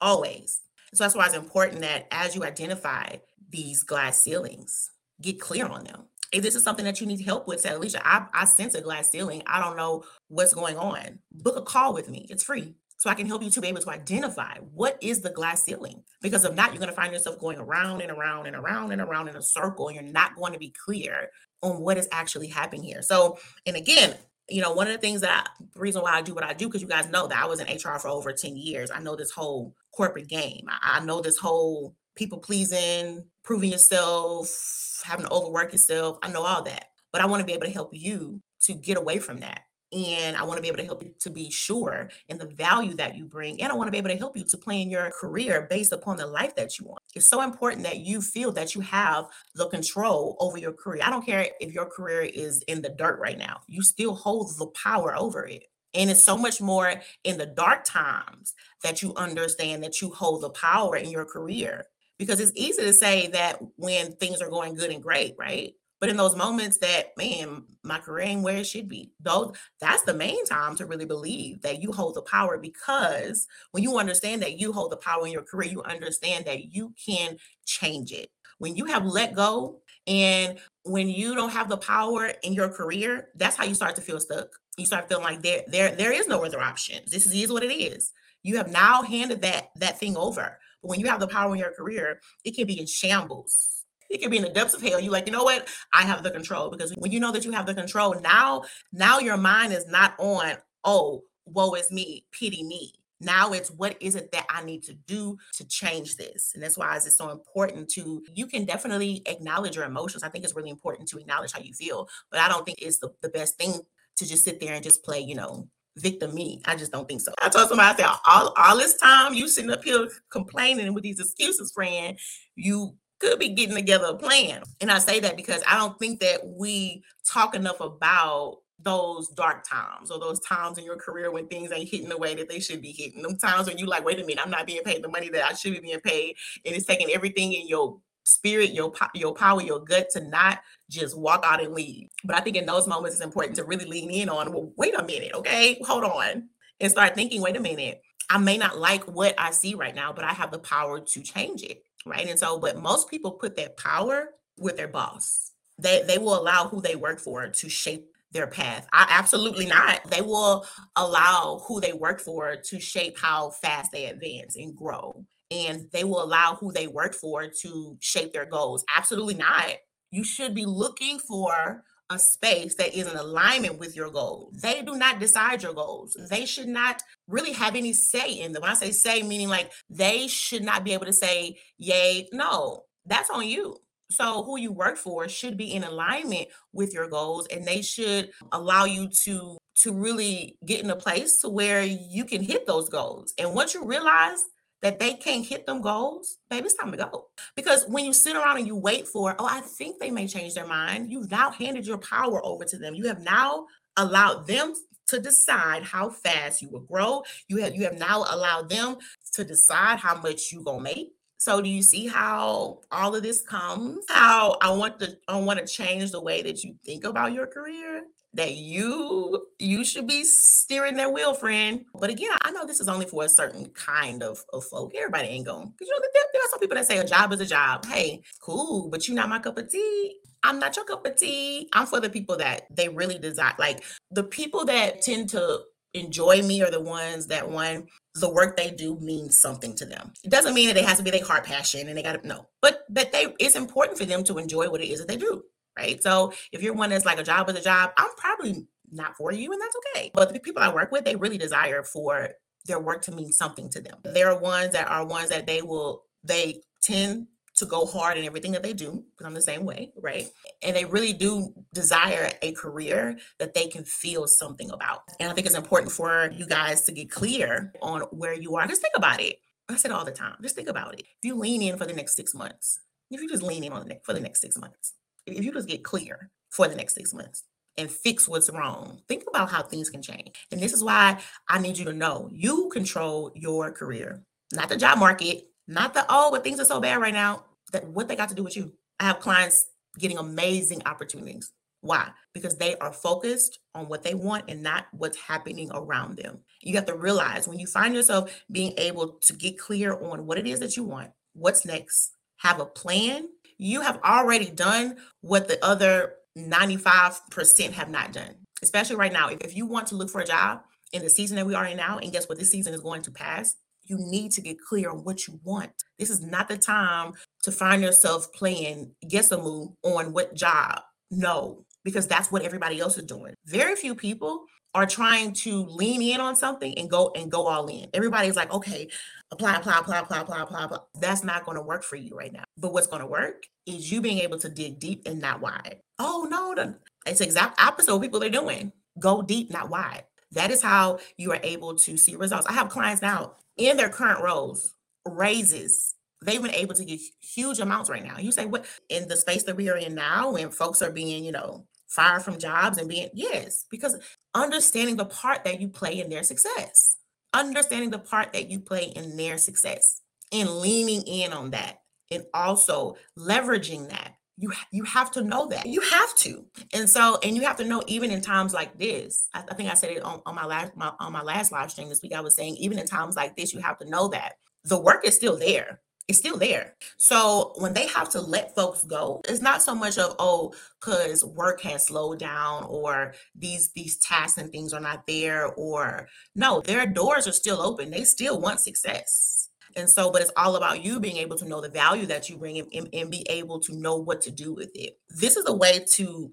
Always. 0.00 0.60
So 0.92 1.04
that's 1.04 1.14
why 1.14 1.26
it's 1.26 1.36
important 1.36 1.82
that 1.82 2.08
as 2.10 2.34
you 2.34 2.42
identify 2.42 3.16
these 3.48 3.84
glass 3.84 4.20
ceilings, 4.20 4.90
get 5.20 5.40
clear 5.40 5.66
on 5.66 5.84
them 5.84 6.04
if 6.32 6.42
this 6.42 6.54
is 6.54 6.64
something 6.64 6.84
that 6.86 7.00
you 7.00 7.06
need 7.06 7.20
help 7.20 7.46
with, 7.46 7.60
say, 7.60 7.72
Alicia, 7.72 8.00
I, 8.04 8.26
I 8.32 8.46
sense 8.46 8.74
a 8.74 8.80
glass 8.80 9.10
ceiling. 9.10 9.42
I 9.46 9.60
don't 9.60 9.76
know 9.76 10.04
what's 10.28 10.54
going 10.54 10.78
on. 10.78 11.18
Book 11.30 11.56
a 11.56 11.62
call 11.62 11.92
with 11.92 12.08
me. 12.08 12.26
It's 12.30 12.42
free. 12.42 12.74
So 12.96 13.10
I 13.10 13.14
can 13.14 13.26
help 13.26 13.42
you 13.42 13.50
to 13.50 13.60
be 13.60 13.68
able 13.68 13.82
to 13.82 13.90
identify 13.90 14.58
what 14.72 14.96
is 15.02 15.20
the 15.20 15.30
glass 15.30 15.64
ceiling. 15.64 16.04
Because 16.22 16.44
if 16.44 16.54
not, 16.54 16.70
you're 16.70 16.78
going 16.78 16.88
to 16.88 16.94
find 16.94 17.12
yourself 17.12 17.38
going 17.38 17.58
around 17.58 18.00
and 18.00 18.12
around 18.12 18.46
and 18.46 18.56
around 18.56 18.92
and 18.92 19.00
around 19.00 19.28
in 19.28 19.36
a 19.36 19.42
circle, 19.42 19.88
and 19.88 19.96
you're 19.96 20.04
not 20.04 20.36
going 20.36 20.52
to 20.52 20.58
be 20.58 20.72
clear 20.84 21.28
on 21.62 21.80
what 21.80 21.98
is 21.98 22.08
actually 22.12 22.46
happening 22.46 22.84
here. 22.84 23.02
So, 23.02 23.38
and 23.66 23.76
again, 23.76 24.14
you 24.48 24.62
know, 24.62 24.72
one 24.72 24.86
of 24.86 24.92
the 24.92 25.00
things 25.00 25.20
that 25.22 25.48
I, 25.48 25.78
reason 25.78 26.02
why 26.02 26.12
I 26.12 26.22
do 26.22 26.34
what 26.34 26.44
I 26.44 26.52
do, 26.52 26.68
because 26.68 26.80
you 26.80 26.88
guys 26.88 27.10
know 27.10 27.26
that 27.26 27.42
I 27.42 27.46
was 27.46 27.60
in 27.60 27.66
HR 27.66 27.98
for 27.98 28.08
over 28.08 28.32
10 28.32 28.56
years. 28.56 28.90
I 28.90 29.00
know 29.00 29.16
this 29.16 29.30
whole 29.30 29.74
corporate 29.94 30.28
game. 30.28 30.66
I, 30.68 30.98
I 30.98 31.04
know 31.04 31.20
this 31.20 31.38
whole 31.38 31.96
people 32.14 32.38
pleasing, 32.38 33.24
proving 33.42 33.72
yourself, 33.72 35.02
having 35.04 35.26
to 35.26 35.32
overwork 35.32 35.72
yourself. 35.72 36.18
I 36.22 36.30
know 36.30 36.42
all 36.42 36.62
that, 36.62 36.86
but 37.12 37.20
I 37.20 37.26
want 37.26 37.40
to 37.40 37.46
be 37.46 37.52
able 37.52 37.66
to 37.66 37.72
help 37.72 37.90
you 37.92 38.40
to 38.62 38.74
get 38.74 38.96
away 38.96 39.18
from 39.18 39.40
that. 39.40 39.62
And 39.92 40.38
I 40.38 40.44
want 40.44 40.56
to 40.56 40.62
be 40.62 40.68
able 40.68 40.78
to 40.78 40.86
help 40.86 41.04
you 41.04 41.12
to 41.20 41.28
be 41.28 41.50
sure 41.50 42.08
in 42.28 42.38
the 42.38 42.46
value 42.46 42.94
that 42.94 43.14
you 43.14 43.26
bring. 43.26 43.60
And 43.60 43.70
I 43.70 43.74
want 43.74 43.88
to 43.88 43.92
be 43.92 43.98
able 43.98 44.08
to 44.08 44.16
help 44.16 44.36
you 44.38 44.44
to 44.44 44.56
plan 44.56 44.88
your 44.88 45.10
career 45.10 45.66
based 45.68 45.92
upon 45.92 46.16
the 46.16 46.26
life 46.26 46.54
that 46.56 46.78
you 46.78 46.86
want. 46.86 47.02
It's 47.14 47.28
so 47.28 47.42
important 47.42 47.82
that 47.82 47.98
you 47.98 48.22
feel 48.22 48.52
that 48.52 48.74
you 48.74 48.80
have 48.80 49.26
the 49.54 49.68
control 49.68 50.36
over 50.40 50.56
your 50.56 50.72
career. 50.72 51.02
I 51.04 51.10
don't 51.10 51.26
care 51.26 51.46
if 51.60 51.74
your 51.74 51.84
career 51.84 52.22
is 52.22 52.62
in 52.68 52.80
the 52.80 52.88
dirt 52.88 53.20
right 53.20 53.36
now, 53.36 53.60
you 53.66 53.82
still 53.82 54.14
hold 54.14 54.56
the 54.56 54.68
power 54.68 55.14
over 55.14 55.44
it. 55.46 55.64
And 55.94 56.10
it's 56.10 56.24
so 56.24 56.38
much 56.38 56.62
more 56.62 56.94
in 57.24 57.36
the 57.36 57.44
dark 57.44 57.84
times 57.84 58.54
that 58.82 59.02
you 59.02 59.12
understand 59.14 59.84
that 59.84 60.00
you 60.00 60.10
hold 60.10 60.40
the 60.40 60.48
power 60.48 60.96
in 60.96 61.10
your 61.10 61.26
career 61.26 61.84
because 62.18 62.40
it's 62.40 62.52
easy 62.54 62.82
to 62.82 62.92
say 62.92 63.28
that 63.28 63.58
when 63.76 64.12
things 64.12 64.40
are 64.40 64.50
going 64.50 64.74
good 64.74 64.90
and 64.90 65.02
great, 65.02 65.34
right? 65.38 65.74
But 66.02 66.08
in 66.08 66.16
those 66.16 66.34
moments 66.34 66.78
that, 66.78 67.16
man, 67.16 67.62
my 67.84 68.00
career 68.00 68.26
ain't 68.26 68.42
where 68.42 68.56
it 68.56 68.66
should 68.66 68.88
be, 68.88 69.12
those 69.20 69.52
that's 69.80 70.02
the 70.02 70.12
main 70.12 70.44
time 70.46 70.74
to 70.76 70.86
really 70.86 71.04
believe 71.04 71.62
that 71.62 71.80
you 71.80 71.92
hold 71.92 72.16
the 72.16 72.22
power 72.22 72.58
because 72.58 73.46
when 73.70 73.84
you 73.84 73.96
understand 73.98 74.42
that 74.42 74.58
you 74.58 74.72
hold 74.72 74.90
the 74.90 74.96
power 74.96 75.24
in 75.26 75.32
your 75.32 75.44
career, 75.44 75.70
you 75.70 75.80
understand 75.84 76.46
that 76.46 76.74
you 76.74 76.92
can 77.06 77.36
change 77.66 78.10
it. 78.10 78.30
When 78.58 78.74
you 78.74 78.86
have 78.86 79.06
let 79.06 79.36
go 79.36 79.80
and 80.08 80.58
when 80.84 81.08
you 81.08 81.36
don't 81.36 81.52
have 81.52 81.68
the 81.68 81.76
power 81.76 82.32
in 82.42 82.52
your 82.52 82.68
career, 82.68 83.28
that's 83.36 83.56
how 83.56 83.64
you 83.64 83.74
start 83.74 83.94
to 83.94 84.02
feel 84.02 84.18
stuck. 84.18 84.48
You 84.76 84.86
start 84.86 85.08
feeling 85.08 85.24
like 85.24 85.42
there, 85.42 85.62
there, 85.68 85.94
there 85.94 86.12
is 86.12 86.26
no 86.26 86.44
other 86.44 86.60
options. 86.60 87.12
This 87.12 87.32
is 87.32 87.52
what 87.52 87.62
it 87.62 87.72
is. 87.72 88.12
You 88.42 88.56
have 88.56 88.72
now 88.72 89.02
handed 89.02 89.42
that 89.42 89.68
that 89.76 90.00
thing 90.00 90.16
over. 90.16 90.58
But 90.82 90.90
when 90.90 91.00
you 91.00 91.06
have 91.06 91.20
the 91.20 91.28
power 91.28 91.52
in 91.52 91.60
your 91.60 91.72
career, 91.72 92.20
it 92.44 92.54
can 92.54 92.66
be 92.66 92.78
in 92.78 92.86
shambles. 92.86 93.84
It 94.10 94.20
can 94.20 94.30
be 94.30 94.36
in 94.36 94.42
the 94.42 94.50
depths 94.50 94.74
of 94.74 94.82
hell. 94.82 95.00
You 95.00 95.10
like, 95.10 95.26
you 95.26 95.32
know 95.32 95.44
what? 95.44 95.68
I 95.92 96.02
have 96.02 96.22
the 96.22 96.30
control 96.30 96.70
because 96.70 96.92
when 96.98 97.12
you 97.12 97.20
know 97.20 97.32
that 97.32 97.44
you 97.44 97.52
have 97.52 97.66
the 97.66 97.74
control, 97.74 98.14
now, 98.20 98.64
now 98.92 99.18
your 99.18 99.38
mind 99.38 99.72
is 99.72 99.86
not 99.86 100.14
on, 100.18 100.56
oh, 100.84 101.22
woe 101.46 101.72
is 101.74 101.90
me, 101.90 102.26
pity 102.30 102.62
me. 102.62 102.92
Now 103.20 103.52
it's 103.52 103.70
what 103.70 103.96
is 104.00 104.16
it 104.16 104.32
that 104.32 104.46
I 104.50 104.64
need 104.64 104.82
to 104.84 104.94
do 104.94 105.38
to 105.54 105.64
change 105.64 106.16
this? 106.16 106.50
And 106.54 106.62
that's 106.62 106.76
why 106.76 106.94
it's 106.96 107.16
so 107.16 107.30
important 107.30 107.88
to, 107.90 108.22
you 108.34 108.46
can 108.46 108.64
definitely 108.64 109.22
acknowledge 109.26 109.76
your 109.76 109.84
emotions. 109.84 110.24
I 110.24 110.28
think 110.28 110.44
it's 110.44 110.56
really 110.56 110.70
important 110.70 111.08
to 111.10 111.18
acknowledge 111.18 111.52
how 111.52 111.60
you 111.60 111.72
feel, 111.72 112.08
but 112.30 112.40
I 112.40 112.48
don't 112.48 112.66
think 112.66 112.82
it's 112.82 112.98
the, 112.98 113.10
the 113.22 113.28
best 113.28 113.56
thing 113.56 113.74
to 114.16 114.26
just 114.26 114.44
sit 114.44 114.60
there 114.60 114.74
and 114.74 114.82
just 114.82 115.04
play, 115.04 115.20
you 115.20 115.36
know, 115.36 115.68
victim 115.96 116.34
me. 116.34 116.60
I 116.64 116.76
just 116.76 116.92
don't 116.92 117.06
think 117.06 117.20
so. 117.20 117.32
I 117.42 117.48
told 117.48 117.68
somebody, 117.68 117.92
I 117.92 117.96
said, 117.96 118.16
all, 118.26 118.54
all 118.56 118.76
this 118.76 118.96
time 118.96 119.34
you 119.34 119.48
sitting 119.48 119.70
up 119.70 119.84
here 119.84 120.08
complaining 120.30 120.94
with 120.94 121.02
these 121.02 121.20
excuses, 121.20 121.72
friend, 121.72 122.18
you 122.56 122.94
could 123.18 123.38
be 123.38 123.50
getting 123.50 123.76
together 123.76 124.06
a 124.06 124.16
plan. 124.16 124.62
And 124.80 124.90
I 124.90 124.98
say 124.98 125.20
that 125.20 125.36
because 125.36 125.62
I 125.68 125.76
don't 125.76 125.98
think 125.98 126.20
that 126.20 126.40
we 126.44 127.02
talk 127.24 127.54
enough 127.54 127.80
about 127.80 128.58
those 128.80 129.28
dark 129.28 129.64
times 129.68 130.10
or 130.10 130.18
those 130.18 130.40
times 130.40 130.76
in 130.76 130.84
your 130.84 130.96
career 130.96 131.30
when 131.30 131.46
things 131.46 131.70
ain't 131.70 131.88
hitting 131.88 132.08
the 132.08 132.18
way 132.18 132.34
that 132.34 132.48
they 132.48 132.58
should 132.58 132.82
be 132.82 132.90
hitting. 132.90 133.22
Them 133.22 133.36
times 133.36 133.68
when 133.68 133.78
you 133.78 133.86
like, 133.86 134.04
wait 134.04 134.18
a 134.18 134.26
minute, 134.26 134.40
I'm 134.44 134.50
not 134.50 134.66
being 134.66 134.82
paid 134.82 135.02
the 135.02 135.08
money 135.08 135.28
that 135.28 135.44
I 135.44 135.54
should 135.54 135.72
be 135.72 135.80
being 135.80 136.00
paid. 136.00 136.34
And 136.64 136.74
it's 136.74 136.86
taking 136.86 137.10
everything 137.10 137.52
in 137.52 137.68
your 137.68 138.00
spirit, 138.24 138.72
your 138.72 138.92
your 139.14 139.34
power, 139.34 139.62
your 139.62 139.80
gut 139.80 140.08
to 140.12 140.20
not 140.20 140.60
just 140.90 141.16
walk 141.16 141.44
out 141.44 141.62
and 141.62 141.74
leave. 141.74 142.08
But 142.24 142.36
I 142.36 142.40
think 142.40 142.56
in 142.56 142.66
those 142.66 142.86
moments 142.86 143.16
it's 143.16 143.24
important 143.24 143.56
to 143.56 143.64
really 143.64 143.84
lean 143.84 144.10
in 144.10 144.28
on, 144.28 144.52
well, 144.52 144.72
wait 144.76 144.94
a 144.98 145.04
minute, 145.04 145.32
okay, 145.34 145.78
hold 145.84 146.04
on, 146.04 146.48
and 146.80 146.90
start 146.90 147.14
thinking, 147.14 147.40
wait 147.40 147.56
a 147.56 147.60
minute, 147.60 148.02
I 148.30 148.38
may 148.38 148.58
not 148.58 148.78
like 148.78 149.04
what 149.04 149.34
I 149.38 149.50
see 149.50 149.74
right 149.74 149.94
now, 149.94 150.12
but 150.12 150.24
I 150.24 150.32
have 150.32 150.50
the 150.50 150.58
power 150.58 151.00
to 151.00 151.22
change 151.22 151.62
it, 151.62 151.82
right? 152.06 152.28
And 152.28 152.38
so, 152.38 152.58
but 152.58 152.80
most 152.80 153.10
people 153.10 153.32
put 153.32 153.56
that 153.56 153.76
power 153.76 154.30
with 154.58 154.76
their 154.76 154.88
boss. 154.88 155.52
They 155.78 156.02
they 156.06 156.18
will 156.18 156.38
allow 156.40 156.68
who 156.68 156.80
they 156.80 156.96
work 156.96 157.18
for 157.18 157.48
to 157.48 157.68
shape 157.68 158.06
their 158.30 158.46
path. 158.46 158.86
I 158.92 159.06
absolutely 159.10 159.66
not. 159.66 160.00
They 160.10 160.22
will 160.22 160.66
allow 160.96 161.62
who 161.66 161.80
they 161.80 161.92
work 161.92 162.20
for 162.20 162.56
to 162.56 162.80
shape 162.80 163.18
how 163.18 163.50
fast 163.50 163.92
they 163.92 164.06
advance 164.06 164.56
and 164.56 164.74
grow 164.74 165.26
and 165.52 165.88
they 165.92 166.04
will 166.04 166.22
allow 166.22 166.56
who 166.56 166.72
they 166.72 166.86
work 166.86 167.14
for 167.14 167.46
to 167.62 167.96
shape 168.00 168.32
their 168.32 168.46
goals. 168.46 168.84
Absolutely 168.94 169.34
not. 169.34 169.76
You 170.10 170.24
should 170.24 170.54
be 170.54 170.64
looking 170.66 171.18
for 171.18 171.84
a 172.10 172.18
space 172.18 172.74
that 172.74 172.94
is 172.94 173.10
in 173.10 173.16
alignment 173.16 173.78
with 173.78 173.96
your 173.96 174.10
goals. 174.10 174.60
They 174.60 174.82
do 174.82 174.96
not 174.96 175.18
decide 175.18 175.62
your 175.62 175.72
goals. 175.72 176.16
They 176.30 176.44
should 176.44 176.68
not 176.68 177.02
really 177.26 177.52
have 177.52 177.74
any 177.74 177.92
say 177.92 178.40
in 178.40 178.52
them. 178.52 178.62
When 178.62 178.70
I 178.70 178.74
say 178.74 178.90
say, 178.90 179.22
meaning 179.22 179.48
like 179.48 179.72
they 179.88 180.26
should 180.28 180.62
not 180.62 180.84
be 180.84 180.92
able 180.92 181.06
to 181.06 181.12
say, 181.12 181.58
yay, 181.78 182.28
no, 182.32 182.84
that's 183.06 183.30
on 183.30 183.46
you. 183.46 183.76
So 184.10 184.42
who 184.42 184.58
you 184.58 184.72
work 184.72 184.98
for 184.98 185.26
should 185.28 185.56
be 185.56 185.72
in 185.72 185.84
alignment 185.84 186.48
with 186.72 186.92
your 186.92 187.08
goals 187.08 187.46
and 187.46 187.64
they 187.64 187.80
should 187.80 188.30
allow 188.52 188.84
you 188.84 189.08
to 189.24 189.56
to 189.74 189.92
really 189.92 190.58
get 190.66 190.84
in 190.84 190.90
a 190.90 190.96
place 190.96 191.40
to 191.40 191.48
where 191.48 191.82
you 191.82 192.26
can 192.26 192.42
hit 192.42 192.66
those 192.66 192.90
goals. 192.90 193.32
And 193.38 193.54
once 193.54 193.72
you 193.72 193.84
realize 193.84 194.44
that 194.82 194.98
they 194.98 195.14
can't 195.14 195.46
hit 195.46 195.64
them 195.64 195.80
goals, 195.80 196.38
baby, 196.50 196.66
it's 196.66 196.74
time 196.74 196.90
to 196.90 196.96
go. 196.96 197.26
Because 197.54 197.84
when 197.86 198.04
you 198.04 198.12
sit 198.12 198.36
around 198.36 198.58
and 198.58 198.66
you 198.66 198.76
wait 198.76 199.06
for, 199.06 199.34
oh, 199.38 199.46
I 199.46 199.60
think 199.60 199.98
they 199.98 200.10
may 200.10 200.26
change 200.26 200.54
their 200.54 200.66
mind, 200.66 201.10
you've 201.10 201.30
now 201.30 201.50
handed 201.50 201.86
your 201.86 201.98
power 201.98 202.44
over 202.44 202.64
to 202.64 202.78
them. 202.78 202.94
You 202.94 203.06
have 203.06 203.20
now 203.20 203.66
allowed 203.96 204.46
them 204.46 204.74
to 205.08 205.20
decide 205.20 205.84
how 205.84 206.10
fast 206.10 206.62
you 206.62 206.68
will 206.70 206.80
grow. 206.80 207.22
You 207.48 207.58
have 207.58 207.74
you 207.74 207.84
have 207.84 207.98
now 207.98 208.24
allowed 208.30 208.68
them 208.68 208.96
to 209.34 209.44
decide 209.44 209.98
how 209.98 210.20
much 210.20 210.50
you 210.52 210.62
gonna 210.62 210.82
make. 210.82 211.12
So 211.38 211.60
do 211.60 211.68
you 211.68 211.82
see 211.82 212.06
how 212.06 212.80
all 212.90 213.14
of 213.14 213.22
this 213.22 213.42
comes? 213.42 214.04
How 214.08 214.56
I 214.62 214.70
want 214.70 215.00
to 215.00 215.16
I 215.28 215.38
want 215.38 215.58
to 215.58 215.66
change 215.66 216.10
the 216.12 216.20
way 216.20 216.42
that 216.42 216.64
you 216.64 216.76
think 216.84 217.04
about 217.04 217.32
your 217.32 217.46
career 217.46 218.04
that 218.34 218.54
you 218.54 219.46
you 219.58 219.84
should 219.84 220.06
be 220.06 220.24
steering 220.24 220.96
their 220.96 221.10
wheel, 221.10 221.34
friend. 221.34 221.84
But 221.94 222.10
again, 222.10 222.30
I 222.42 222.50
know 222.50 222.66
this 222.66 222.80
is 222.80 222.88
only 222.88 223.06
for 223.06 223.24
a 223.24 223.28
certain 223.28 223.66
kind 223.70 224.22
of, 224.22 224.44
of 224.52 224.64
folk. 224.64 224.92
Everybody 224.96 225.28
ain't 225.28 225.46
going. 225.46 225.66
Because 225.66 225.88
you 225.88 225.94
know, 225.94 226.00
there, 226.14 226.22
there, 226.32 226.42
are 226.42 226.50
some 226.50 226.60
people 226.60 226.76
that 226.76 226.86
say 226.86 226.98
a 226.98 227.04
job 227.04 227.32
is 227.32 227.40
a 227.40 227.46
job. 227.46 227.84
Hey, 227.86 228.22
cool, 228.40 228.88
but 228.88 229.06
you're 229.06 229.16
not 229.16 229.28
my 229.28 229.38
cup 229.38 229.58
of 229.58 229.70
tea. 229.70 230.16
I'm 230.42 230.58
not 230.58 230.74
your 230.74 230.84
cup 230.84 231.06
of 231.06 231.16
tea. 231.16 231.68
I'm 231.72 231.86
for 231.86 232.00
the 232.00 232.10
people 232.10 232.36
that 232.38 232.66
they 232.70 232.88
really 232.88 233.18
desire. 233.18 233.54
Like 233.58 233.84
the 234.10 234.24
people 234.24 234.64
that 234.64 235.02
tend 235.02 235.28
to 235.30 235.60
enjoy 235.94 236.42
me 236.42 236.62
are 236.62 236.70
the 236.70 236.80
ones 236.80 237.26
that 237.26 237.50
one 237.50 237.86
the 238.14 238.30
work 238.30 238.56
they 238.56 238.70
do 238.70 238.98
means 239.00 239.40
something 239.40 239.74
to 239.74 239.84
them. 239.86 240.12
It 240.24 240.30
doesn't 240.30 240.54
mean 240.54 240.68
that 240.68 240.76
it 240.76 240.84
has 240.84 240.98
to 240.98 241.02
be 241.02 241.10
their 241.10 241.24
heart 241.24 241.44
passion 241.44 241.86
and 241.86 241.96
they 241.96 242.02
got 242.02 242.20
to 242.20 242.26
know, 242.26 242.46
but 242.60 242.84
but 242.88 243.12
they 243.12 243.34
it's 243.38 243.56
important 243.56 243.98
for 243.98 244.04
them 244.06 244.24
to 244.24 244.38
enjoy 244.38 244.70
what 244.70 244.80
it 244.80 244.88
is 244.88 245.00
that 245.00 245.08
they 245.08 245.16
do 245.16 245.44
right? 245.76 246.02
So 246.02 246.32
if 246.52 246.62
you're 246.62 246.74
one 246.74 246.90
that's 246.90 247.04
like 247.04 247.18
a 247.18 247.24
job 247.24 247.48
is 247.48 247.56
a 247.56 247.62
job, 247.62 247.90
I'm 247.96 248.10
probably 248.16 248.66
not 248.90 249.16
for 249.16 249.32
you, 249.32 249.52
and 249.52 249.60
that's 249.60 249.76
okay. 249.76 250.10
But 250.14 250.32
the 250.32 250.40
people 250.40 250.62
I 250.62 250.72
work 250.72 250.92
with, 250.92 251.04
they 251.04 251.16
really 251.16 251.38
desire 251.38 251.82
for 251.82 252.30
their 252.66 252.78
work 252.78 253.02
to 253.02 253.12
mean 253.12 253.32
something 253.32 253.68
to 253.70 253.80
them. 253.80 253.98
There 254.04 254.30
are 254.30 254.38
ones 254.38 254.72
that 254.72 254.88
are 254.88 255.04
ones 255.04 255.30
that 255.30 255.46
they 255.46 255.62
will 255.62 256.04
they 256.24 256.62
tend 256.82 257.26
to 257.54 257.66
go 257.66 257.84
hard 257.84 258.16
in 258.16 258.24
everything 258.24 258.52
that 258.52 258.62
they 258.62 258.72
do 258.72 259.04
because 259.10 259.26
I'm 259.26 259.34
the 259.34 259.42
same 259.42 259.64
way, 259.64 259.92
right? 260.00 260.26
And 260.62 260.74
they 260.74 260.84
really 260.84 261.12
do 261.12 261.52
desire 261.74 262.30
a 262.40 262.52
career 262.52 263.18
that 263.38 263.54
they 263.54 263.66
can 263.66 263.84
feel 263.84 264.26
something 264.26 264.70
about. 264.70 265.00
And 265.20 265.30
I 265.30 265.34
think 265.34 265.46
it's 265.46 265.56
important 265.56 265.92
for 265.92 266.30
you 266.32 266.46
guys 266.46 266.82
to 266.82 266.92
get 266.92 267.10
clear 267.10 267.72
on 267.82 268.02
where 268.10 268.32
you 268.32 268.56
are. 268.56 268.66
Just 268.66 268.80
think 268.80 268.94
about 268.96 269.20
it. 269.20 269.36
I 269.68 269.76
said 269.76 269.90
all 269.90 270.04
the 270.04 270.12
time. 270.12 270.36
Just 270.40 270.56
think 270.56 270.68
about 270.68 270.94
it. 270.94 271.00
If 271.00 271.24
you 271.24 271.36
lean 271.36 271.62
in 271.62 271.76
for 271.76 271.84
the 271.84 271.92
next 271.92 272.16
six 272.16 272.34
months, 272.34 272.80
if 273.10 273.20
you 273.20 273.28
just 273.28 273.42
lean 273.42 273.64
in 273.64 273.72
on 273.72 273.86
the 273.86 273.98
for 274.02 274.14
the 274.14 274.20
next 274.20 274.40
six 274.40 274.56
months, 274.56 274.94
if 275.26 275.44
you 275.44 275.52
just 275.52 275.68
get 275.68 275.84
clear 275.84 276.30
for 276.50 276.68
the 276.68 276.76
next 276.76 276.94
six 276.94 277.14
months 277.14 277.44
and 277.78 277.90
fix 277.90 278.28
what's 278.28 278.50
wrong, 278.50 279.00
think 279.08 279.24
about 279.28 279.50
how 279.50 279.62
things 279.62 279.90
can 279.90 280.02
change. 280.02 280.46
And 280.50 280.60
this 280.60 280.72
is 280.72 280.84
why 280.84 281.18
I 281.48 281.58
need 281.58 281.78
you 281.78 281.84
to 281.86 281.92
know 281.92 282.28
you 282.32 282.68
control 282.72 283.32
your 283.34 283.72
career, 283.72 284.22
not 284.52 284.68
the 284.68 284.76
job 284.76 284.98
market, 284.98 285.44
not 285.66 285.94
the, 285.94 286.04
oh, 286.08 286.30
but 286.30 286.44
things 286.44 286.60
are 286.60 286.64
so 286.64 286.80
bad 286.80 287.00
right 287.00 287.14
now. 287.14 287.44
That 287.72 287.88
what 287.88 288.08
they 288.08 288.16
got 288.16 288.28
to 288.28 288.34
do 288.34 288.44
with 288.44 288.56
you. 288.56 288.72
I 289.00 289.04
have 289.04 289.20
clients 289.20 289.66
getting 289.98 290.18
amazing 290.18 290.82
opportunities. 290.84 291.52
Why? 291.80 292.10
Because 292.32 292.56
they 292.56 292.76
are 292.76 292.92
focused 292.92 293.58
on 293.74 293.88
what 293.88 294.02
they 294.02 294.14
want 294.14 294.44
and 294.48 294.62
not 294.62 294.86
what's 294.92 295.18
happening 295.18 295.70
around 295.72 296.16
them. 296.16 296.38
You 296.60 296.76
have 296.76 296.86
to 296.86 296.96
realize 296.96 297.48
when 297.48 297.58
you 297.58 297.66
find 297.66 297.94
yourself 297.94 298.42
being 298.50 298.74
able 298.76 299.14
to 299.22 299.32
get 299.32 299.58
clear 299.58 299.94
on 299.94 300.26
what 300.26 300.38
it 300.38 300.46
is 300.46 300.60
that 300.60 300.76
you 300.76 300.84
want, 300.84 301.10
what's 301.32 301.64
next, 301.64 302.12
have 302.36 302.60
a 302.60 302.66
plan, 302.66 303.28
you 303.58 303.80
have 303.82 303.98
already 304.04 304.50
done 304.50 304.96
what 305.20 305.48
the 305.48 305.62
other 305.64 306.14
95% 306.36 307.72
have 307.72 307.90
not 307.90 308.12
done, 308.12 308.34
especially 308.62 308.96
right 308.96 309.12
now. 309.12 309.28
If, 309.28 309.40
if 309.40 309.56
you 309.56 309.66
want 309.66 309.86
to 309.88 309.94
look 309.94 310.10
for 310.10 310.20
a 310.20 310.26
job 310.26 310.62
in 310.92 311.02
the 311.02 311.10
season 311.10 311.36
that 311.36 311.46
we 311.46 311.54
are 311.54 311.66
in 311.66 311.76
now, 311.76 311.98
and 311.98 312.12
guess 312.12 312.28
what? 312.28 312.38
This 312.38 312.50
season 312.50 312.74
is 312.74 312.80
going 312.80 313.02
to 313.02 313.10
pass. 313.10 313.54
You 313.84 313.96
need 313.98 314.32
to 314.32 314.40
get 314.40 314.58
clear 314.60 314.90
on 314.90 314.98
what 314.98 315.26
you 315.26 315.40
want. 315.42 315.72
This 315.98 316.10
is 316.10 316.20
not 316.20 316.48
the 316.48 316.56
time 316.56 317.12
to 317.42 317.52
find 317.52 317.82
yourself 317.82 318.32
playing 318.32 318.92
guess 319.08 319.32
a 319.32 319.38
move 319.38 319.70
on 319.82 320.12
what 320.12 320.34
job. 320.34 320.80
No, 321.10 321.64
because 321.84 322.06
that's 322.06 322.30
what 322.30 322.42
everybody 322.42 322.80
else 322.80 322.96
is 322.96 323.04
doing. 323.04 323.34
Very 323.44 323.74
few 323.74 323.94
people 323.94 324.44
are 324.74 324.86
trying 324.86 325.32
to 325.32 325.64
lean 325.66 326.00
in 326.00 326.20
on 326.20 326.34
something 326.34 326.76
and 326.78 326.88
go 326.88 327.12
and 327.14 327.30
go 327.30 327.46
all 327.46 327.66
in. 327.66 327.86
Everybody's 327.92 328.36
like, 328.36 328.52
okay, 328.52 328.88
apply, 329.30 329.56
apply, 329.56 329.78
apply, 329.78 329.98
apply, 330.00 330.20
apply, 330.20 330.42
apply, 330.42 330.64
apply. 330.64 330.78
That's 330.98 331.22
not 331.22 331.44
going 331.44 331.56
to 331.56 331.62
work 331.62 331.84
for 331.84 331.96
you 331.96 332.16
right 332.16 332.32
now. 332.32 332.44
But 332.56 332.72
what's 332.72 332.86
going 332.86 333.02
to 333.02 333.06
work 333.06 333.46
is 333.66 333.92
you 333.92 334.00
being 334.00 334.18
able 334.18 334.38
to 334.38 334.48
dig 334.48 334.78
deep 334.78 335.02
and 335.06 335.20
not 335.20 335.40
wide. 335.40 335.80
Oh 335.98 336.26
no, 336.30 336.54
the, 336.54 336.78
it's 337.06 337.20
exact 337.20 337.60
opposite 337.60 337.90
of 337.90 337.96
what 338.00 338.02
people 338.02 338.24
are 338.24 338.30
doing. 338.30 338.72
Go 338.98 339.22
deep, 339.22 339.50
not 339.50 339.68
wide. 339.68 340.04
That 340.32 340.50
is 340.50 340.62
how 340.62 340.98
you 341.18 341.32
are 341.32 341.40
able 341.42 341.74
to 341.76 341.96
see 341.98 342.16
results. 342.16 342.46
I 342.46 342.54
have 342.54 342.70
clients 342.70 343.02
now 343.02 343.34
in 343.58 343.76
their 343.76 343.90
current 343.90 344.22
roles, 344.22 344.74
raises. 345.06 345.94
They've 346.24 346.40
been 346.40 346.54
able 346.54 346.74
to 346.76 346.84
get 346.84 347.00
huge 347.20 347.58
amounts 347.58 347.90
right 347.90 348.04
now. 348.04 348.18
You 348.18 348.32
say, 348.32 348.46
what 348.46 348.64
in 348.88 349.08
the 349.08 349.16
space 349.16 349.42
that 349.42 349.56
we 349.56 349.68
are 349.68 349.76
in 349.76 349.94
now, 349.94 350.32
when 350.32 350.50
folks 350.50 350.80
are 350.80 350.92
being, 350.92 351.24
you 351.24 351.32
know, 351.32 351.66
fired 351.92 352.22
from 352.22 352.38
jobs 352.38 352.78
and 352.78 352.88
being, 352.88 353.10
yes, 353.12 353.66
because 353.70 353.96
understanding 354.34 354.96
the 354.96 355.04
part 355.04 355.44
that 355.44 355.60
you 355.60 355.68
play 355.68 356.00
in 356.00 356.08
their 356.08 356.22
success, 356.22 356.96
understanding 357.34 357.90
the 357.90 357.98
part 357.98 358.32
that 358.32 358.50
you 358.50 358.60
play 358.60 358.84
in 358.84 359.16
their 359.16 359.36
success 359.36 360.00
and 360.32 360.48
leaning 360.48 361.02
in 361.02 361.32
on 361.32 361.50
that 361.50 361.80
and 362.10 362.24
also 362.32 362.96
leveraging 363.18 363.90
that. 363.90 364.14
You 364.38 364.50
you 364.70 364.84
have 364.84 365.10
to 365.12 365.22
know 365.22 365.46
that. 365.48 365.66
You 365.66 365.82
have 365.82 366.16
to. 366.16 366.46
And 366.72 366.88
so 366.88 367.18
and 367.22 367.36
you 367.36 367.42
have 367.42 367.56
to 367.56 367.64
know 367.64 367.82
even 367.86 368.10
in 368.10 368.22
times 368.22 368.54
like 368.54 368.78
this 368.78 369.28
i, 369.34 369.40
I 369.40 369.54
think 369.54 369.70
i 369.70 369.74
said 369.74 369.90
it 369.90 370.02
on, 370.02 370.22
on 370.24 370.34
my 370.34 370.46
last 370.46 370.74
my, 370.74 370.92
on 370.98 371.12
my 371.12 371.22
last 371.22 371.52
live 371.52 371.70
stream 371.70 371.90
this 371.90 372.02
week 372.02 372.14
i 372.14 372.20
was 372.20 372.34
saying 372.34 372.56
even 372.56 372.78
in 372.78 372.86
times 372.86 373.14
like 373.14 373.36
this 373.36 373.52
you 373.52 373.60
have 373.60 373.78
to 373.78 373.88
know 373.88 374.08
that 374.08 374.34
the 374.64 374.80
work 374.80 375.06
is 375.06 375.14
still 375.14 375.36
there 375.36 375.80
it's 376.08 376.18
still 376.18 376.36
there. 376.36 376.74
So 376.96 377.52
when 377.56 377.72
they 377.72 377.86
have 377.88 378.08
to 378.10 378.20
let 378.20 378.54
folks 378.54 378.82
go, 378.82 379.20
it's 379.28 379.40
not 379.40 379.62
so 379.62 379.74
much 379.74 379.98
of 379.98 380.16
oh, 380.18 380.52
because 380.80 381.24
work 381.24 381.60
has 381.62 381.86
slowed 381.86 382.18
down 382.18 382.64
or 382.64 383.14
these 383.34 383.70
these 383.74 383.98
tasks 383.98 384.38
and 384.38 384.50
things 384.50 384.72
are 384.72 384.80
not 384.80 385.06
there, 385.06 385.46
or 385.54 386.08
no, 386.34 386.60
their 386.60 386.86
doors 386.86 387.26
are 387.28 387.32
still 387.32 387.60
open. 387.60 387.90
They 387.90 388.04
still 388.04 388.40
want 388.40 388.60
success. 388.60 389.48
And 389.74 389.88
so, 389.88 390.10
but 390.10 390.22
it's 390.22 390.32
all 390.36 390.56
about 390.56 390.84
you 390.84 391.00
being 391.00 391.16
able 391.16 391.38
to 391.38 391.48
know 391.48 391.60
the 391.60 391.68
value 391.70 392.06
that 392.06 392.28
you 392.28 392.36
bring 392.36 392.58
and, 392.58 392.88
and 392.92 393.10
be 393.10 393.26
able 393.30 393.58
to 393.60 393.74
know 393.74 393.96
what 393.96 394.20
to 394.22 394.30
do 394.30 394.52
with 394.52 394.70
it. 394.74 394.98
This 395.08 395.36
is 395.36 395.46
a 395.46 395.52
way 395.52 395.84
to 395.94 396.32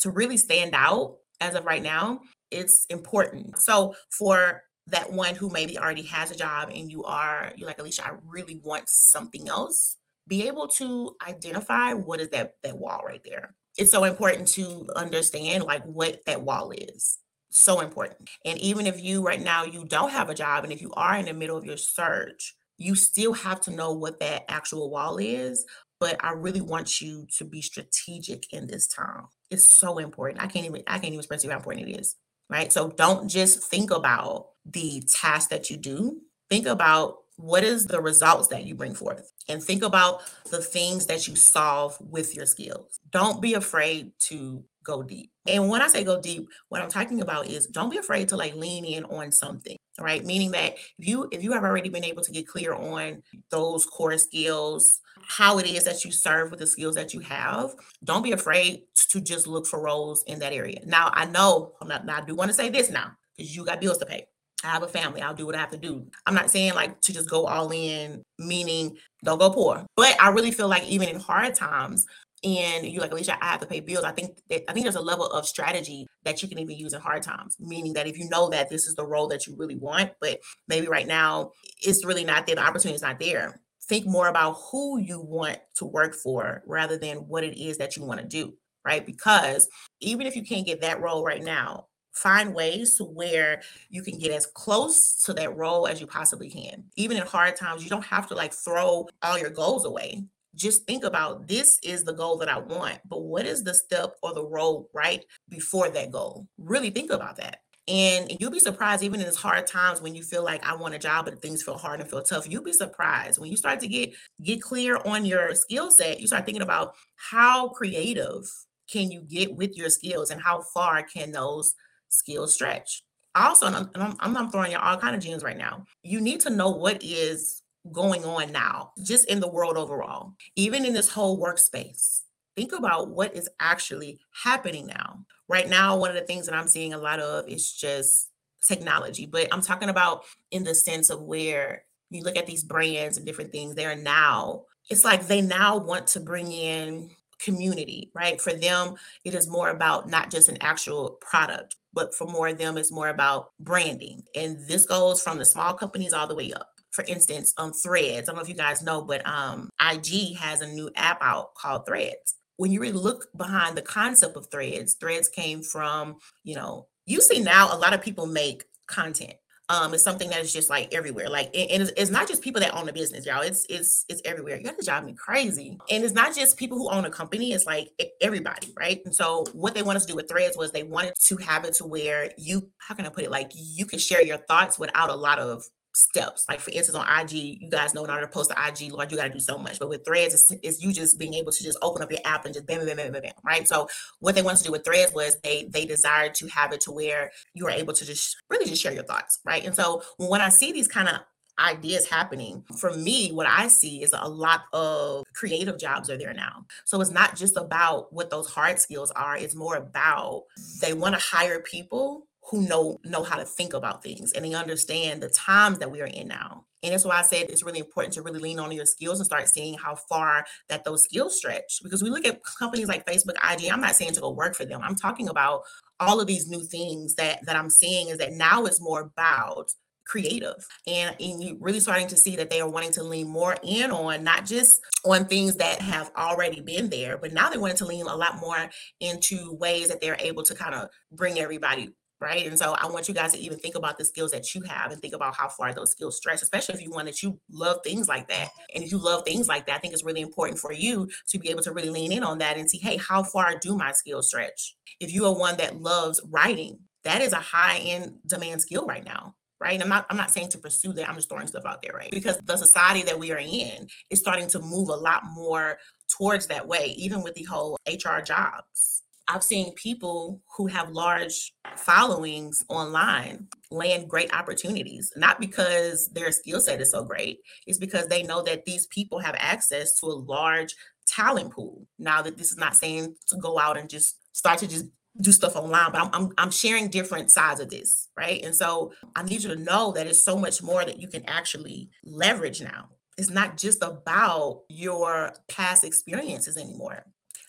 to 0.00 0.10
really 0.10 0.36
stand 0.36 0.74
out 0.74 1.16
as 1.40 1.54
of 1.54 1.64
right 1.64 1.82
now. 1.82 2.20
It's 2.50 2.86
important. 2.88 3.58
So 3.58 3.94
for 4.10 4.62
that 4.88 5.10
one 5.12 5.34
who 5.34 5.48
maybe 5.50 5.78
already 5.78 6.02
has 6.02 6.30
a 6.30 6.36
job 6.36 6.70
and 6.74 6.90
you 6.90 7.04
are 7.04 7.52
you're 7.56 7.66
like 7.66 7.80
alicia 7.80 8.06
i 8.06 8.12
really 8.26 8.60
want 8.62 8.88
something 8.88 9.48
else. 9.48 9.96
Be 10.26 10.46
able 10.46 10.68
to 10.68 11.16
identify 11.26 11.92
what 11.92 12.20
is 12.20 12.30
that 12.30 12.54
that 12.62 12.78
wall 12.78 13.02
right 13.06 13.22
there. 13.24 13.54
It's 13.76 13.90
so 13.90 14.04
important 14.04 14.48
to 14.48 14.86
understand 14.96 15.64
like 15.64 15.84
what 15.84 16.24
that 16.26 16.42
wall 16.42 16.70
is. 16.70 17.18
So 17.50 17.80
important. 17.80 18.30
And 18.44 18.58
even 18.58 18.86
if 18.86 19.02
you 19.02 19.22
right 19.24 19.40
now 19.40 19.64
you 19.64 19.84
don't 19.84 20.10
have 20.10 20.30
a 20.30 20.34
job 20.34 20.64
and 20.64 20.72
if 20.72 20.80
you 20.80 20.92
are 20.94 21.16
in 21.16 21.26
the 21.26 21.34
middle 21.34 21.56
of 21.56 21.64
your 21.64 21.76
search 21.76 22.54
you 22.76 22.96
still 22.96 23.32
have 23.32 23.60
to 23.60 23.70
know 23.70 23.92
what 23.92 24.18
that 24.18 24.44
actual 24.48 24.90
wall 24.90 25.18
is. 25.18 25.64
But 26.00 26.22
i 26.24 26.32
really 26.32 26.60
want 26.60 27.00
you 27.00 27.26
to 27.38 27.44
be 27.44 27.62
strategic 27.62 28.52
in 28.52 28.66
this 28.66 28.86
time. 28.86 29.26
It's 29.50 29.66
so 29.66 29.98
important. 29.98 30.42
I 30.42 30.46
can't 30.46 30.66
even 30.66 30.82
i 30.86 30.94
can't 30.94 31.06
even 31.06 31.20
express 31.20 31.42
to 31.42 31.46
you 31.46 31.52
how 31.52 31.58
important 31.58 31.88
it 31.88 32.00
is 32.00 32.16
right? 32.50 32.72
So 32.72 32.88
don't 32.88 33.28
just 33.28 33.62
think 33.70 33.90
about 33.90 34.48
the 34.66 35.02
task 35.06 35.50
that 35.50 35.70
you 35.70 35.76
do 35.76 36.20
think 36.48 36.66
about 36.66 37.18
what 37.36 37.64
is 37.64 37.86
the 37.86 38.00
results 38.00 38.48
that 38.48 38.64
you 38.64 38.74
bring 38.74 38.94
forth 38.94 39.32
and 39.48 39.62
think 39.62 39.82
about 39.82 40.22
the 40.50 40.60
things 40.60 41.06
that 41.06 41.26
you 41.26 41.34
solve 41.34 41.96
with 42.00 42.34
your 42.36 42.46
skills. 42.46 43.00
Don't 43.10 43.42
be 43.42 43.54
afraid 43.54 44.12
to 44.20 44.62
go 44.84 45.02
deep. 45.02 45.30
And 45.46 45.68
when 45.68 45.80
i 45.80 45.88
say 45.88 46.04
go 46.04 46.20
deep 46.20 46.46
what 46.68 46.82
i'm 46.82 46.90
talking 46.90 47.22
about 47.22 47.46
is 47.46 47.66
don't 47.66 47.90
be 47.90 47.96
afraid 47.96 48.28
to 48.28 48.36
like 48.36 48.54
lean 48.54 48.84
in 48.84 49.04
on 49.04 49.32
something 49.32 49.76
right? 50.00 50.24
Meaning 50.24 50.50
that 50.52 50.74
if 50.98 51.06
you 51.06 51.28
if 51.30 51.42
you 51.42 51.52
have 51.52 51.64
already 51.64 51.88
been 51.88 52.04
able 52.04 52.22
to 52.22 52.32
get 52.32 52.48
clear 52.48 52.74
on 52.74 53.22
those 53.50 53.86
core 53.86 54.18
skills 54.18 55.00
how 55.26 55.58
it 55.58 55.66
is 55.66 55.84
that 55.84 56.04
you 56.04 56.12
serve 56.12 56.50
with 56.50 56.60
the 56.60 56.66
skills 56.66 56.96
that 56.96 57.14
you 57.14 57.20
have 57.20 57.74
don't 58.02 58.22
be 58.22 58.32
afraid 58.32 58.82
to 59.10 59.20
just 59.20 59.46
look 59.46 59.66
for 59.66 59.80
roles 59.80 60.22
in 60.24 60.38
that 60.40 60.52
area. 60.52 60.80
Now 60.84 61.10
i 61.14 61.24
know 61.24 61.72
i'm 61.80 61.88
not 61.88 62.08
i 62.08 62.20
do 62.22 62.34
want 62.34 62.50
to 62.50 62.54
say 62.54 62.68
this 62.68 62.90
now 62.90 63.12
because 63.36 63.56
you 63.56 63.64
got 63.64 63.80
bills 63.80 63.98
to 63.98 64.06
pay 64.06 64.26
I 64.64 64.70
have 64.70 64.82
a 64.82 64.88
family. 64.88 65.20
I'll 65.20 65.34
do 65.34 65.46
what 65.46 65.54
I 65.54 65.60
have 65.60 65.70
to 65.70 65.78
do. 65.78 66.06
I'm 66.26 66.34
not 66.34 66.50
saying 66.50 66.74
like 66.74 67.00
to 67.02 67.12
just 67.12 67.28
go 67.30 67.46
all 67.46 67.70
in, 67.72 68.22
meaning 68.38 68.96
don't 69.22 69.38
go 69.38 69.50
poor. 69.50 69.86
But 69.96 70.20
I 70.20 70.30
really 70.30 70.50
feel 70.50 70.68
like 70.68 70.84
even 70.84 71.08
in 71.08 71.20
hard 71.20 71.54
times, 71.54 72.06
and 72.42 72.86
you're 72.86 73.00
like, 73.00 73.12
Alicia, 73.12 73.42
I 73.42 73.52
have 73.52 73.60
to 73.60 73.66
pay 73.66 73.80
bills. 73.80 74.04
I 74.04 74.12
think 74.12 74.36
that, 74.50 74.64
I 74.68 74.74
think 74.74 74.84
there's 74.84 74.96
a 74.96 75.00
level 75.00 75.26
of 75.26 75.46
strategy 75.46 76.06
that 76.24 76.42
you 76.42 76.48
can 76.48 76.58
even 76.58 76.76
use 76.76 76.92
in 76.92 77.00
hard 77.00 77.22
times. 77.22 77.56
Meaning 77.58 77.94
that 77.94 78.06
if 78.06 78.18
you 78.18 78.28
know 78.28 78.50
that 78.50 78.68
this 78.68 78.86
is 78.86 78.94
the 78.94 79.06
role 79.06 79.28
that 79.28 79.46
you 79.46 79.56
really 79.56 79.76
want, 79.76 80.12
but 80.20 80.40
maybe 80.68 80.86
right 80.86 81.06
now 81.06 81.52
it's 81.80 82.04
really 82.04 82.24
not 82.24 82.46
there, 82.46 82.56
the 82.56 82.62
opportunity 82.62 82.96
is 82.96 83.02
not 83.02 83.18
there. 83.18 83.60
Think 83.88 84.06
more 84.06 84.28
about 84.28 84.58
who 84.70 84.98
you 84.98 85.20
want 85.20 85.58
to 85.76 85.86
work 85.86 86.14
for 86.14 86.62
rather 86.66 86.98
than 86.98 87.18
what 87.18 87.44
it 87.44 87.58
is 87.58 87.78
that 87.78 87.96
you 87.96 88.04
want 88.04 88.20
to 88.20 88.26
do, 88.26 88.54
right? 88.84 89.04
Because 89.04 89.68
even 90.00 90.26
if 90.26 90.36
you 90.36 90.44
can't 90.44 90.66
get 90.66 90.82
that 90.82 91.00
role 91.00 91.24
right 91.24 91.42
now, 91.42 91.86
find 92.14 92.54
ways 92.54 92.96
to 92.96 93.04
where 93.04 93.62
you 93.90 94.02
can 94.02 94.18
get 94.18 94.30
as 94.30 94.46
close 94.46 95.22
to 95.24 95.32
that 95.34 95.56
role 95.56 95.86
as 95.86 96.00
you 96.00 96.06
possibly 96.06 96.48
can. 96.48 96.84
Even 96.96 97.16
in 97.16 97.26
hard 97.26 97.56
times, 97.56 97.82
you 97.82 97.90
don't 97.90 98.04
have 98.04 98.28
to 98.28 98.34
like 98.34 98.52
throw 98.52 99.08
all 99.22 99.38
your 99.38 99.50
goals 99.50 99.84
away. 99.84 100.22
Just 100.54 100.86
think 100.86 101.02
about 101.02 101.48
this 101.48 101.80
is 101.82 102.04
the 102.04 102.12
goal 102.12 102.38
that 102.38 102.48
I 102.48 102.58
want, 102.58 103.00
but 103.08 103.22
what 103.22 103.44
is 103.44 103.64
the 103.64 103.74
step 103.74 104.14
or 104.22 104.32
the 104.32 104.44
road 104.44 104.86
right 104.94 105.24
before 105.48 105.90
that 105.90 106.12
goal? 106.12 106.46
Really 106.58 106.90
think 106.90 107.10
about 107.10 107.36
that. 107.38 107.58
And 107.86 108.34
you'll 108.40 108.50
be 108.50 108.60
surprised, 108.60 109.02
even 109.02 109.20
in 109.20 109.26
these 109.26 109.36
hard 109.36 109.66
times 109.66 110.00
when 110.00 110.14
you 110.14 110.22
feel 110.22 110.42
like 110.42 110.64
I 110.64 110.74
want 110.74 110.94
a 110.94 110.98
job, 110.98 111.26
but 111.26 111.42
things 111.42 111.62
feel 111.62 111.76
hard 111.76 112.00
and 112.00 112.08
feel 112.08 112.22
tough. 112.22 112.48
You'll 112.48 112.62
be 112.62 112.72
surprised 112.72 113.38
when 113.38 113.50
you 113.50 113.58
start 113.58 113.80
to 113.80 113.88
get 113.88 114.14
get 114.42 114.62
clear 114.62 114.98
on 115.04 115.26
your 115.26 115.54
skill 115.54 115.90
set. 115.90 116.20
You 116.20 116.26
start 116.26 116.46
thinking 116.46 116.62
about 116.62 116.94
how 117.16 117.68
creative 117.68 118.44
can 118.90 119.10
you 119.10 119.20
get 119.22 119.54
with 119.54 119.76
your 119.76 119.90
skills 119.90 120.30
and 120.30 120.40
how 120.40 120.62
far 120.72 121.02
can 121.02 121.32
those 121.32 121.74
skills 122.14 122.54
stretch. 122.54 123.02
Also, 123.34 123.66
and 123.66 123.76
I'm, 123.76 123.90
and 123.94 124.38
I'm, 124.38 124.50
throwing 124.50 124.70
you 124.70 124.78
all 124.78 124.96
kind 124.96 125.16
of 125.16 125.22
gems 125.22 125.42
right 125.42 125.58
now. 125.58 125.84
You 126.02 126.20
need 126.20 126.40
to 126.40 126.50
know 126.50 126.70
what 126.70 127.02
is 127.02 127.62
going 127.90 128.24
on 128.24 128.52
now, 128.52 128.92
just 129.02 129.28
in 129.28 129.40
the 129.40 129.50
world 129.50 129.76
overall, 129.76 130.34
even 130.56 130.84
in 130.84 130.94
this 130.94 131.10
whole 131.10 131.40
workspace. 131.40 132.20
Think 132.56 132.72
about 132.72 133.10
what 133.10 133.34
is 133.34 133.48
actually 133.58 134.20
happening 134.44 134.86
now. 134.86 135.24
Right 135.48 135.68
now, 135.68 135.98
one 135.98 136.10
of 136.10 136.16
the 136.16 136.22
things 136.22 136.46
that 136.46 136.54
I'm 136.54 136.68
seeing 136.68 136.94
a 136.94 136.98
lot 136.98 137.18
of 137.18 137.48
is 137.48 137.72
just 137.72 138.30
technology, 138.66 139.26
but 139.26 139.48
I'm 139.52 139.60
talking 139.60 139.88
about 139.88 140.24
in 140.52 140.62
the 140.62 140.74
sense 140.74 141.10
of 141.10 141.22
where 141.22 141.84
you 142.10 142.22
look 142.22 142.36
at 142.36 142.46
these 142.46 142.62
brands 142.62 143.16
and 143.16 143.26
different 143.26 143.50
things, 143.50 143.74
they're 143.74 143.96
now, 143.96 144.62
it's 144.88 145.04
like 145.04 145.26
they 145.26 145.40
now 145.40 145.76
want 145.76 146.06
to 146.08 146.20
bring 146.20 146.52
in 146.52 147.10
community, 147.40 148.10
right? 148.14 148.40
For 148.40 148.52
them, 148.52 148.94
it 149.24 149.34
is 149.34 149.48
more 149.48 149.70
about 149.70 150.08
not 150.08 150.30
just 150.30 150.48
an 150.48 150.58
actual 150.60 151.18
product, 151.20 151.76
but 151.94 152.14
for 152.14 152.26
more 152.26 152.48
of 152.48 152.58
them, 152.58 152.76
it's 152.76 152.92
more 152.92 153.08
about 153.08 153.50
branding. 153.60 154.22
And 154.34 154.58
this 154.66 154.84
goes 154.84 155.22
from 155.22 155.38
the 155.38 155.44
small 155.44 155.74
companies 155.74 156.12
all 156.12 156.26
the 156.26 156.34
way 156.34 156.52
up. 156.52 156.68
For 156.90 157.04
instance, 157.08 157.54
um, 157.56 157.72
Threads. 157.72 158.28
I 158.28 158.32
don't 158.32 158.36
know 158.36 158.42
if 158.42 158.48
you 158.48 158.54
guys 158.54 158.82
know, 158.82 159.02
but 159.02 159.26
um, 159.26 159.70
IG 159.80 160.36
has 160.36 160.60
a 160.60 160.66
new 160.66 160.90
app 160.96 161.18
out 161.22 161.54
called 161.54 161.86
Threads. 161.86 162.34
When 162.56 162.70
you 162.70 162.80
really 162.80 162.92
look 162.92 163.26
behind 163.36 163.76
the 163.76 163.82
concept 163.82 164.36
of 164.36 164.48
Threads, 164.50 164.94
Threads 164.94 165.28
came 165.28 165.62
from, 165.62 166.16
you 166.44 166.54
know, 166.54 166.86
you 167.06 167.20
see 167.20 167.40
now 167.40 167.74
a 167.74 167.78
lot 167.78 167.94
of 167.94 168.02
people 168.02 168.26
make 168.26 168.64
content 168.86 169.34
um, 169.70 169.94
it's 169.94 170.02
something 170.02 170.28
that 170.30 170.40
is 170.40 170.52
just 170.52 170.68
like 170.68 170.92
everywhere. 170.94 171.30
Like, 171.30 171.46
and 171.54 171.82
it's, 171.82 171.92
it's, 171.96 172.10
not 172.10 172.28
just 172.28 172.42
people 172.42 172.60
that 172.60 172.74
own 172.74 172.88
a 172.88 172.92
business, 172.92 173.24
y'all. 173.24 173.40
It's 173.40 173.64
it's 173.70 174.04
it's 174.08 174.20
everywhere. 174.24 174.60
Have 174.64 174.76
to 174.76 174.84
drive 174.84 175.04
me 175.04 175.14
crazy. 175.14 175.78
And 175.90 176.04
it's 176.04 176.12
not 176.12 176.34
just 176.34 176.58
people 176.58 176.76
who 176.76 176.90
own 176.90 177.06
a 177.06 177.10
company. 177.10 177.52
It's 177.52 177.64
like 177.64 177.88
everybody, 178.20 178.72
right? 178.78 179.00
And 179.06 179.14
so, 179.14 179.44
what 179.52 179.74
they 179.74 179.82
wanted 179.82 180.00
to 180.00 180.06
do 180.06 180.16
with 180.16 180.28
Threads 180.28 180.56
was 180.56 180.70
they 180.70 180.82
wanted 180.82 181.14
to 181.28 181.36
have 181.38 181.64
it 181.64 181.74
to 181.74 181.86
where 181.86 182.30
you, 182.36 182.68
how 182.78 182.94
can 182.94 183.06
I 183.06 183.08
put 183.08 183.24
it? 183.24 183.30
Like, 183.30 183.50
you 183.54 183.86
can 183.86 183.98
share 183.98 184.22
your 184.22 184.38
thoughts 184.38 184.78
without 184.78 185.08
a 185.08 185.14
lot 185.14 185.38
of 185.38 185.64
steps. 185.94 186.44
Like 186.48 186.60
for 186.60 186.70
instance, 186.70 186.96
on 186.96 187.06
IG, 187.20 187.32
you 187.32 187.70
guys 187.70 187.94
know 187.94 188.04
in 188.04 188.10
order 188.10 188.22
to 188.22 188.28
post 188.28 188.50
to 188.50 188.56
IG, 188.56 188.92
Lord, 188.92 189.10
you 189.10 189.18
got 189.18 189.28
to 189.28 189.32
do 189.32 189.40
so 189.40 189.58
much. 189.58 189.78
But 189.78 189.88
with 189.88 190.04
Threads, 190.04 190.34
it's, 190.34 190.52
it's, 190.62 190.82
you 190.82 190.92
just 190.92 191.18
being 191.18 191.34
able 191.34 191.52
to 191.52 191.62
just 191.62 191.78
open 191.82 192.02
up 192.02 192.10
your 192.10 192.20
app 192.24 192.44
and 192.44 192.54
just 192.54 192.66
bam, 192.66 192.84
bam, 192.84 192.96
bam, 192.96 193.12
bam, 193.12 193.22
bam, 193.22 193.32
right? 193.44 193.66
So 193.66 193.88
what 194.20 194.34
they 194.34 194.42
wanted 194.42 194.58
to 194.58 194.64
do 194.64 194.72
with 194.72 194.84
Threads 194.84 195.12
was 195.14 195.36
they 195.42 195.64
they 195.70 195.84
desired 195.84 196.34
to 196.36 196.48
have 196.48 196.72
it 196.72 196.80
to 196.82 196.92
where 196.92 197.30
you 197.54 197.66
are 197.66 197.70
able 197.70 197.92
to 197.94 198.04
just 198.04 198.36
really 198.50 198.66
just 198.66 198.82
share 198.82 198.92
your 198.92 199.04
thoughts, 199.04 199.40
right? 199.44 199.64
And 199.64 199.74
so 199.74 200.02
when 200.16 200.40
I 200.40 200.48
see 200.48 200.72
these 200.72 200.88
kind 200.88 201.08
of 201.08 201.20
ideas 201.58 202.08
happening. 202.08 202.64
For 202.76 202.92
me, 202.94 203.30
what 203.30 203.46
I 203.46 203.68
see 203.68 204.02
is 204.02 204.12
a 204.12 204.28
lot 204.28 204.62
of 204.72 205.24
creative 205.34 205.78
jobs 205.78 206.10
are 206.10 206.18
there 206.18 206.34
now. 206.34 206.66
So 206.84 207.00
it's 207.00 207.10
not 207.10 207.36
just 207.36 207.56
about 207.56 208.12
what 208.12 208.30
those 208.30 208.48
hard 208.48 208.80
skills 208.80 209.10
are, 209.12 209.36
it's 209.36 209.54
more 209.54 209.76
about 209.76 210.44
they 210.80 210.92
want 210.92 211.14
to 211.14 211.20
hire 211.20 211.60
people 211.60 212.26
who 212.50 212.66
know 212.66 212.98
know 213.04 213.22
how 213.22 213.36
to 213.36 213.44
think 213.44 213.72
about 213.72 214.02
things 214.02 214.32
and 214.32 214.44
they 214.44 214.54
understand 214.54 215.22
the 215.22 215.28
times 215.30 215.78
that 215.78 215.90
we 215.90 216.00
are 216.00 216.06
in 216.06 216.28
now. 216.28 216.64
And 216.82 216.92
that's 216.92 217.04
why 217.04 217.18
I 217.18 217.22
said 217.22 217.48
it's 217.48 217.62
really 217.62 217.78
important 217.78 218.12
to 218.14 218.22
really 218.22 218.40
lean 218.40 218.58
on 218.58 218.70
your 218.70 218.84
skills 218.84 219.18
and 219.18 219.24
start 219.24 219.48
seeing 219.48 219.78
how 219.78 219.94
far 219.94 220.44
that 220.68 220.84
those 220.84 221.04
skills 221.04 221.38
stretch. 221.38 221.80
Because 221.82 222.02
we 222.02 222.10
look 222.10 222.26
at 222.26 222.42
companies 222.58 222.88
like 222.88 223.06
Facebook, 223.06 223.36
IG, 223.50 223.72
I'm 223.72 223.80
not 223.80 223.96
saying 223.96 224.12
to 224.12 224.20
go 224.20 224.30
work 224.30 224.54
for 224.54 224.66
them. 224.66 224.82
I'm 224.82 224.94
talking 224.94 225.30
about 225.30 225.62
all 225.98 226.20
of 226.20 226.26
these 226.26 226.48
new 226.48 226.62
things 226.62 227.14
that 227.14 227.44
that 227.46 227.56
I'm 227.56 227.70
seeing 227.70 228.08
is 228.08 228.18
that 228.18 228.32
now 228.32 228.66
it's 228.66 228.80
more 228.80 229.00
about 229.00 229.70
creative 230.06 230.66
and, 230.86 231.16
and 231.18 231.42
you 231.42 231.56
really 231.60 231.80
starting 231.80 232.06
to 232.06 232.16
see 232.16 232.36
that 232.36 232.50
they 232.50 232.60
are 232.60 232.68
wanting 232.68 232.92
to 232.92 233.02
lean 233.02 233.26
more 233.26 233.56
in 233.62 233.90
on 233.90 234.22
not 234.22 234.44
just 234.44 234.78
on 235.06 235.24
things 235.24 235.56
that 235.56 235.80
have 235.80 236.10
already 236.14 236.60
been 236.60 236.90
there 236.90 237.16
but 237.16 237.32
now 237.32 237.48
they're 237.48 237.58
wanting 237.58 237.76
to 237.76 237.86
lean 237.86 238.06
a 238.06 238.14
lot 238.14 238.38
more 238.38 238.68
into 239.00 239.54
ways 239.54 239.88
that 239.88 240.02
they're 240.02 240.18
able 240.20 240.42
to 240.42 240.54
kind 240.54 240.74
of 240.74 240.90
bring 241.10 241.38
everybody 241.38 241.90
right? 242.24 242.46
And 242.46 242.58
so 242.58 242.72
I 242.72 242.86
want 242.86 243.06
you 243.06 243.14
guys 243.14 243.32
to 243.32 243.38
even 243.38 243.58
think 243.58 243.74
about 243.74 243.98
the 243.98 244.04
skills 244.04 244.30
that 244.30 244.54
you 244.54 244.62
have 244.62 244.90
and 244.90 245.00
think 245.00 245.12
about 245.12 245.36
how 245.36 245.48
far 245.48 245.74
those 245.74 245.90
skills 245.90 246.16
stretch, 246.16 246.40
especially 246.40 246.74
if 246.76 246.82
you 246.82 246.90
want 246.90 247.06
that 247.06 247.22
you 247.22 247.38
love 247.50 247.80
things 247.84 248.08
like 248.08 248.28
that. 248.28 248.48
And 248.74 248.82
if 248.82 248.90
you 248.90 248.98
love 248.98 249.24
things 249.24 249.46
like 249.46 249.66
that, 249.66 249.76
I 249.76 249.78
think 249.78 249.92
it's 249.92 250.04
really 250.04 250.22
important 250.22 250.58
for 250.58 250.72
you 250.72 251.10
to 251.28 251.38
be 251.38 251.50
able 251.50 251.62
to 251.62 251.72
really 251.72 251.90
lean 251.90 252.12
in 252.12 252.24
on 252.24 252.38
that 252.38 252.56
and 252.56 252.68
see, 252.68 252.78
hey, 252.78 252.96
how 252.96 253.22
far 253.22 253.58
do 253.58 253.76
my 253.76 253.92
skills 253.92 254.28
stretch? 254.28 254.74
If 255.00 255.12
you 255.12 255.26
are 255.26 255.38
one 255.38 255.58
that 255.58 255.82
loves 255.82 256.20
writing, 256.30 256.78
that 257.04 257.20
is 257.20 257.34
a 257.34 257.36
high 257.36 257.76
end 257.78 258.14
demand 258.26 258.62
skill 258.62 258.86
right 258.86 259.04
now. 259.04 259.34
Right. 259.60 259.74
And 259.74 259.82
I'm 259.82 259.88
not 259.88 260.06
I'm 260.10 260.16
not 260.16 260.30
saying 260.30 260.48
to 260.50 260.58
pursue 260.58 260.92
that. 260.94 261.08
I'm 261.08 261.14
just 261.14 261.28
throwing 261.28 261.46
stuff 261.46 261.64
out 261.64 261.80
there, 261.80 261.92
right? 261.94 262.10
Because 262.10 262.38
the 262.44 262.56
society 262.56 263.02
that 263.02 263.18
we 263.18 263.32
are 263.32 263.38
in 263.38 263.86
is 264.10 264.18
starting 264.18 264.48
to 264.48 264.58
move 264.58 264.88
a 264.88 264.96
lot 264.96 265.22
more 265.32 265.78
towards 266.18 266.48
that 266.48 266.66
way, 266.66 266.94
even 266.98 267.22
with 267.22 267.34
the 267.34 267.44
whole 267.44 267.78
HR 267.86 268.20
jobs 268.20 269.03
I've 269.28 269.42
seen 269.42 269.72
people 269.74 270.42
who 270.56 270.66
have 270.66 270.90
large 270.90 271.54
followings 271.76 272.64
online 272.68 273.48
land 273.70 274.08
great 274.08 274.32
opportunities, 274.34 275.12
not 275.16 275.40
because 275.40 276.08
their 276.08 276.30
skill 276.30 276.60
set 276.60 276.80
is 276.80 276.90
so 276.90 277.04
great, 277.04 277.40
it's 277.66 277.78
because 277.78 278.06
they 278.08 278.22
know 278.22 278.42
that 278.42 278.64
these 278.64 278.86
people 278.86 279.18
have 279.18 279.34
access 279.38 279.98
to 280.00 280.06
a 280.06 280.08
large 280.08 280.74
talent 281.06 281.52
pool. 281.52 281.86
Now 281.98 282.22
that 282.22 282.36
this 282.36 282.50
is 282.50 282.58
not 282.58 282.76
saying 282.76 283.14
to 283.28 283.36
go 283.36 283.58
out 283.58 283.76
and 283.76 283.88
just 283.88 284.16
start 284.32 284.58
to 284.60 284.68
just 284.68 284.86
do 285.20 285.32
stuff 285.32 285.56
online, 285.56 285.92
but 285.92 286.02
I'm, 286.02 286.10
I'm, 286.12 286.32
I'm 286.38 286.50
sharing 286.50 286.88
different 286.88 287.30
sides 287.30 287.60
of 287.60 287.70
this, 287.70 288.08
right? 288.16 288.44
And 288.44 288.54
so 288.54 288.92
I 289.14 289.22
need 289.22 289.44
you 289.44 289.54
to 289.54 289.60
know 289.60 289.92
that 289.92 290.06
it's 290.06 290.24
so 290.24 290.36
much 290.36 290.62
more 290.62 290.84
that 290.84 291.00
you 291.00 291.08
can 291.08 291.24
actually 291.28 291.88
leverage 292.04 292.60
now. 292.60 292.88
It's 293.16 293.30
not 293.30 293.56
just 293.56 293.82
about 293.82 294.62
your 294.68 295.34
past 295.48 295.84
experiences 295.84 296.56
anymore. 296.56 297.04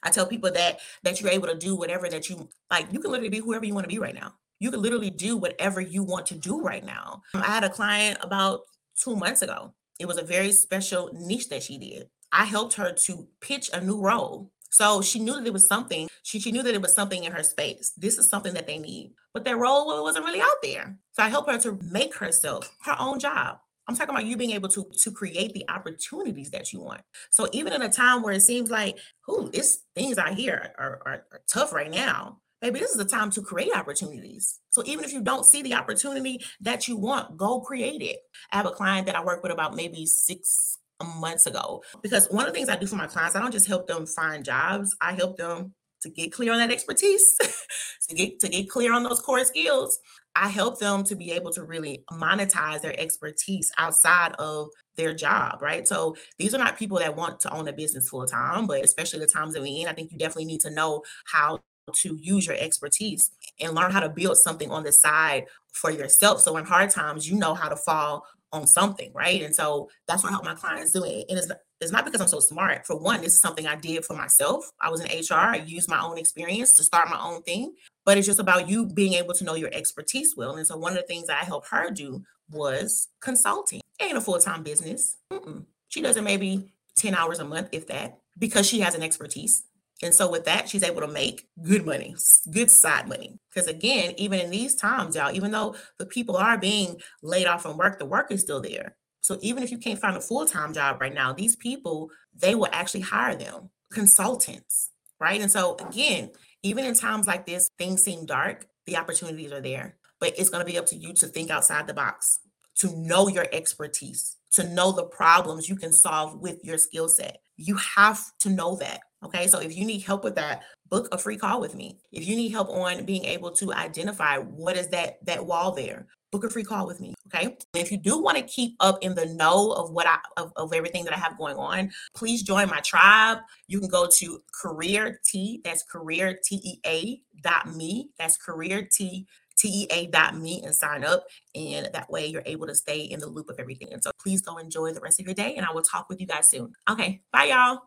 I 0.06 0.12
tell 0.12 0.28
people 0.28 0.52
that 0.52 0.80
that 1.04 1.20
you're 1.20 1.32
able 1.32 1.48
to 1.48 1.56
do 1.56 1.76
whatever 1.76 2.08
that 2.08 2.30
you 2.30 2.48
like. 2.70 2.88
You 2.92 3.00
can 3.00 3.12
literally 3.12 3.30
be 3.30 3.40
whoever 3.40 3.66
you 3.66 3.74
want 3.74 3.86
to 3.86 3.94
be 3.94 4.00
right 4.00 4.16
now. 4.16 4.36
You 4.60 4.72
can 4.72 4.82
literally 4.82 5.10
do 5.10 5.36
whatever 5.36 5.82
you 5.82 6.04
want 6.04 6.28
to 6.28 6.36
do 6.36 6.62
right 6.62 6.86
now. 6.86 7.24
Um, 7.34 7.42
I 7.42 7.48
had 7.48 7.64
a 7.64 7.70
client 7.70 8.20
about 8.22 8.62
two 8.98 9.16
months 9.16 9.42
ago. 9.42 9.74
It 10.00 10.06
was 10.06 10.18
a 10.18 10.24
very 10.24 10.52
special 10.52 11.10
niche 11.14 11.50
that 11.50 11.64
she 11.64 11.78
did. 11.78 12.08
I 12.32 12.46
helped 12.46 12.76
her 12.76 12.94
to 12.94 13.28
pitch 13.42 13.70
a 13.74 13.82
new 13.82 14.00
role. 14.00 14.52
So 14.70 15.02
she 15.02 15.20
knew 15.20 15.36
that 15.36 15.48
it 15.48 15.54
was 15.54 15.68
something, 15.68 16.10
she, 16.24 16.40
she 16.40 16.52
knew 16.52 16.62
that 16.64 16.74
it 16.74 16.82
was 16.82 16.94
something 16.94 17.24
in 17.24 17.32
her 17.32 17.44
space. 17.44 17.94
This 17.96 18.18
is 18.18 18.28
something 18.28 18.54
that 18.56 18.68
they 18.68 18.78
need. 18.78 19.14
But 19.34 19.46
that 19.46 19.58
role 19.58 20.04
wasn't 20.04 20.26
really 20.26 20.42
out 20.42 20.62
there. 20.62 20.98
So 21.14 21.24
I 21.24 21.30
helped 21.30 21.50
her 21.50 21.58
to 21.60 21.80
make 21.92 22.16
herself 22.16 22.70
her 22.84 22.96
own 23.00 23.20
job. 23.20 23.60
I'm 23.88 23.96
talking 23.96 24.16
about 24.16 24.26
you 24.26 24.38
being 24.38 24.52
able 24.52 24.70
to 24.70 24.86
to 25.04 25.12
create 25.12 25.54
the 25.54 25.66
opportunities 25.70 26.52
that 26.52 26.74
you 26.74 26.82
want. 26.82 27.02
So 27.30 27.48
even 27.52 27.74
in 27.74 27.82
a 27.82 27.90
time 27.90 28.24
where 28.24 28.34
it 28.34 28.42
seems 28.42 28.70
like, 28.70 28.98
who, 29.26 29.50
it's 29.54 29.84
things 29.96 30.18
out 30.18 30.34
here 30.34 30.74
are, 30.78 31.02
are, 31.06 31.26
are 31.32 31.42
tough 31.52 31.74
right 31.74 31.92
now. 31.92 32.40
maybe 32.62 32.80
this 32.80 32.92
is 32.92 32.98
the 32.98 33.06
time 33.06 33.30
to 33.32 33.42
create 33.42 33.76
opportunities. 33.76 34.60
So 34.70 34.82
even 34.86 35.06
if 35.06 35.14
you 35.14 35.22
don't 35.22 35.46
see 35.46 35.62
the 35.62 35.76
opportunity 35.76 36.42
that 36.62 36.88
you 36.88 36.98
want, 36.98 37.38
go 37.38 37.60
create 37.60 38.02
it. 38.02 38.18
I 38.52 38.58
have 38.58 38.66
a 38.66 38.72
client 38.72 39.06
that 39.08 39.16
I 39.16 39.24
work 39.24 39.44
with 39.44 39.52
about 39.52 39.76
maybe 39.76 40.06
six 40.06 40.80
months 41.20 41.46
ago 41.46 41.84
because 42.02 42.28
one 42.32 42.48
of 42.48 42.54
the 42.54 42.58
things 42.58 42.70
I 42.70 42.78
do 42.78 42.88
for 42.88 42.96
my 42.96 43.08
clients, 43.08 43.36
I 43.36 43.40
don't 43.42 43.52
just 43.52 43.68
help 43.68 43.88
them 43.88 44.06
find 44.06 44.44
jobs, 44.44 44.96
I 45.02 45.14
help 45.14 45.38
them 45.38 45.74
to 46.02 46.10
get 46.10 46.32
clear 46.32 46.54
on 46.54 46.60
that 46.60 46.72
expertise, 46.72 47.38
to 48.10 48.16
get 48.16 48.40
to 48.40 48.48
get 48.48 48.70
clear 48.70 48.94
on 48.94 49.04
those 49.04 49.20
core 49.20 49.44
skills. 49.44 50.00
I 50.36 50.50
help 50.50 50.80
them 50.80 51.04
to 51.06 51.16
be 51.16 51.32
able 51.32 51.52
to 51.52 51.64
really 51.64 52.04
monetize 52.12 52.82
their 52.82 53.00
expertise 53.00 53.72
outside 53.78 54.34
of 54.34 54.68
their 54.98 55.14
job, 55.14 55.62
right? 55.62 55.88
So 55.88 56.16
these 56.38 56.54
are 56.54 56.58
not 56.58 56.78
people 56.78 57.00
that 57.00 57.16
want 57.16 57.40
to 57.42 57.54
own 57.54 57.68
a 57.68 57.74
business 57.74 58.10
full 58.10 58.26
time, 58.26 58.68
but 58.68 58.84
especially 58.84 59.20
the 59.20 59.28
times 59.28 59.54
that 59.54 59.62
we 59.62 59.82
in, 59.82 59.88
I 59.88 59.94
think 59.94 60.12
you 60.12 60.18
definitely 60.18 60.46
need 60.46 60.62
to 60.62 60.72
know 60.72 61.04
how 61.26 61.60
to 61.94 62.18
use 62.22 62.48
your 62.48 62.56
expertise 62.60 63.32
and 63.60 63.76
learn 63.76 63.92
how 63.92 64.00
to 64.00 64.10
build 64.10 64.38
something 64.38 64.72
on 64.72 64.84
the 64.84 64.92
side 64.92 65.46
for 65.72 65.92
yourself. 65.92 66.42
So 66.42 66.58
in 66.58 66.66
hard 66.66 66.90
times, 66.90 67.30
you 67.30 67.38
know 67.38 67.54
how 67.54 67.70
to 67.70 67.76
fall 67.76 68.26
on 68.52 68.68
something, 68.68 69.12
right? 69.14 69.42
And 69.42 69.56
so 69.56 69.90
that's 70.08 70.24
what 70.24 70.30
I 70.30 70.34
help 70.34 70.46
my 70.46 70.56
clients 70.56 70.92
do 70.92 71.04
it. 71.04 71.26
And 71.30 71.38
it's 71.38 71.52
it's 71.82 71.92
not 71.92 72.06
because 72.06 72.22
I'm 72.22 72.28
so 72.28 72.40
smart. 72.40 72.88
For 72.88 72.98
one, 72.98 73.22
this 73.22 73.34
is 73.34 73.42
something 73.42 73.68
I 73.68 73.76
did 73.76 74.06
for 74.06 74.16
myself. 74.16 74.72
I 74.80 74.90
was 74.90 75.02
in 75.02 75.08
HR. 75.08 75.40
I 75.40 75.58
used 75.58 75.90
my 75.90 76.02
own 76.02 76.18
experience 76.18 76.74
to 76.78 76.84
start 76.84 77.10
my 77.10 77.20
own 77.20 77.44
thing. 77.44 77.74
But 78.06 78.18
it's 78.18 78.28
just 78.28 78.40
about 78.40 78.70
you 78.70 78.86
being 78.86 79.14
able 79.14 79.34
to 79.34 79.44
know 79.44 79.56
your 79.56 79.74
expertise 79.74 80.36
well. 80.38 80.56
And 80.56 80.66
so 80.66 80.78
one 80.78 80.94
of 80.94 80.98
the 80.98 81.08
things 81.08 81.30
I 81.30 81.44
helped 81.44 81.70
her 81.70 81.90
do 81.90 82.24
was 82.52 83.08
consulting. 83.20 83.82
ain't 84.00 84.18
a 84.18 84.22
full-time 84.22 84.64
business. 84.64 85.18
Mm-mm. 85.32 85.66
She 85.88 86.02
does 86.02 86.18
it 86.18 86.24
maybe 86.24 86.74
10 86.98 87.16
hours 87.16 87.40
a 87.40 87.46
month, 87.46 87.70
if 87.72 87.88
that, 87.88 88.20
because 88.38 88.68
she 88.68 88.80
has 88.82 88.96
an 88.96 89.04
expertise. 89.04 89.64
And 90.04 90.14
so 90.14 90.30
with 90.30 90.46
that, 90.46 90.68
she's 90.68 90.84
able 90.84 91.02
to 91.02 91.08
make 91.08 91.48
good 91.62 91.86
money, 91.86 92.16
good 92.52 92.70
side 92.70 93.08
money. 93.08 93.40
Because 93.50 93.68
again, 93.68 94.14
even 94.18 94.40
in 94.42 94.50
these 94.50 94.76
times, 94.76 95.16
y'all, 95.16 95.34
even 95.34 95.52
though 95.52 95.76
the 95.98 96.06
people 96.06 96.36
are 96.36 96.58
being 96.58 97.02
laid 97.24 97.48
off 97.48 97.62
from 97.62 97.78
work, 97.78 97.98
the 97.98 98.06
work 98.06 98.30
is 98.30 98.42
still 98.42 98.62
there. 98.62 98.98
So 99.22 99.40
even 99.42 99.64
if 99.64 99.72
you 99.72 99.78
can't 99.78 100.00
find 100.00 100.18
a 100.18 100.22
full-time 100.22 100.74
job 100.74 101.00
right 101.00 101.14
now, 101.14 101.32
these 101.34 101.56
people, 101.56 102.12
they 102.36 102.56
will 102.56 102.68
actually 102.72 103.02
hire 103.02 103.36
them, 103.36 103.70
consultants, 103.92 104.92
right? 105.20 105.40
And 105.40 105.52
so 105.52 105.78
again, 105.78 106.32
even 106.66 106.84
in 106.84 106.96
times 106.96 107.28
like 107.28 107.46
this, 107.46 107.70
things 107.78 108.04
seem 108.04 108.26
dark, 108.26 108.66
the 108.88 108.98
opportunities 108.98 109.52
are 109.52 109.62
there. 109.62 109.98
But 110.20 110.34
it's 110.38 110.50
going 110.50 110.66
to 110.66 110.72
be 110.72 110.80
up 110.80 110.88
to 110.88 110.96
you 110.96 111.14
to 111.14 111.28
think 111.28 111.52
outside 111.52 111.86
the 111.86 111.94
box, 111.94 112.40
to 112.80 112.98
know 112.98 113.28
your 113.28 113.46
expertise, 113.54 114.38
to 114.54 114.68
know 114.68 114.92
the 114.92 115.04
problems 115.04 115.70
you 115.70 115.76
can 115.76 115.94
solve 115.94 116.40
with 116.40 116.64
your 116.64 116.80
skill 116.80 117.08
set. 117.08 117.38
You 117.56 117.76
have 117.76 118.20
to 118.40 118.50
know 118.50 118.78
that. 118.78 119.02
Okay. 119.24 119.46
So 119.46 119.60
if 119.60 119.78
you 119.78 119.86
need 119.86 120.02
help 120.02 120.24
with 120.24 120.36
that, 120.36 120.64
book 120.90 121.08
a 121.12 121.20
free 121.20 121.38
call 121.38 121.62
with 121.62 121.76
me. 121.76 122.00
If 122.12 122.28
you 122.28 122.36
need 122.36 122.50
help 122.50 122.70
on 122.70 123.06
being 123.06 123.26
able 123.26 123.52
to 123.52 123.72
identify 123.72 124.38
what 124.38 124.76
is 124.76 124.88
that 124.90 125.24
that 125.26 125.46
wall 125.46 125.72
there, 125.72 126.08
book 126.36 126.44
a 126.44 126.50
free 126.50 126.64
call 126.64 126.86
with 126.86 127.00
me. 127.00 127.14
Okay. 127.28 127.58
If 127.74 127.92
you 127.92 127.98
do 127.98 128.22
want 128.22 128.38
to 128.38 128.44
keep 128.44 128.76
up 128.82 128.98
in 129.02 129.16
the 129.16 129.26
know 129.26 129.72
of 129.72 129.92
what 129.92 130.06
I 130.06 130.18
of, 130.38 130.52
of 130.58 130.74
everything 130.74 131.06
that 131.06 131.14
I 131.14 131.18
have 131.18 131.38
going 131.38 131.56
on, 131.56 131.92
please 132.14 132.44
join 132.44 132.70
my 132.70 132.82
tribe. 132.82 133.40
You 133.68 133.80
can 133.80 133.90
go 133.90 134.08
to 134.18 134.44
career 134.54 135.20
T, 135.26 135.62
that's 135.64 135.84
career 135.84 136.38
T 136.44 136.60
E 136.64 136.80
A 136.86 137.22
dot 137.42 137.74
me. 137.74 138.10
That's 138.20 138.38
career 138.38 138.88
T 138.92 139.28
tea.me 139.58 140.64
and 140.66 140.76
sign 140.76 141.06
up. 141.06 141.26
And 141.56 141.88
that 141.94 142.10
way 142.10 142.26
you're 142.28 142.44
able 142.46 142.68
to 142.68 142.76
stay 142.76 143.00
in 143.00 143.22
the 143.22 143.28
loop 143.28 143.50
of 143.50 143.58
everything. 143.58 143.88
And 143.94 144.04
so 144.04 144.12
please 144.22 144.42
go 144.42 144.58
enjoy 144.58 144.92
the 144.92 145.00
rest 145.00 145.22
of 145.22 145.26
your 145.26 145.34
day. 145.34 145.56
And 145.56 145.66
I 145.66 145.72
will 145.72 145.82
talk 145.82 146.10
with 146.10 146.20
you 146.20 146.28
guys 146.28 146.50
soon. 146.50 146.74
Okay. 146.90 147.22
Bye, 147.32 147.46
y'all. 147.46 147.84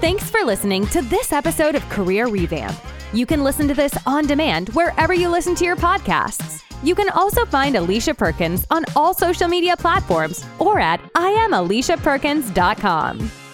Thanks 0.00 0.30
for 0.30 0.42
listening 0.42 0.86
to 0.86 1.02
this 1.02 1.32
episode 1.32 1.74
of 1.74 1.86
Career 1.90 2.28
Revamp. 2.28 2.74
You 3.12 3.26
can 3.26 3.42
listen 3.42 3.66
to 3.68 3.74
this 3.74 3.92
on 4.06 4.26
demand 4.26 4.68
wherever 4.70 5.12
you 5.14 5.28
listen 5.28 5.54
to 5.56 5.64
your 5.64 5.76
podcasts. 5.76 6.62
You 6.82 6.94
can 6.94 7.10
also 7.10 7.44
find 7.46 7.76
Alicia 7.76 8.14
Perkins 8.14 8.66
on 8.70 8.84
all 8.94 9.12
social 9.14 9.48
media 9.48 9.76
platforms 9.76 10.44
or 10.58 10.78
at 10.78 11.00
IamAliciaPerkins.com. 11.14 13.47